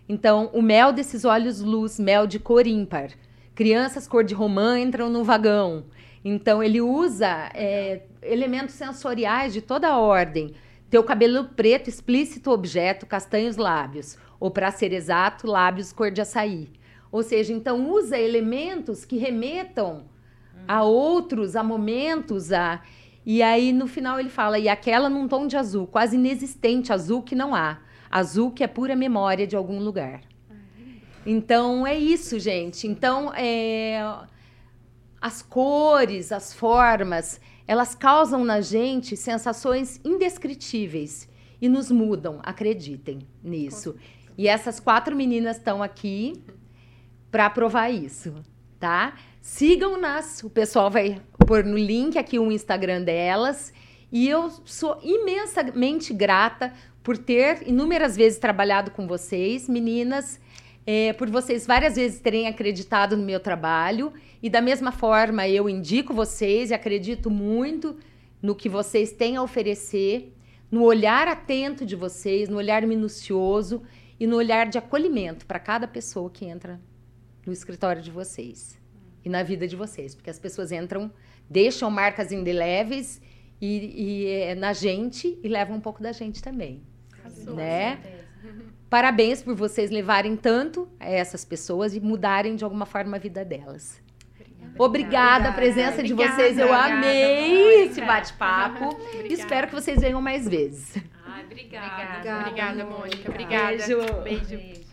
Então, 0.10 0.50
o 0.54 0.62
mel 0.62 0.92
desses 0.92 1.24
olhos 1.24 1.62
luz, 1.62 1.98
mel 1.98 2.28
de 2.28 2.38
cor 2.38 2.68
ímpar. 2.68 3.12
Crianças 3.56 4.08
cor 4.08 4.24
de 4.24 4.34
romã 4.34 4.78
entram 4.78 5.10
no 5.10 5.24
vagão. 5.24 5.86
Então, 6.28 6.64
ele 6.64 6.82
usa 6.82 7.52
é, 7.54 8.02
elementos 8.24 8.74
sensoriais 8.74 9.54
de 9.54 9.62
toda 9.62 9.88
a 9.88 10.00
ordem. 10.00 10.56
Teu 10.90 11.04
cabelo 11.04 11.46
preto, 11.46 11.88
explícito 11.88 12.50
objeto, 12.50 13.06
castanhos 13.06 13.58
lábios. 13.58 14.18
Ou, 14.40 14.50
para 14.50 14.72
ser 14.72 14.92
exato, 14.92 15.46
lábios 15.46 15.94
cor 15.94 16.10
de 16.10 16.22
açaí. 16.22 16.68
Ou 17.12 17.22
seja, 17.22 17.54
então 17.54 17.92
usa 17.92 18.18
elementos 18.18 19.06
que 19.06 19.18
remetam 19.18 20.06
a 20.68 20.84
outros, 20.84 21.56
a 21.56 21.64
momentos, 21.64 22.52
a... 22.52 22.82
E 23.24 23.44
aí, 23.44 23.72
no 23.72 23.86
final, 23.86 24.20
ele 24.20 24.30
fala, 24.30 24.58
e 24.58 24.68
aquela 24.68 25.10
num 25.10 25.28
tom 25.28 25.46
de 25.46 25.56
azul, 25.58 25.86
quase 25.86 26.16
inexistente, 26.16 26.92
azul 26.92 27.22
que 27.22 27.36
não 27.36 27.54
há. 27.54 27.80
Azul 28.10 28.52
que 28.52 28.64
é 28.64 28.68
pura 28.68 28.96
memória 28.96 29.46
de 29.46 29.56
algum 29.56 29.80
lugar. 29.80 30.22
Então, 31.24 31.86
é 31.86 31.96
isso, 31.96 32.40
gente. 32.40 32.88
Então, 32.88 33.32
é... 33.36 34.04
as 35.26 35.42
cores, 35.42 36.32
as 36.32 36.54
formas, 36.54 37.42
elas 37.68 37.96
causam 37.96 38.46
na 38.46 38.62
gente 38.62 39.18
sensações 39.18 40.00
indescritíveis 40.06 41.28
e 41.60 41.68
nos 41.68 41.90
mudam, 41.90 42.40
acreditem 42.44 43.28
nisso. 43.44 43.96
E 44.38 44.48
essas 44.48 44.80
quatro 44.80 45.16
meninas 45.16 45.58
estão 45.58 45.82
aqui 45.82 46.44
para 47.32 47.50
provar 47.50 47.90
isso, 47.90 48.36
tá? 48.80 49.16
Sigam-nas, 49.42 50.44
o 50.44 50.50
pessoal 50.50 50.92
vai 50.92 51.20
pôr 51.48 51.64
no 51.64 51.76
link 51.76 52.20
aqui 52.20 52.38
o 52.38 52.52
Instagram 52.52 53.02
delas. 53.02 53.74
E 54.12 54.30
eu 54.30 54.52
sou 54.64 55.00
imensamente 55.02 56.14
grata 56.14 56.72
por 57.02 57.18
ter 57.18 57.68
inúmeras 57.68 58.16
vezes 58.16 58.38
trabalhado 58.38 58.92
com 58.92 59.08
vocês, 59.08 59.68
meninas, 59.68 60.40
é, 60.86 61.14
por 61.14 61.30
vocês 61.30 61.66
várias 61.66 61.96
vezes 61.96 62.20
terem 62.20 62.48
acreditado 62.48 63.18
no 63.18 63.24
meu 63.24 63.40
trabalho. 63.40 64.14
E 64.42 64.50
da 64.50 64.62
mesma 64.62 64.92
forma, 64.92 65.48
eu 65.48 65.68
indico 65.68 66.14
vocês 66.14 66.70
e 66.70 66.74
acredito 66.74 67.30
muito 67.30 67.98
no 68.42 68.54
que 68.56 68.70
vocês 68.70 69.12
têm 69.12 69.38
a 69.38 69.42
oferecer, 69.42 70.34
no 70.70 70.84
olhar 70.84 71.28
atento 71.28 71.86
de 71.86 71.96
vocês, 71.96 72.48
no 72.48 72.58
olhar 72.58 72.86
minucioso 72.86 73.82
e 74.20 74.28
no 74.28 74.36
olhar 74.36 74.68
de 74.68 74.78
acolhimento 74.78 75.46
para 75.46 75.60
cada 75.60 75.88
pessoa 75.88 76.30
que 76.30 76.46
entra 76.46 76.80
no 77.46 77.52
escritório 77.52 78.02
de 78.02 78.12
vocês 78.12 78.80
e 79.24 79.30
na 79.30 79.42
vida 79.42 79.68
de 79.68 79.76
vocês, 79.76 80.14
porque 80.14 80.30
as 80.30 80.38
pessoas 80.38 80.72
entram, 80.72 81.12
deixam 81.50 81.90
marcas 81.90 82.32
indeléveis 82.32 83.20
e, 83.60 83.78
e 83.96 84.28
é, 84.28 84.56
na 84.56 84.74
gente 84.74 85.40
e 85.44 85.48
levam 85.48 85.78
um 85.78 85.82
pouco 85.82 86.02
da 86.02 86.12
gente 86.12 86.42
também, 86.44 86.84
né? 87.56 88.00
Parabéns 88.90 89.44
por 89.44 89.56
vocês 89.56 89.90
levarem 89.90 90.36
tanto 90.36 90.88
a 91.00 91.10
essas 91.10 91.44
pessoas 91.44 91.96
e 91.96 92.00
mudarem 92.00 92.56
de 92.56 92.64
alguma 92.64 92.86
forma 92.86 93.18
a 93.18 93.20
vida 93.20 93.44
delas. 93.44 94.02
Obrigada, 94.78 95.50
a 95.50 95.54
presença 95.54 96.04
de 96.04 96.14
Obrigada, 96.14 96.36
vocês. 96.36 96.58
Eu 96.58 96.66
obrigada, 96.66 96.94
amei 96.94 97.64
Mônica. 97.64 97.92
esse 97.92 98.02
bate-papo. 98.02 98.86
Obrigada. 98.86 99.34
Espero 99.34 99.68
que 99.68 99.74
vocês 99.74 100.02
venham 100.02 100.22
mais 100.22 100.48
vezes. 100.48 100.98
Ai, 101.26 101.46
obrigada. 101.46 101.86
Obrigada. 101.86 102.40
Obrigada, 102.42 102.86
Mônica. 102.86 103.30
Obrigada. 103.30 103.78
Beijo. 103.78 103.98
Beijo. 104.24 104.58
Beijo. 104.58 104.85